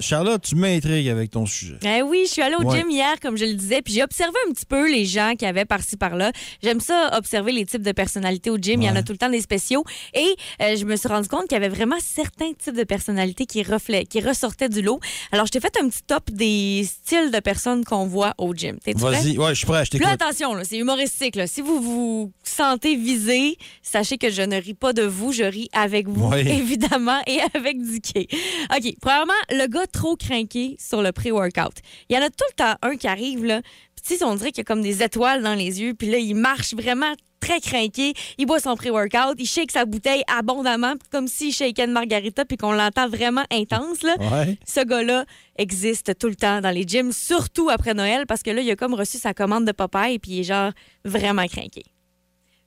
Charlotte, 0.00 0.42
tu 0.42 0.54
m'intrigues 0.54 1.08
avec 1.08 1.30
ton 1.30 1.46
sujet. 1.46 1.78
Eh 1.84 2.02
oui, 2.02 2.22
je 2.26 2.32
suis 2.32 2.42
allée 2.42 2.54
au 2.56 2.62
Ouais. 2.62 2.78
gym 2.78 2.90
hier, 2.90 3.18
comme 3.20 3.36
je 3.36 3.44
le 3.44 3.54
disais, 3.54 3.82
puis 3.82 3.94
j'ai 3.94 4.02
observé 4.02 4.36
un 4.48 4.52
petit 4.52 4.66
peu 4.66 4.90
les 4.90 5.04
gens 5.04 5.34
qui 5.38 5.46
avaient 5.46 5.64
par-ci 5.64 5.96
par-là. 5.96 6.32
J'aime 6.62 6.80
ça, 6.80 7.10
observer 7.16 7.52
les 7.52 7.64
types 7.66 7.82
de 7.82 7.92
personnalités 7.92 8.50
au 8.50 8.56
gym. 8.58 8.80
Il 8.82 8.86
y 8.86 8.90
en 8.90 8.96
a 8.96 9.02
tout 9.02 9.12
le 9.12 9.18
temps 9.18 9.28
des 9.30 9.40
spéciaux. 9.40 9.84
Et 10.14 10.34
euh, 10.62 10.76
je 10.76 10.84
me 10.84 10.96
suis 10.96 11.08
rendu 11.08 11.28
compte 11.28 11.42
qu'il 11.48 11.52
y 11.52 11.56
avait 11.56 11.68
vraiment 11.68 11.96
certains 12.00 12.52
types 12.52 12.76
de 12.76 12.84
personnalités 12.84 13.46
qui, 13.46 13.62
qui 14.08 14.20
ressortaient 14.20 14.68
du 14.68 14.82
lot. 14.82 15.00
Alors, 15.32 15.46
je 15.46 15.52
t'ai 15.52 15.60
fait 15.60 15.76
un 15.82 15.88
petit 15.88 16.02
top 16.06 16.30
des 16.30 16.84
styles 16.84 17.30
de 17.30 17.40
personnes 17.40 17.84
qu'on 17.84 18.06
voit 18.06 18.34
au 18.38 18.54
gym. 18.54 18.78
T'es-tu? 18.78 19.00
Vas-y, 19.00 19.38
ouais, 19.38 19.50
je 19.50 19.54
suis 19.54 19.66
prêt, 19.66 19.84
je 19.84 19.90
t'écoute. 19.90 20.06
là, 20.06 20.12
attention, 20.12 20.54
là, 20.54 20.62
c'est 20.64 20.78
humoristique. 20.78 21.36
là. 21.36 21.46
Si 21.46 21.60
vous 21.60 21.80
vous 21.80 22.32
sentez 22.42 22.96
visé, 22.96 23.56
sachez 23.82 24.18
que 24.18 24.30
je 24.30 24.42
ne 24.42 24.56
ris 24.60 24.74
pas 24.74 24.92
de 24.92 25.02
vous, 25.02 25.32
je 25.32 25.44
ris 25.44 25.68
avec 25.72 26.08
vous, 26.08 26.32
évidemment, 26.34 27.20
et 27.26 27.38
avec 27.54 27.80
Dicky. 27.82 28.28
OK, 28.76 28.94
premièrement, 29.00 29.32
le 29.50 29.66
gars 29.66 29.86
trop 29.90 30.16
craqué 30.16 30.76
sur 30.78 31.02
le 31.02 31.12
pré-workout. 31.12 31.78
Il 32.08 32.16
y 32.16 32.18
en 32.18 32.22
a 32.22 32.30
tout 32.30 32.44
le 32.50 32.54
temps 32.54 32.74
un 32.82 32.96
qui 32.96 33.08
arrive, 33.08 33.44
là, 33.44 33.62
puis 34.02 34.16
on 34.22 34.34
dirait 34.36 34.50
qu'il 34.52 34.58
y 34.58 34.60
a 34.60 34.64
comme 34.64 34.82
des 34.82 35.02
étoiles 35.02 35.42
dans 35.42 35.54
les 35.54 35.80
yeux, 35.80 35.94
puis 35.94 36.08
là, 36.10 36.18
il 36.18 36.34
marche 36.34 36.74
vraiment 36.74 37.12
très 37.40 37.60
craqué. 37.60 38.14
Il 38.38 38.46
boit 38.46 38.60
son 38.60 38.74
pré-workout, 38.76 39.36
il 39.38 39.46
shake 39.46 39.70
sa 39.70 39.84
bouteille 39.84 40.22
abondamment, 40.26 40.94
comme 41.10 41.28
s'il 41.28 41.52
shakeait 41.52 41.84
une 41.84 41.92
margarita, 41.92 42.44
puis 42.44 42.56
qu'on 42.56 42.72
l'entend 42.72 43.08
vraiment 43.08 43.44
intense, 43.50 44.02
là. 44.02 44.16
Ouais. 44.18 44.58
Ce 44.66 44.80
gars-là 44.84 45.24
existe 45.56 46.18
tout 46.18 46.28
le 46.28 46.36
temps 46.36 46.60
dans 46.60 46.70
les 46.70 46.84
gyms, 46.86 47.12
surtout 47.12 47.70
après 47.70 47.94
Noël, 47.94 48.26
parce 48.26 48.42
que 48.42 48.50
là, 48.50 48.60
il 48.60 48.70
a 48.70 48.76
comme 48.76 48.94
reçu 48.94 49.18
sa 49.18 49.34
commande 49.34 49.66
de 49.66 49.72
Popeye, 49.72 50.18
puis 50.18 50.32
il 50.32 50.40
est 50.40 50.44
genre 50.44 50.72
vraiment 51.04 51.46
craqué. 51.46 51.84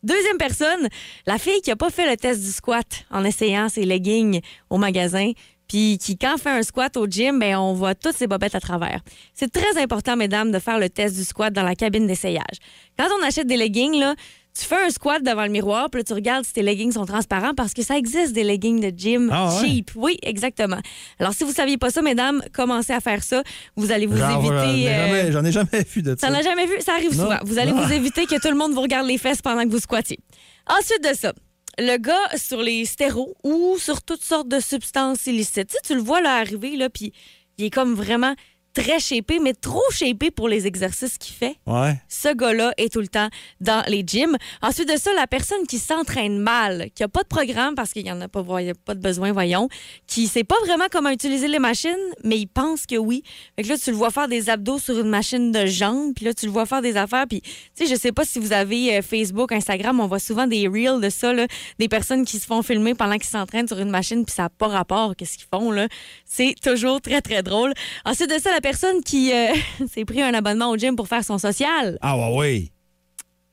Deuxième 0.04 0.38
personne, 0.38 0.88
la 1.28 1.38
fille 1.38 1.62
qui 1.62 1.70
a 1.70 1.76
pas 1.76 1.92
fait 1.92 2.10
le 2.10 2.18
test 2.18 2.42
du 2.42 2.52
squat 2.52 3.06
en 3.12 3.24
essayant 3.24 3.70
ses 3.70 3.86
leggings 3.86 4.42
au 4.72 4.78
magasin, 4.78 5.32
puis 5.72 5.98
qui, 5.98 6.18
quand 6.18 6.38
fait 6.38 6.50
un 6.50 6.64
squat 6.64 6.98
au 6.98 7.08
gym, 7.08 7.40
ben, 7.40 7.56
on 7.56 7.74
voit 7.74 7.96
toutes 7.96 8.18
ses 8.18 8.28
bobettes 8.28 8.56
à 8.56 8.60
travers. 8.60 9.00
C'est 9.34 9.50
très 9.52 9.82
important, 9.82 10.18
mesdames, 10.18 10.52
de 10.52 10.60
faire 10.60 10.80
le 10.80 10.90
test 10.90 11.16
du 11.16 11.24
squat 11.24 11.54
dans 11.54 11.64
la 11.64 11.76
cabine 11.76 12.08
d'essayage. 12.08 12.58
Quand 13.00 13.08
on 13.22 13.26
achète 13.26 13.48
des 13.48 13.56
leggings, 13.56 13.98
là, 13.98 14.16
tu 14.54 14.66
fais 14.66 14.84
un 14.86 14.90
squat 14.90 15.24
devant 15.24 15.44
le 15.44 15.50
miroir, 15.50 15.90
puis 15.90 16.02
là, 16.02 16.04
tu 16.04 16.12
regardes 16.12 16.44
si 16.44 16.52
tes 16.52 16.62
leggings 16.62 16.92
sont 16.92 17.06
transparents 17.06 17.54
parce 17.56 17.74
que 17.74 17.84
ça 17.84 17.98
existe 17.98 18.34
des 18.34 18.44
leggings 18.44 18.82
de 18.82 18.92
gym 18.98 19.30
Ah 19.32 19.48
ouais? 19.56 19.62
cheap. 19.66 19.92
Oui, 19.96 20.18
exactement. 20.24 20.80
Alors, 21.20 21.32
si 21.34 21.46
vous 21.46 21.54
saviez 21.54 21.78
pas 21.78 21.90
ça, 21.90 22.02
mesdames, 22.02 22.44
commencez 22.52 22.92
à 22.92 23.00
faire 23.00 23.24
ça. 23.24 23.42
Vous 23.78 23.94
allez 23.94 24.08
vous 24.08 24.18
Genre, 24.18 24.30
j'en 24.30 24.40
éviter. 24.66 24.90
euh, 24.90 25.32
J'en 25.32 25.46
ai 25.46 25.54
jamais 25.54 25.86
vu 25.96 26.02
de 26.02 26.18
ça. 26.20 26.28
ça 26.28 26.34
n'a 26.34 26.42
jamais 26.42 26.66
vu, 26.66 26.74
ça 26.82 26.96
arrive 26.96 27.16
Non? 27.16 27.24
souvent. 27.24 27.40
Vous 27.46 27.58
allez 27.60 27.72
Non? 27.72 27.86
vous 27.86 27.94
éviter 27.94 28.26
que 28.26 28.36
tout 28.42 28.50
le 28.50 28.58
monde 28.58 28.74
vous 28.74 28.82
regarde 28.82 29.08
les 29.08 29.18
fesses 29.18 29.42
pendant 29.42 29.64
que 29.64 29.70
vous 29.70 29.80
squattiez. 29.80 30.20
Ensuite 30.68 31.02
de 31.02 31.16
ça, 31.16 31.32
le 31.78 31.98
gars 31.98 32.38
sur 32.38 32.62
les 32.62 32.86
stéros 32.86 33.36
ou 33.44 33.78
sur 33.78 34.02
toutes 34.02 34.24
sortes 34.24 34.48
de 34.48 34.60
substances 34.60 35.26
illicites. 35.28 35.70
Tu, 35.70 35.74
sais, 35.74 35.82
tu 35.84 35.96
le 35.96 36.02
vois 36.02 36.22
là 36.22 36.36
arriver, 36.36 36.76
là, 36.76 36.90
puis 36.90 37.14
il 37.58 37.66
est 37.66 37.70
comme 37.70 37.94
vraiment 37.94 38.36
très 38.74 39.00
shapé, 39.00 39.40
mais 39.40 39.54
trop 39.54 39.82
shapé 39.92 40.32
pour 40.32 40.48
les 40.48 40.66
exercices 40.68 41.18
qu'il 41.18 41.36
fait. 41.36 41.56
Ouais. 41.68 41.96
Ce 42.08 42.34
gars-là 42.34 42.74
est 42.78 42.92
tout 42.92 43.02
le 43.02 43.08
temps 43.08 43.28
dans 43.60 43.84
les 43.88 44.04
gyms. 44.06 44.38
Ensuite 44.62 44.88
de 44.92 44.98
ça, 44.98 45.12
la 45.14 45.28
personne 45.28 45.66
qui 45.68 45.78
s'entraîne 45.78 46.38
mal, 46.40 46.88
qui 46.96 47.04
a 47.04 47.08
pas 47.08 47.24
de 47.24 47.28
programme 47.28 47.76
parce 47.76 47.92
qu'il 47.92 48.06
y 48.06 48.12
en 48.12 48.22
a 48.22 48.28
pas, 48.28 48.42
voy- 48.42 48.74
pas 48.86 48.96
de 48.96 49.02
besoin, 49.02 49.32
voyons, 49.34 49.68
qui 50.08 50.28
sait 50.28 50.44
pas 50.44 50.56
vraiment 50.66 50.86
comment 50.92 51.10
utiliser 51.10 51.48
les 51.48 51.60
machines, 51.60 51.92
mais 52.24 52.38
il 52.38 52.48
pense 52.48 52.86
que 52.86 52.96
oui. 52.96 53.24
Fait 53.56 53.64
que 53.64 53.70
là, 53.70 53.78
tu 53.78 53.92
le 53.92 53.98
vois 53.98 54.10
faire 54.12 54.28
des 54.28 54.50
abdos 54.50 54.80
sur 54.80 54.98
une 55.00 55.10
machine 55.10 55.52
de 55.52 55.66
jambes, 55.66 56.14
puis 56.16 56.26
là, 56.26 56.34
tu 56.34 56.46
le 56.46 56.52
vois 56.52 56.66
faire 56.66 56.82
des 56.82 56.96
affaires, 56.96 57.26
puis 57.28 57.42
tu 57.42 57.50
sais, 57.76 57.88
je 57.88 58.00
sais 58.00 58.12
pas 58.12 58.24
si 58.26 58.40
vous 58.40 58.54
avez 58.54 58.98
euh, 58.98 59.02
Facebook, 59.02 59.52
Instagram, 59.52 60.00
on 60.00 60.08
voit 60.08 60.20
souvent 60.20 60.48
des 60.48 60.68
reels 60.68 61.02
de 61.02 61.10
ça, 61.10 61.34
là, 61.34 61.46
des 61.80 61.88
personnes 61.90 62.24
qui 62.26 62.40
se 62.40 62.46
font 62.46 62.62
filmer 62.62 62.94
pendant 62.96 63.18
qu'ils 63.18 63.30
s'entraînent 63.30 63.68
sur 63.68 63.80
une 63.80 63.90
machine, 63.90 64.24
puis 64.26 64.34
ça 64.34 64.44
n'a 64.44 64.50
pas 64.50 64.68
rapport, 64.68 65.16
qu'est-ce 65.18 65.38
qu'ils 65.38 65.48
font, 65.54 65.72
là. 65.72 65.88
C'est 66.26 66.56
toujours 66.64 67.02
très, 67.02 67.22
très 67.22 67.44
drôle. 67.44 67.74
Ensuite 68.06 68.30
de 68.30 68.40
ça, 68.40 68.52
la 68.52 68.61
personne 68.62 69.02
qui 69.04 69.32
euh, 69.34 69.48
s'est 69.92 70.06
pris 70.06 70.22
un 70.22 70.34
abonnement 70.34 70.70
au 70.70 70.78
gym 70.78 70.96
pour 70.96 71.08
faire 71.08 71.24
son 71.24 71.38
social, 71.38 71.98
Ah, 72.02 72.18
ouais, 72.18 72.38
oui. 72.38 72.72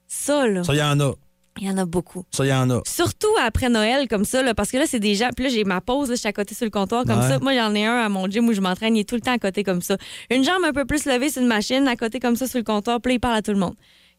ça, 0.06 0.46
là, 0.46 0.64
Ça, 0.64 0.74
il 0.74 0.78
y 0.78 0.82
en 0.82 0.98
a. 1.00 1.12
il 1.60 1.66
y 1.66 1.70
en 1.70 1.76
a 1.78 1.84
beaucoup. 1.84 2.24
Ça, 2.30 2.44
il 2.46 2.48
y 2.48 2.52
en 2.52 2.70
a. 2.70 2.80
Surtout 2.86 3.26
après 3.42 3.68
Noël, 3.68 4.06
comme 4.08 4.24
ça, 4.24 4.42
là, 4.42 4.54
parce 4.54 4.70
que 4.70 4.76
là, 4.76 4.84
c'est 4.86 5.00
des 5.00 5.14
gens. 5.14 5.30
Puis 5.34 5.44
là, 5.46 5.50
j'ai 5.50 5.64
ma 5.64 5.80
pause, 5.80 6.08
là, 6.08 6.14
je 6.14 6.20
suis 6.20 6.28
à 6.28 6.32
côté 6.32 6.54
sur 6.54 6.64
le 6.64 6.70
comptoir, 6.70 7.04
comme 7.04 7.18
Ouais. 7.20 7.28
ça. 7.28 7.38
Moi, 7.40 7.54
j'en 7.54 7.74
ai 7.74 7.84
un 7.86 7.96
à 7.96 8.08
mon 8.08 8.26
gym 8.28 8.46
où 8.48 8.52
je 8.52 8.60
m'entraîne, 8.60 8.96
il 8.96 9.00
est 9.00 9.08
tout 9.08 9.16
le 9.16 9.20
temps 9.20 9.32
à 9.32 9.38
côté, 9.38 9.64
comme 9.64 9.82
ça. 9.82 9.96
Une 10.30 10.44
jambe 10.44 10.62
un 10.64 10.72
peu 10.72 10.84
plus 10.84 11.04
levée 11.06 11.30
sur 11.30 11.42
une 11.42 11.48
machine, 11.48 11.86
à 11.88 11.96
côté, 11.96 12.20
comme 12.20 12.36
ça, 12.36 12.46
sur 12.46 12.58
le 12.58 12.64
comptoir, 12.64 13.00
puis 13.00 13.12
là, 13.12 13.14
il 13.16 13.20
parle 13.20 13.36
à 13.36 13.42
tout 13.42 13.52
le 13.52 13.58
monde. 13.58 13.74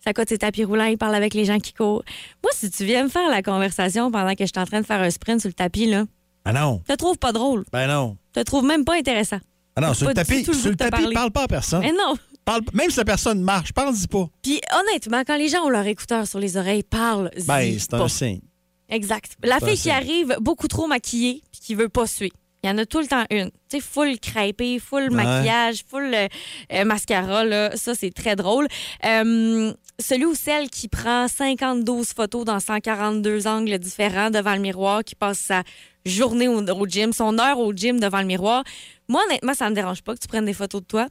À 0.06 0.14
côté 0.14 0.36
de 0.36 0.40
tapis 0.40 0.64
roulant, 0.64 0.86
il 0.86 0.98
parle 0.98 1.14
avec 1.16 1.34
les 1.34 1.44
gens 1.44 1.60
qui 1.60 1.74
courent. 1.74 2.04
Moi, 2.42 2.52
si 2.54 2.72
tu 2.72 2.86
viens 2.86 3.04
me 3.04 3.10
faire 3.10 3.30
la 3.30 3.42
conversation 3.42 4.10
pendant 4.12 4.34
que 4.34 4.46
je 4.46 4.52
suis 4.54 4.60
en 4.62 4.66
train 4.66 4.80
de 4.80 4.86
faire 4.86 5.02
un 5.02 5.10
sprint 5.10 5.42
sur 5.42 5.50
le 5.50 5.54
tapis, 5.54 5.88
là, 5.88 6.06
Ben 6.46 6.54
non. 6.54 6.82
te 6.88 6.94
trouve 6.94 7.18
pas 7.18 7.34
drôle. 7.34 7.66
Ben 7.74 7.86
non. 7.88 8.16
Te 8.32 8.40
trouve 8.42 8.64
même 8.64 8.86
pas 8.86 8.96
intéressant. 8.96 9.40
Ah 9.82 9.88
non, 9.88 9.94
sur 9.94 10.08
le 10.08 10.14
tapis, 10.14 10.44
sur 10.44 10.70
le 10.70 10.76
tapis, 10.76 11.14
parle 11.14 11.32
pas 11.32 11.44
à 11.44 11.48
personne. 11.48 11.82
Mais 11.82 11.92
non. 11.92 12.16
Parle- 12.46 12.62
même 12.74 12.90
si 12.90 12.98
la 12.98 13.06
personne 13.06 13.42
marche, 13.42 13.74
parle-y 13.74 14.08
pas. 14.08 14.28
Puis 14.42 14.60
honnêtement, 14.80 15.22
quand 15.26 15.38
les 15.38 15.50
gens 15.50 15.64
ont 15.66 15.70
leur 15.70 15.86
écouteur 15.86 16.28
sur 16.28 16.40
les 16.40 16.58
oreilles, 16.58 16.84
parlent. 16.84 17.30
Ben, 17.46 17.78
c'est 17.80 17.94
un 17.94 18.08
signe. 18.08 18.42
Exact. 18.90 19.34
La 19.44 19.60
fille 19.60 19.78
qui 19.78 19.90
arrive 19.92 20.36
beaucoup 20.42 20.68
trop 20.68 20.88
maquillée 20.88 21.44
puis 21.52 21.62
qui 21.62 21.76
veut 21.76 21.90
pas 21.90 22.08
suer. 22.08 22.32
Il 22.64 22.70
y 22.70 22.74
en 22.74 22.78
a 22.78 22.86
tout 22.86 23.00
le 23.00 23.08
temps 23.08 23.24
une. 23.30 23.52
Tu 23.70 23.78
sais, 23.78 23.80
full 23.80 24.20
crêpé, 24.20 24.80
full 24.80 25.12
maquillage, 25.12 25.84
full 25.88 26.14
euh, 26.14 26.28
euh, 26.74 26.84
mascara, 26.84 27.46
là. 27.46 27.72
Ça, 27.78 27.96
c'est 27.96 28.14
très 28.14 28.36
drôle. 28.36 28.68
Euh, 29.06 29.72
celui 29.98 30.26
ou 30.26 30.36
celle 30.36 30.70
qui 30.70 30.90
prend 30.90 31.28
52 31.30 32.04
photos 32.04 32.44
dans 32.44 32.60
142 32.60 33.48
angles 33.48 33.78
différents 33.80 34.30
devant 34.30 34.56
le 34.56 34.60
miroir, 34.60 35.06
qui 35.06 35.16
passe 35.16 35.40
sa 35.40 35.64
journée 36.06 36.50
au, 36.50 36.62
au 36.62 36.86
gym, 36.88 37.14
son 37.14 37.40
heure 37.40 37.60
au 37.60 37.72
gym 37.74 37.98
devant 38.00 38.20
le 38.20 38.26
miroir. 38.28 38.64
Moi, 39.10 39.22
honnêtement, 39.26 39.54
ça 39.54 39.70
me 39.70 39.76
dérange 39.76 40.02
pas 40.04 40.14
que 40.16 40.20
tu 40.20 40.28
prennes 40.28 40.46
des 40.46 40.54
photos 40.54 40.82
de 40.82 40.88
toi. 40.88 41.08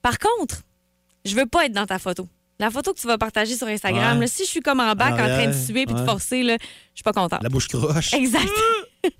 Par 0.00 0.18
contre, 0.18 0.62
je 1.24 1.36
veux 1.36 1.46
pas 1.46 1.66
être 1.66 1.72
dans 1.72 1.86
ta 1.86 1.98
photo. 2.00 2.26
La 2.58 2.70
photo 2.70 2.92
que 2.94 3.00
tu 3.00 3.06
vas 3.06 3.18
partager 3.18 3.56
sur 3.56 3.66
Instagram, 3.66 4.14
Ouais. 4.18 4.20
là, 4.24 4.26
si 4.26 4.44
je 4.44 4.50
suis 4.50 4.60
comme 4.60 4.80
en 4.80 4.92
bac 4.94 5.12
En 5.12 5.24
en 5.24 5.26
train 5.26 5.46
de 5.48 5.52
suer 5.52 5.84
puis 5.86 5.94
de 5.94 6.04
forcer, 6.04 6.42
je 6.42 6.56
suis 6.94 7.02
pas 7.04 7.12
contente. 7.12 7.42
La 7.42 7.48
bouche 7.48 7.68
croche. 7.68 8.12
Exact. 8.14 8.48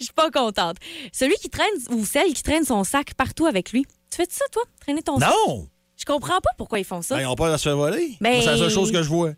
Je 0.00 0.04
suis 0.04 0.12
pas 0.14 0.32
contente. 0.32 0.78
Celui 1.12 1.34
qui 1.36 1.48
traîne 1.48 1.70
ou 1.90 2.04
celle 2.04 2.32
qui 2.34 2.42
traîne 2.42 2.64
son 2.64 2.82
sac 2.82 3.14
partout 3.14 3.46
avec 3.46 3.70
lui. 3.70 3.84
Tu 4.10 4.16
fais 4.16 4.26
ça, 4.28 4.44
toi? 4.50 4.64
Traîner 4.80 5.00
ton 5.02 5.20
sac? 5.20 5.30
Non! 5.46 5.68
Je 6.08 6.12
comprends 6.14 6.40
pas 6.40 6.50
pourquoi 6.56 6.78
ils 6.78 6.84
font 6.84 7.02
ça. 7.02 7.16
Ben, 7.16 7.20
ils 7.20 7.26
ont 7.26 7.34
peur 7.34 7.52
de 7.52 7.58
se 7.58 7.64
faire 7.64 7.76
voler. 7.76 8.16
Ben, 8.18 8.40
C'est 8.40 8.46
la 8.46 8.56
seule 8.56 8.70
chose 8.70 8.90
que 8.90 9.02
je 9.02 9.08
vois. 9.08 9.32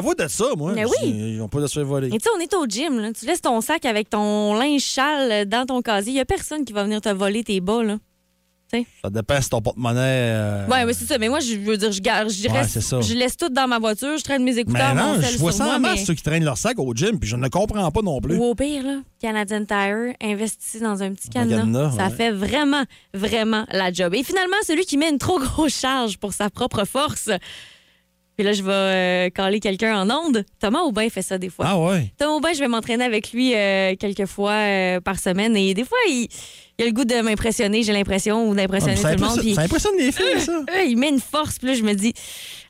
vois 0.00 0.14
de 0.14 0.28
ça, 0.28 0.44
moi. 0.56 0.72
Mais 0.72 0.84
oui. 0.84 0.92
Ils 1.02 1.40
ont 1.42 1.48
peur 1.48 1.62
de 1.62 1.66
se 1.66 1.74
faire 1.80 1.84
voler. 1.84 2.06
Et 2.06 2.10
tu 2.12 2.20
sais, 2.20 2.30
on 2.36 2.40
est 2.40 2.54
au 2.54 2.64
gym, 2.66 3.00
là. 3.00 3.12
Tu 3.12 3.26
laisses 3.26 3.42
ton 3.42 3.60
sac 3.60 3.84
avec 3.84 4.08
ton 4.08 4.54
linge 4.54 4.82
châle 4.82 5.46
dans 5.46 5.66
ton 5.66 5.82
casier. 5.82 6.12
Il 6.12 6.16
y 6.16 6.20
a 6.20 6.24
personne 6.24 6.64
qui 6.64 6.72
va 6.72 6.84
venir 6.84 7.00
te 7.00 7.08
voler 7.08 7.42
tes 7.42 7.60
bas, 7.60 7.82
là. 7.82 7.96
Ça 9.02 9.10
dépend 9.10 9.40
si 9.40 9.50
ton 9.50 9.60
porte-monnaie. 9.60 10.00
euh, 10.00 10.66
Ouais, 10.66 10.84
mais 10.86 10.94
c'est 10.94 11.04
ça. 11.04 11.18
Mais 11.18 11.28
moi, 11.28 11.40
je 11.40 11.54
veux 11.56 11.76
dire, 11.76 11.92
je, 11.92 12.00
garde, 12.00 12.30
je, 12.30 12.48
Ouais, 12.48 12.60
reste- 12.60 13.02
je 13.02 13.14
laisse 13.14 13.36
tout 13.36 13.50
dans 13.50 13.68
ma 13.68 13.78
voiture, 13.78 14.16
je 14.16 14.24
traîne 14.24 14.42
mes 14.42 14.56
écouteurs, 14.56 14.94
non, 14.94 15.20
je 15.20 15.36
vois 15.38 15.52
ça 15.52 15.76
en 15.76 15.78
masse, 15.80 15.98
mais- 16.00 16.04
ceux 16.06 16.14
qui 16.14 16.22
traînent 16.22 16.44
leur 16.44 16.56
sac 16.56 16.78
au 16.78 16.94
gym, 16.94 17.18
puis 17.18 17.28
je 17.28 17.36
ne 17.36 17.48
comprends 17.48 17.90
pas 17.90 18.00
non 18.02 18.20
plus. 18.20 18.36
Ou 18.38 18.44
au 18.44 18.54
pire, 18.54 18.82
là, 18.82 19.00
Canadian 19.20 19.64
Tire, 19.66 20.14
investi 20.22 20.80
dans 20.80 21.02
un 21.02 21.12
petit 21.12 21.28
cadenas. 21.28 21.58
cadenas, 21.60 21.90
ça 21.96 22.06
ouais. 22.08 22.14
fait 22.14 22.30
vraiment, 22.30 22.84
vraiment 23.12 23.66
la 23.70 23.92
job. 23.92 24.14
Et 24.14 24.22
finalement, 24.24 24.56
celui 24.66 24.84
qui 24.86 24.96
met 24.96 25.10
une 25.10 25.18
trop 25.18 25.38
grosse 25.38 25.78
charge 25.78 26.16
pour 26.16 26.32
sa 26.32 26.48
propre 26.48 26.84
force. 26.86 27.28
Puis 28.34 28.46
là, 28.46 28.54
je 28.54 28.62
vais 28.62 28.72
euh, 28.72 29.28
caler 29.28 29.60
quelqu'un 29.60 29.94
en 30.00 30.10
onde. 30.10 30.46
Thomas 30.58 30.80
Aubin 30.80 31.10
fait 31.10 31.20
ça 31.20 31.36
des 31.36 31.50
fois. 31.50 31.66
Ah 31.68 31.78
ouais. 31.78 32.10
Thomas 32.18 32.32
Aubin, 32.36 32.52
je 32.54 32.60
vais 32.60 32.68
m'entraîner 32.68 33.04
avec 33.04 33.30
lui 33.32 33.54
euh, 33.54 33.94
quelques 34.00 34.24
fois 34.24 34.52
euh, 34.52 35.00
par 35.02 35.18
semaine. 35.18 35.54
Et 35.54 35.74
des 35.74 35.84
fois, 35.84 35.98
il, 36.08 36.28
il 36.78 36.82
a 36.84 36.86
le 36.86 36.92
goût 36.92 37.04
de 37.04 37.20
m'impressionner, 37.20 37.82
j'ai 37.82 37.92
l'impression, 37.92 38.48
ou 38.48 38.52
Ah, 38.52 38.56
d'impressionner 38.56 38.96
ça, 38.96 39.14
tout 39.14 39.22
le 39.22 39.28
monde. 39.28 39.38
Puis- 39.40 39.54
ça 39.54 39.62
impressionne 39.62 39.92
les 39.98 40.12
filles, 40.12 40.40
ça. 40.40 40.52
euh, 40.52 40.82
il 40.84 40.96
met 40.96 41.08
une 41.10 41.20
force, 41.20 41.58
puis 41.58 41.68
là, 41.68 41.74
je 41.74 41.82
me 41.82 41.92
dis, 41.94 42.12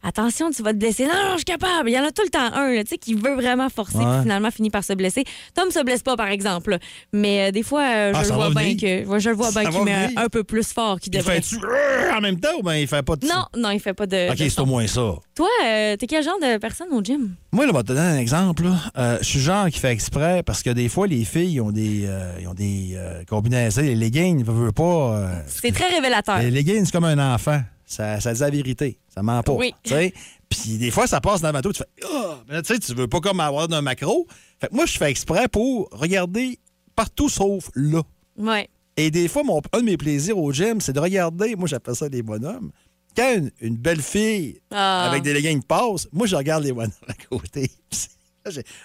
attention, 0.03 0.51
tu 0.51 0.63
vas 0.63 0.73
te 0.73 0.79
blesser. 0.79 1.05
Non, 1.05 1.13
non, 1.15 1.33
je 1.33 1.37
suis 1.39 1.45
capable. 1.45 1.89
Il 1.91 1.93
y 1.93 1.99
en 1.99 2.05
a 2.05 2.11
tout 2.11 2.23
le 2.25 2.31
temps 2.31 2.53
un, 2.55 2.73
là, 2.73 2.83
tu 2.85 2.91
sais, 2.91 2.99
qui 2.99 3.15
veut 3.15 3.35
vraiment 3.35 3.69
forcer, 3.69 3.99
Ouais. 3.99 4.05
puis 4.05 4.23
finalement 4.23 4.51
finit 4.51 4.71
par 4.71 4.85
se 4.85 4.93
blesser. 4.93 5.25
Tom 5.55 5.71
se 5.71 5.83
blesse 5.85 6.03
pas, 6.03 6.17
par 6.17 6.29
exemple. 6.29 6.79
Mais 7.13 7.49
euh, 7.49 7.51
des 7.53 7.63
fois, 7.63 7.83
euh, 7.83 8.13
Ah, 8.15 8.23
je, 8.23 8.29
ça 8.29 8.35
le 8.35 8.41
vois 8.41 8.51
bien 8.51 8.63
venir. 8.63 8.77
que, 8.81 9.09
ouais, 9.09 9.21
je 9.21 9.31
le 9.31 9.37
vois 9.37 9.51
Ça 9.51 9.61
bien 9.61 9.71
va 9.71 9.77
qu'il 9.77 9.85
met 9.85 10.05
venir. 10.07 10.19
un, 10.19 10.25
un 10.25 10.29
peu 10.29 10.45
plus 10.45 10.73
fort 10.73 10.99
qu'il 11.01 11.15
Il 11.15 11.19
devrait. 11.19 11.37
fait-tu 11.41 11.57
euh, 11.65 12.13
en 12.17 12.21
même 12.21 12.39
temps 12.41 12.57
ou 12.59 12.63
bien 12.63 12.77
il 12.77 12.87
fait 12.89 13.03
pas 13.03 13.17
de 13.17 13.27
Non, 13.27 13.45
non, 13.57 13.71
il 13.71 13.81
fait 13.81 13.95
pas 13.95 14.07
de. 14.07 14.31
OK, 14.31 14.37
de 14.39 14.49
c'est 14.49 14.61
au 14.61 14.67
moins 14.67 14.87
ça. 14.87 15.15
Toi, 15.35 15.49
euh, 15.65 15.97
t'es 15.97 16.07
quel 16.07 16.23
genre 16.23 16.39
de 16.41 16.59
personne 16.59 16.89
au 16.93 17.03
gym? 17.03 17.35
Moi, 17.53 17.65
là, 17.67 17.73
je 17.73 17.77
vais 17.77 17.83
te 17.83 17.89
donner 17.89 18.01
un 18.01 18.19
exemple. 18.19 18.65
là. 18.65 18.77
Euh, 18.99 19.19
je 19.21 19.25
suis 19.27 19.39
le 19.39 19.45
genre 19.45 19.69
qui 19.69 19.79
fait 19.79 19.93
exprès 19.93 20.43
parce 20.43 20.63
que 20.63 20.71
des 20.71 20.89
fois, 20.89 21.07
les 21.07 21.25
filles 21.25 21.61
ont 21.61 21.71
des, 21.71 22.03
euh, 22.07 22.35
ils 22.41 22.49
ont 22.49 22.55
des 22.55 22.93
euh, 22.95 23.23
combinaisons. 23.29 23.83
Les 23.83 23.95
leggings, 23.95 24.41
ils 24.41 24.45
veulent 24.45 24.73
pas. 24.73 24.83
euh, 25.17 25.29
C'est 25.47 25.73
très 25.73 25.89
révélateur. 25.89 26.39
les 26.39 26.51
leggings, 26.51 26.85
c'est 26.85 26.93
comme 26.93 27.05
un 27.05 27.35
enfant. 27.35 27.61
Ça, 27.93 28.21
ça 28.21 28.33
dit 28.33 28.41
la 28.41 28.51
vérité. 28.51 28.99
Ça 29.15 29.23
ment 29.23 29.43
pas. 29.43 29.53
Oui. 29.53 29.75
tu 29.83 29.91
sais. 29.91 30.15
Puis 30.49 30.79
des 30.79 30.91
fois, 30.91 31.07
ça 31.07 31.21
passe 31.21 31.41
dans 31.41 31.49
le 31.49 31.53
bateau. 31.53 31.73
Tu 31.73 31.79
fais 31.79 32.07
Ah! 32.11 32.39
Mais 32.49 32.63
tu 32.63 32.73
sais, 32.75 32.79
tu 32.81 32.95
veux 32.95 33.09
pas 33.09 33.21
comme 33.21 33.41
avoir 33.41 33.69
d'un 33.69 33.83
macro. 33.83 34.27
Fait 34.61 34.69
que 34.69 34.75
moi, 34.75 34.87
je 34.87 34.97
fais 34.97 35.11
exprès 35.11 35.49
pour 35.49 35.89
regarder 35.93 36.59
partout 36.97 37.29
sauf 37.29 37.71
là. 37.75 38.03
Ouais. 38.37 38.69
Et 38.97 39.11
des 39.11 39.29
fois, 39.29 39.43
mon, 39.43 39.61
un 39.73 39.81
de 39.81 39.85
mes 39.85 39.97
plaisirs 39.97 40.39
au 40.39 40.53
gym, 40.53 40.81
c'est 40.81 40.93
de 40.93 41.01
regarder, 41.01 41.57
moi 41.57 41.67
j'appelle 41.69 41.95
ça 41.97 42.09
des 42.09 42.23
bonhommes. 42.23 42.71
Quand 43.17 43.35
une, 43.37 43.51
une 43.61 43.77
belle 43.77 44.03
fille 44.03 44.61
Ah. 44.71 45.09
avec 45.11 45.23
des 45.23 45.33
leggings 45.35 45.63
passe, 45.63 46.09
moi 46.13 46.27
je 46.27 46.37
regarde 46.37 46.65
les 46.65 46.73
bonhommes 46.73 46.91
à 47.09 47.15
côté. 47.29 47.71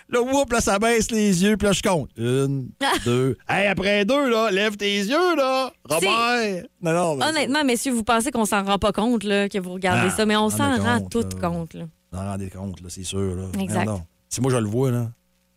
Là, 0.09 0.21
whoop, 0.21 0.51
là, 0.53 0.61
ça 0.61 0.77
baisse 0.79 1.09
les 1.11 1.43
yeux, 1.43 1.57
puis 1.57 1.67
là, 1.67 1.73
je 1.73 1.81
compte. 1.81 2.09
Une, 2.17 2.69
deux. 3.05 3.37
Hey, 3.49 3.67
après 3.67 4.05
deux, 4.05 4.29
là, 4.29 4.51
lève 4.51 4.77
tes 4.77 4.97
yeux, 4.97 5.35
là. 5.35 5.71
Robert. 5.89 6.63
Non, 6.81 6.93
non, 6.93 7.15
mais- 7.15 7.25
Honnêtement, 7.25 7.63
messieurs, 7.63 7.91
vous 7.93 8.03
pensez 8.03 8.31
qu'on 8.31 8.45
s'en 8.45 8.63
rend 8.63 8.77
pas 8.77 8.91
compte 8.91 9.23
là, 9.23 9.49
que 9.49 9.57
vous 9.57 9.73
regardez 9.73 10.09
Ah, 10.11 10.15
ça, 10.15 10.25
mais 10.25 10.35
on 10.35 10.45
on 10.45 10.49
s'en 10.49 10.73
est 10.75 10.79
rend 10.79 10.99
compte, 10.99 11.11
tout 11.11 11.37
là. 11.41 11.49
compte. 11.49 11.73
Là. 11.73 11.85
Vous 12.11 12.19
en 12.19 12.23
rendez 12.25 12.49
compte, 12.49 12.81
là, 12.81 12.87
c'est 12.89 13.03
sûr. 13.03 13.35
Là. 13.35 13.45
Exact. 13.59 13.85
Non. 13.85 14.01
Si 14.29 14.41
moi, 14.41 14.51
je 14.51 14.57
le 14.57 14.67
vois, 14.67 14.91
là, 14.91 15.07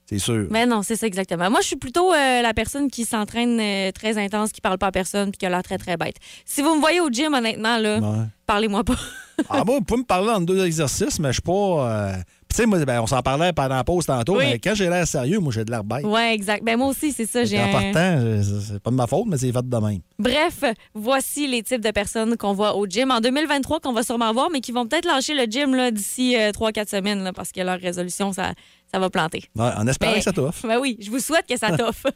c'est 0.06 0.18
sûr. 0.18 0.46
Mais 0.50 0.66
non, 0.66 0.82
c'est 0.82 0.96
ça 0.96 1.06
exactement. 1.06 1.50
Moi, 1.50 1.60
je 1.60 1.66
suis 1.68 1.76
plutôt 1.76 2.12
euh, 2.12 2.42
la 2.42 2.54
personne 2.54 2.90
qui 2.90 3.04
s'entraîne 3.04 3.60
euh, 3.60 3.92
très 3.92 4.16
intense, 4.18 4.50
qui 4.50 4.60
parle 4.60 4.78
pas 4.78 4.88
à 4.88 4.92
personne, 4.92 5.30
puis 5.30 5.38
qui 5.38 5.46
a 5.46 5.50
l'air 5.50 5.62
très, 5.62 5.78
très 5.78 5.96
bête. 5.96 6.16
Si 6.44 6.62
vous 6.62 6.74
me 6.74 6.80
voyez 6.80 7.00
au 7.00 7.08
gym, 7.10 7.34
honnêtement, 7.34 7.78
là, 7.78 7.98
Ouais. 7.98 8.24
parlez-moi 8.46 8.82
pas. 8.84 8.96
Ah, 9.48 9.64
moi, 9.64 9.76
vous 9.78 9.80
pouvez 9.84 10.00
me 10.00 10.04
parler 10.06 10.28
en 10.28 10.40
deux 10.42 10.62
exercices, 10.66 11.18
mais 11.18 11.28
je 11.28 11.34
suis 11.34 11.40
pas. 11.42 11.52
euh, 11.52 12.12
Tu 12.50 12.56
sais, 12.56 12.66
moi, 12.66 12.84
ben, 12.84 13.00
on 13.00 13.06
s'en 13.06 13.22
parlait 13.22 13.52
pendant 13.52 13.76
la 13.76 13.84
pause 13.84 14.06
tantôt, 14.06 14.36
Oui. 14.36 14.44
mais 14.50 14.58
quand 14.58 14.74
j'ai 14.74 14.88
l'air 14.88 15.06
sérieux, 15.06 15.38
moi, 15.38 15.52
j'ai 15.52 15.64
de 15.64 15.70
l'air 15.70 15.84
bête. 15.84 16.04
ouais, 16.04 16.34
exact. 16.34 16.64
Ben 16.64 16.76
moi 16.76 16.88
aussi, 16.88 17.12
c'est 17.12 17.24
ça. 17.26 17.44
J'ai 17.44 17.60
En 17.60 17.68
un- 17.68 17.72
partant, 17.72 18.20
je- 18.42 18.60
c'est 18.72 18.82
pas 18.82 18.90
de 18.90 18.96
ma 18.96 19.06
faute, 19.06 19.26
mais 19.28 19.38
c'est 19.38 19.52
fait 19.52 19.68
de 19.68 19.76
même. 19.76 20.00
Bref, 20.18 20.64
voici 20.92 21.46
les 21.46 21.62
types 21.62 21.80
de 21.80 21.90
personnes 21.92 22.36
qu'on 22.36 22.52
voit 22.52 22.74
au 22.74 22.86
gym 22.86 23.12
en 23.12 23.20
2023 23.20 23.78
qu'on 23.78 23.92
va 23.92 24.02
sûrement 24.02 24.32
voir, 24.32 24.48
mais 24.52 24.60
qui 24.60 24.72
vont 24.72 24.84
peut-être 24.86 25.04
lâcher 25.06 25.34
le 25.34 25.44
gym 25.50 25.74
là, 25.76 25.92
d'ici 25.92 26.34
3-4 26.52 26.88
semaines 26.90 27.22
là, 27.22 27.32
parce 27.32 27.52
que 27.52 27.60
leur 27.60 27.78
résolution, 27.78 28.32
ça, 28.32 28.52
ça 28.92 28.98
va 28.98 29.08
planter. 29.10 29.44
Ouais, 29.54 29.70
en 29.76 29.86
espérant 29.86 30.12
Mais- 30.12 30.18
que 30.18 30.24
ça 30.24 30.32
t'offre. 30.32 30.66
Ben 30.66 30.78
oui, 30.80 30.96
je 31.00 31.08
vous 31.10 31.20
souhaite 31.20 31.46
que 31.48 31.56
ça 31.56 31.70
t'offre. 31.76 32.08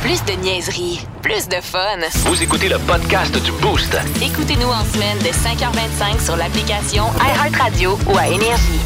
Plus 0.00 0.24
de 0.24 0.40
niaiserie, 0.42 1.00
plus 1.20 1.48
de 1.48 1.60
fun. 1.60 1.98
Vous 2.30 2.42
écoutez 2.42 2.70
le 2.70 2.78
podcast 2.78 3.34
du 3.44 3.52
Boost. 3.60 3.94
Écoutez-nous 4.22 4.68
en 4.68 4.84
semaine 4.84 5.18
de 5.18 5.28
5h25 5.32 6.24
sur 6.24 6.36
l'application 6.36 7.04
iHeartRadio 7.20 7.98
ou 8.10 8.16
à 8.16 8.26
Énergie. 8.28 8.80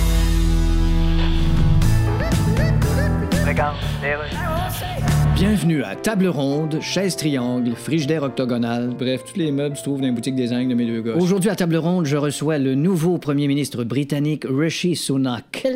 Takeout. 3.61 4.01
Daily. 4.01 5.20
Bienvenue 5.41 5.83
à 5.83 5.97
Table 5.97 6.29
Ronde, 6.29 6.83
Chaise 6.83 7.17
Triangle, 7.17 7.73
Frigidaire 7.75 8.25
Octogonal, 8.25 8.91
bref, 8.91 9.23
tous 9.25 9.39
les 9.39 9.51
meubles 9.51 9.75
se 9.75 9.83
trouvent 9.83 9.99
dans 9.99 10.07
les 10.07 10.13
boutiques 10.13 10.35
des 10.35 10.53
Ingles 10.53 10.69
de 10.69 10.75
mes 10.75 10.85
deux 10.85 11.01
gosses. 11.01 11.23
Aujourd'hui, 11.23 11.49
à 11.49 11.57
Table 11.57 11.79
Ronde, 11.79 12.05
je 12.05 12.19
reçois 12.19 12.59
le 12.59 12.75
nouveau 12.75 13.17
premier 13.17 13.49
ministre 13.49 13.83
britannique 13.85 14.45
Rishi 14.47 14.97
Sunak. 14.97 15.67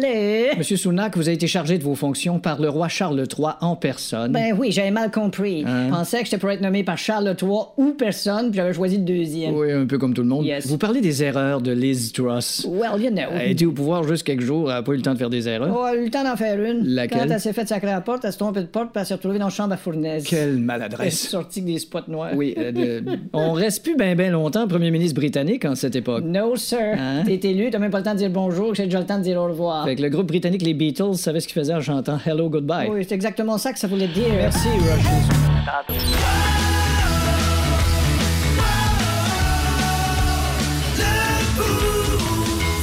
Monsieur 0.59 0.77
Sunak, 0.77 1.17
vous 1.17 1.29
avez 1.29 1.37
été 1.37 1.47
chargé 1.47 1.79
de 1.79 1.83
vos 1.83 1.95
fonctions 1.95 2.41
par 2.41 2.61
le 2.61 2.69
roi 2.69 2.89
Charles 2.89 3.17
III 3.17 3.53
en 3.63 3.75
personne. 3.75 4.33
Ben 4.33 4.55
oui, 4.55 4.71
j'avais 4.71 4.91
mal 4.91 5.11
compris. 5.11 5.65
Hein? 5.67 5.87
Je 5.87 5.95
pensais 5.95 6.19
que 6.19 6.25
j'étais 6.27 6.37
pour 6.37 6.51
être 6.51 6.61
nommé 6.61 6.85
par 6.85 6.99
Charles 6.99 7.35
III 7.41 7.51
ou 7.79 7.93
personne, 7.93 8.51
puis 8.51 8.59
j'avais 8.59 8.75
choisi 8.75 8.99
le 8.99 9.05
deuxième. 9.05 9.55
Oui, 9.55 9.73
un 9.73 9.87
peu 9.87 9.97
comme 9.97 10.13
tout 10.13 10.25
le 10.25 10.29
monde. 10.29 10.45
Yes. 10.45 10.67
Vous 10.67 10.77
parlez 10.77 11.01
des 11.01 11.23
erreurs 11.23 11.63
de 11.63 11.73
Liz 11.73 12.13
Truss. 12.13 12.69
Well, 12.71 13.03
you 13.03 13.09
know. 13.09 13.31
Elle 13.33 13.39
a 13.39 13.47
été 13.47 13.65
au 13.65 13.73
pouvoir 13.73 14.07
juste 14.07 14.25
quelques 14.25 14.43
jours, 14.43 14.71
elle 14.71 14.77
n'a 14.77 14.83
pas 14.83 14.93
eu 14.93 14.97
le 14.97 15.03
temps 15.03 15.15
de 15.15 15.19
faire 15.19 15.31
des 15.31 15.49
erreurs. 15.49 15.75
Oh, 15.75 15.87
elle 15.91 16.01
a 16.01 16.03
eu 16.03 16.05
le 16.05 16.11
temps 16.11 16.25
d'en 16.25 16.37
faire 16.37 16.63
une. 16.63 16.87
Laquelle? 16.87 17.21
Quand 17.21 17.31
elle 17.31 17.41
s'est 17.41 17.55
fait 17.55 17.67
sacrer 17.67 17.89
à 17.89 17.95
la 17.95 18.01
porte, 18.03 18.27
elle 18.27 18.33
s'est 18.33 18.37
trompée 18.37 18.61
de 18.61 18.67
porte, 18.67 18.91
puis 18.93 19.01
elle 19.01 19.07
s'est 19.07 19.15
retrouvée 19.15 19.39
dans 19.39 19.54
la 19.55 19.63
chambre 19.65 19.73
à 19.75 19.77
fournaise. 19.77 20.25
Quelle 20.25 20.49
Elle 20.49 20.57
est 20.57 20.61
maladresse. 20.61 21.29
sortie 21.29 21.61
avec 21.61 21.73
des 21.75 21.79
spots 21.79 22.01
noirs. 22.09 22.33
Oui, 22.35 22.55
euh, 22.59 22.73
de- 22.73 23.05
on 23.33 23.53
reste 23.53 23.83
plus 23.85 23.97
bien 23.97 24.15
ben 24.15 24.33
longtemps 24.33 24.67
premier 24.67 24.91
ministre 24.91 25.15
britannique 25.15 25.65
en 25.65 25.75
cette 25.75 25.95
époque. 25.97 26.25
No, 26.25 26.57
sir. 26.57 26.79
Hein? 26.99 27.23
T'es 27.25 27.41
élu, 27.51 27.71
t'as 27.71 27.79
même 27.79 27.91
pas 27.91 27.99
le 27.99 28.05
temps 28.05 28.13
de 28.15 28.19
dire 28.19 28.31
bonjour, 28.31 28.75
j'ai 28.75 28.85
déjà 28.85 28.99
le 29.01 29.07
temps 29.07 29.19
de 29.19 29.23
dire 29.23 29.41
au 29.41 29.45
revoir. 29.45 29.85
Fait 29.85 29.97
que 29.97 30.03
le 30.03 30.09
groupe 30.11 30.27
britannique 30.27 30.63
les 30.63 30.75
Beatles 30.75 31.15
savait 31.15 31.41
ce 31.41 31.47
qu'ils 31.47 31.55
faisaient 31.61 31.75
en 31.75 31.81
chantant 31.81 32.19
Hello 32.27 32.49
Goodbye. 32.51 32.89
Oui, 32.91 33.05
c'est 33.09 33.15
exactement 33.15 33.59
ça 33.59 33.73
que 33.73 33.79
ça 33.79 33.87
voulait 33.87 34.09
dire. 34.09 34.25
Merci, 34.37 34.69
Rush. 34.69 36.15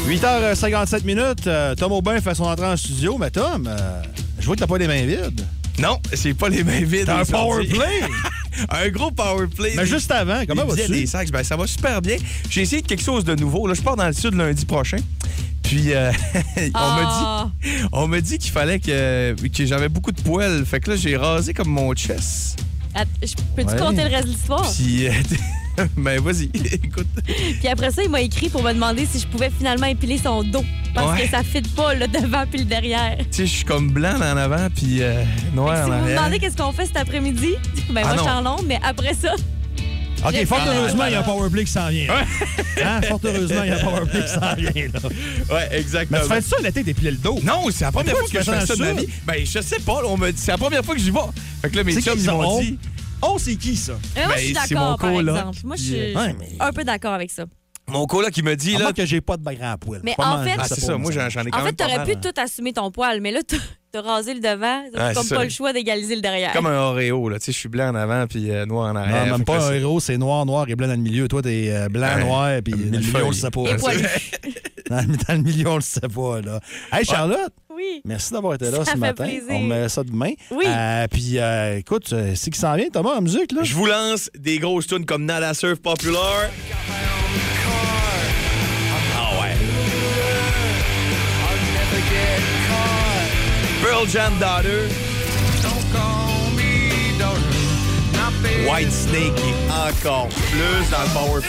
8h57 0.08 1.06
minutes, 1.06 1.48
euh, 1.48 1.76
Tom 1.76 1.92
Aubin 1.94 2.20
fait 2.20 2.36
son 2.36 2.44
entrée 2.44 2.66
en 2.68 2.76
studio, 2.76 3.18
mais 3.18 3.30
Tom, 3.32 3.68
euh, 3.68 4.02
je 4.40 4.46
vois 4.46 4.56
que 4.56 4.60
t'as 4.60 4.68
pas 4.68 4.78
les 4.78 4.88
mains 4.88 5.06
vides. 5.06 5.42
Non, 5.82 6.00
c'est 6.14 6.34
pas 6.34 6.50
les 6.50 6.64
mains 6.64 6.84
vides. 6.84 7.10
Un 7.10 7.26
power 7.26 7.66
play! 7.68 8.02
un 8.70 8.90
gros 8.90 9.12
power 9.12 9.48
play. 9.48 9.74
mais 9.76 9.86
juste 9.86 10.12
avant, 10.12 10.44
comment 10.48 10.66
vas-tu? 10.66 10.92
des 10.92 11.06
sacs, 11.08 11.32
ben, 11.32 11.44
ça 11.44 11.56
va 11.56 11.66
super 11.68 12.02
bien. 12.02 12.18
J'ai 12.50 12.62
essayé 12.62 12.82
de 12.82 12.88
quelque 12.88 13.04
chose 13.04 13.24
de 13.26 13.34
nouveau. 13.36 13.68
Là, 13.68 13.74
je 13.74 13.82
pars 13.82 13.96
dans 13.96 14.06
le 14.08 14.14
sud 14.14 14.36
lundi 14.36 14.66
prochain. 14.66 14.98
Puis 15.64 15.94
euh, 15.94 16.12
on 16.58 16.70
Ah. 16.74 17.48
m'a 17.52 17.52
dit, 17.64 17.70
on 17.94 18.08
m'a 18.08 18.22
dit 18.22 18.38
qu'il 18.38 18.52
fallait 18.52 18.80
que, 18.80 19.34
que 19.48 19.66
j'avais 19.66 19.90
beaucoup 19.90 20.12
de 20.12 20.22
poils. 20.22 20.66
Fait 20.66 20.80
que 20.80 20.92
là, 20.92 20.96
j'ai 20.98 21.16
rasé 21.18 21.54
comme 21.54 21.70
mon 21.70 21.94
chest. 21.94 22.60
Peux-tu 23.56 23.70
Ouais. 23.70 23.78
compter 23.80 24.04
le 24.04 24.10
reste 24.10 24.28
de 24.28 24.34
l'histoire? 24.34 24.70
Puis, 24.74 25.08
euh, 25.08 25.12
ben 25.98 26.20
vas-y, 26.22 26.46
écoute. 26.84 27.08
Puis 27.60 27.68
après 27.68 27.92
ça, 27.92 28.04
il 28.04 28.10
m'a 28.10 28.22
écrit 28.22 28.50
pour 28.50 28.64
me 28.64 28.74
demander 28.74 29.06
si 29.06 29.20
je 29.20 29.28
pouvais 29.28 29.50
finalement 29.56 29.88
épiler 29.88 30.18
son 30.18 30.44
dos. 30.44 30.64
Parce 30.94 31.14
Ouais. 31.18 31.26
que 31.26 31.30
ça 31.32 31.42
fit 31.44 31.62
pas 31.62 31.94
le 31.94 32.08
devant 32.08 32.44
puis 32.50 32.60
le 32.60 32.66
derrière. 32.66 33.18
Tu 33.18 33.26
sais, 33.32 33.46
je 33.46 33.52
suis 33.52 33.64
comme 33.66 33.90
blanc 33.92 34.16
en 34.18 34.38
avant, 34.38 34.68
puis 34.76 35.02
euh, 35.02 35.24
noir 35.54 35.76
si 35.78 35.82
en 35.84 35.86
vous 35.86 35.92
me 35.92 35.96
arrière. 36.02 36.18
demandez 36.20 36.40
qu'est-ce 36.40 36.58
qu'on 36.58 36.72
fait 36.74 36.86
cet 36.86 36.98
après-midi, 36.98 37.54
ben 37.92 38.02
Ah 38.04 38.08
moi 38.08 38.16
je 38.18 38.22
suis 38.22 38.30
en 38.32 38.42
long, 38.42 38.58
mais 38.68 38.80
après 38.84 39.14
ça, 39.14 39.34
OK, 40.24 40.46
fort 40.46 40.60
heureusement, 40.68 41.06
il 41.06 41.14
y 41.14 41.16
a 41.16 41.22
un 41.22 41.24
powerplay 41.24 41.66
qui 41.66 41.72
s'en 41.72 41.90
vient. 41.90 42.06
Hein? 42.14 43.02
Fort 43.10 43.20
heureusement, 43.24 43.64
il 43.64 43.70
y 43.70 43.72
a 43.72 43.78
un 43.78 43.84
powerplay 43.84 44.22
qui 44.22 44.28
s'en 44.28 44.54
vient. 44.56 44.88
Là. 44.94 45.00
Ouais, 45.56 45.68
Mais 45.72 45.80
exactement. 45.80 46.20
tu 46.22 46.28
fais 46.28 46.42
ça 46.42 46.56
l'été, 46.62 46.94
plié 46.94 47.12
le 47.12 47.18
dos. 47.18 47.40
Non, 47.44 47.64
c'est 47.72 47.86
la 47.86 47.92
première 47.92 48.14
Pourquoi 48.16 48.44
fois 48.44 48.54
que 48.54 48.60
je 48.60 48.60
fais 48.60 48.66
ça 48.68 48.76
de 48.76 48.80
dans 48.80 48.94
ma 48.96 49.02
vie. 49.02 49.08
Ben, 49.26 49.36
je 49.44 49.60
sais 49.62 49.80
pas, 49.80 50.02
on 50.06 50.18
me 50.18 50.30
dit, 50.32 50.40
c'est 50.40 50.52
la 50.52 50.60
première 50.60 50.86
fois 50.86 50.94
que 50.94 51.02
j'y 51.02 51.10
vais. 51.10 51.20
Fait 51.64 51.70
que 51.72 51.76
là, 51.78 51.84
mes 51.84 52.00
chums, 52.00 52.14
ils 52.20 52.26
m'ont 52.30 52.58
on? 52.58 52.62
dit. 52.62 52.78
Oh, 53.22 53.38
c'est 53.38 53.56
qui 53.56 53.76
ça? 53.76 53.94
Mais 54.16 54.26
moi, 54.26 54.34
Ben, 54.36 54.40
je 54.40 54.46
suis 54.46 54.56
c'est 54.68 54.74
d'accord, 54.76 54.98
par 54.98 55.12
coloc, 55.14 55.38
exemple. 55.38 55.58
Moi, 55.64 55.76
je 55.76 55.82
suis 55.82 56.16
Ouais, 56.16 56.36
mais- 56.40 56.50
un 56.60 56.72
peu 56.72 56.84
d'accord 56.84 57.14
avec 57.14 57.30
ça. 57.32 57.46
Mon 57.88 58.06
coloc, 58.06 58.36
il 58.38 58.44
me 58.44 58.56
dit, 58.56 58.78
là. 58.78 58.94
que 58.94 59.06
j'ai 59.06 59.20
pas 59.22 59.36
de 59.38 59.44
grand 59.44 59.76
poil. 59.78 60.00
Mais 60.04 60.14
en 60.18 60.44
fait- 60.44 60.56
Ah, 60.58 60.66
c'est 60.68 60.80
ça, 60.80 60.94
mais 60.94 61.00
moi, 61.00 61.12
j'en 61.12 61.28
j'en 61.30 61.42
ai 61.42 61.50
quand 61.52 61.58
En 61.58 61.60
fait, 61.62 61.66
même 61.66 61.76
pas 61.76 61.84
t'aurais 61.86 61.98
mal, 61.98 62.06
pu 62.08 62.14
hein. 62.14 62.20
tout 62.24 62.42
assumer 62.42 62.72
ton 62.74 62.90
poil, 62.90 63.20
mais 63.22 63.32
là, 63.32 63.42
t'as 63.46 63.58
t'as 63.92 64.02
rasé 64.02 64.34
le 64.34 64.40
devant. 64.40 64.84
T'as 64.94 65.08
Ouais, 65.10 65.14
comme 65.14 65.24
c'est 65.24 65.36
pas 65.36 65.44
le 65.44 65.50
choix 65.50 65.74
d'égaliser 65.74 66.16
le 66.16 66.22
derrière. 66.22 66.54
Comme 66.54 66.68
un 66.68 66.78
Oreo, 66.80 67.28
là. 67.28 67.40
Tu 67.40 67.46
sais, 67.46 67.52
je 67.52 67.58
suis 67.58 67.68
blanc 67.68 67.90
en 67.90 67.96
avant, 67.96 68.26
puis 68.28 68.50
euh, 68.50 68.66
noir 68.66 68.90
en 68.90 68.96
arrière. 68.96 69.18
Non, 69.18 69.24
Fait 69.26 69.32
même 69.32 69.40
que 69.42 69.46
pas 69.46 69.58
là, 69.58 69.66
un 69.66 69.70
c'est- 69.70 69.80
héros, 69.80 70.00
c'est 70.00 70.18
noir, 70.18 70.46
noir 70.46 70.66
et 70.70 70.76
blanc 70.76 70.88
dans 70.88 70.94
le 70.94 71.00
milieu. 71.00 71.28
Toi, 71.28 71.42
t'es 71.42 71.66
euh, 71.70 71.90
blanc, 71.90 72.16
Ouais. 72.16 72.24
noir, 72.24 72.50
puis 72.64 72.74
dans 72.74 72.80
le 72.80 73.00
milieu, 73.00 73.26
on 73.26 73.30
le 73.30 73.34
sait 73.36 73.50
pas. 73.52 73.62
Et 73.62 73.72
là. 73.72 73.76
poilu. 73.78 74.08
Dans, 74.90 75.02
le- 75.08 75.18
dans 75.18 75.34
le 75.34 75.42
milieu, 75.42 75.68
on 75.68 75.76
le 75.76 75.82
sait 75.82 76.00
pas. 76.02 76.42
Là. 76.42 76.60
Hey, 76.94 77.04
Charlotte, 77.04 77.52
Oui. 77.82 78.02
merci 78.06 78.32
d'avoir 78.32 78.54
été 78.54 78.66
là 78.66 78.78
Ça 78.78 78.86
ce 78.86 78.92
fait 78.92 78.98
matin. 78.98 79.24
plaisir. 79.24 79.46
On 79.50 79.60
met 79.62 79.90
ça 79.90 80.04
demain. 80.04 80.32
Oui. 80.52 80.66
Euh, 80.68 81.08
puis, 81.10 81.40
euh, 81.40 81.80
écoute, 81.80 82.14
euh, 82.14 82.34
c'est 82.36 82.52
qui 82.52 82.60
s'en 82.60 82.76
vient, 82.76 82.90
Thomas, 82.90 83.16
en 83.18 83.22
musique, 83.22 83.52
là? 83.54 83.64
Je 83.64 83.74
vous 83.74 83.88
lance 83.88 84.30
des 84.38 84.60
grosses 84.60 84.86
tunes 84.86 85.06
comme 85.06 85.26
Nada 85.26 85.54
Surf 85.56 85.80
Popular. 85.80 86.50
Ah 89.18 89.42
ouais. 89.42 89.56
Pearl 93.84 94.08
Jam 94.08 94.34
Daughter. 94.40 94.88
White 98.70 98.92
Snake 98.92 99.38
est 99.40 99.72
encore 99.90 100.28
plus 100.28 100.90
dans 100.92 101.02
le 101.04 101.14
power 101.14 101.42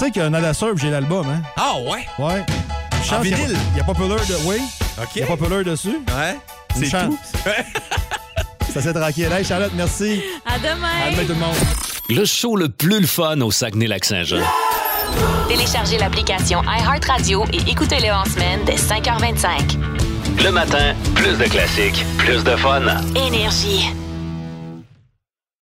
Tu 0.00 0.06
sais 0.06 0.12
qu'il 0.12 0.22
y 0.22 0.24
a 0.24 0.28
un 0.28 0.30
Nada 0.30 0.54
Surf, 0.54 0.78
j'ai 0.80 0.88
l'album, 0.88 1.26
hein? 1.28 1.42
Ah 1.58 1.74
ouais? 1.78 2.06
Ouais. 2.18 2.42
Chance 3.04 3.12
a- 3.18 3.20
vinyle? 3.20 3.54
Il 3.74 3.76
y 3.76 3.80
a 3.82 3.84
Popular 3.84 4.16
de... 4.18 4.34
Oui. 4.46 4.56
OK. 4.98 5.08
Il 5.14 5.20
y 5.20 5.22
a 5.24 5.26
Popular 5.26 5.62
dessus. 5.62 5.98
Ouais. 6.16 6.38
C'est 6.74 6.88
tout. 6.88 7.18
C'est 8.72 8.78
assez 8.78 8.94
tranquille. 8.94 9.28
Hey, 9.30 9.44
Charlotte, 9.44 9.72
merci. 9.76 10.22
À 10.46 10.58
demain. 10.58 10.88
À 11.06 11.10
demain, 11.10 11.22
tout 11.24 11.28
le 11.28 11.34
monde. 11.34 11.54
Le 12.08 12.24
show 12.24 12.56
le 12.56 12.70
plus 12.70 13.00
le 13.00 13.06
fun 13.06 13.38
au 13.42 13.50
Saguenay-Lac-Saint-Jean. 13.50 14.38
Téléchargez 15.48 15.98
l'application 15.98 16.62
iHeartRadio 16.62 17.44
et 17.52 17.70
écoutez-le 17.70 18.10
en 18.10 18.24
semaine 18.24 18.60
dès 18.64 18.76
5h25. 18.76 19.76
Le 20.42 20.50
matin, 20.50 20.94
plus 21.14 21.36
de 21.36 21.44
classiques, 21.44 22.06
plus 22.16 22.42
de 22.42 22.56
fun. 22.56 22.80
Énergie. 23.14 23.90